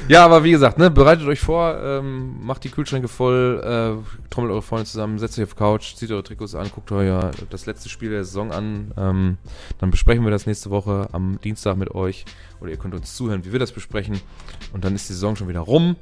Ja, 0.09 0.24
aber 0.24 0.44
wie 0.44 0.51
gesagt, 0.51 0.78
ne, 0.78 0.90
bereitet 0.90 1.27
euch 1.27 1.40
vor, 1.40 1.78
ähm, 1.82 2.44
macht 2.44 2.65
die 2.65 2.70
Kühlschränke 2.70 3.09
voll, 3.09 3.60
äh, 3.62 4.28
trommelt 4.31 4.52
eure 4.52 4.62
Freunde 4.62 4.86
zusammen, 4.86 5.19
setzt 5.19 5.39
euch 5.39 5.44
auf 5.44 5.56
Couch, 5.56 5.94
zieht 5.94 6.10
eure 6.10 6.23
Trikots 6.23 6.55
an, 6.55 6.70
guckt 6.74 6.90
euer 6.93 7.31
das 7.51 7.66
letzte 7.66 7.89
Spiel 7.89 8.10
der 8.10 8.24
Saison 8.24 8.52
an. 8.52 8.93
Ähm, 8.97 9.39
dann 9.78 9.90
besprechen 9.90 10.24
wir 10.24 10.31
das 10.31 10.47
nächste 10.47 10.70
Woche 10.70 11.09
am 11.12 11.40
Dienstag 11.43 11.77
mit 11.77 11.94
euch. 11.94 12.24
Oder 12.60 12.70
ihr 12.70 12.77
könnt 12.77 12.94
uns 12.94 13.15
zuhören, 13.15 13.44
wie 13.44 13.52
wir 13.52 13.59
das 13.59 13.73
besprechen. 13.73 14.20
Und 14.73 14.85
dann 14.85 14.94
ist 14.94 15.09
die 15.09 15.15
Saison 15.15 15.36
schon 15.36 15.48
wieder 15.48 15.60
rum. 15.60 15.97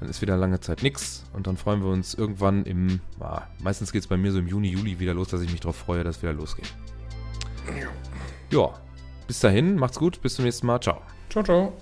Dann 0.00 0.08
ist 0.08 0.22
wieder 0.22 0.36
lange 0.36 0.60
Zeit 0.60 0.82
nichts. 0.82 1.24
Und 1.34 1.46
dann 1.46 1.56
freuen 1.56 1.82
wir 1.82 1.90
uns 1.90 2.14
irgendwann 2.14 2.64
im, 2.64 3.00
ah, 3.20 3.42
meistens 3.62 3.92
geht 3.92 4.02
es 4.02 4.08
bei 4.08 4.16
mir 4.16 4.32
so 4.32 4.38
im 4.38 4.48
Juni, 4.48 4.68
Juli 4.68 4.98
wieder 4.98 5.14
los, 5.14 5.28
dass 5.28 5.42
ich 5.42 5.50
mich 5.50 5.60
darauf 5.60 5.76
freue, 5.76 6.04
dass 6.04 6.16
es 6.16 6.22
wieder 6.22 6.32
losgeht. 6.32 6.72
Ja. 8.50 8.70
Bis 9.26 9.40
dahin, 9.40 9.76
macht's 9.76 9.98
gut, 9.98 10.20
bis 10.22 10.34
zum 10.34 10.44
nächsten 10.44 10.66
Mal. 10.66 10.80
Ciao. 10.80 11.02
Ciao, 11.28 11.44
ciao. 11.44 11.72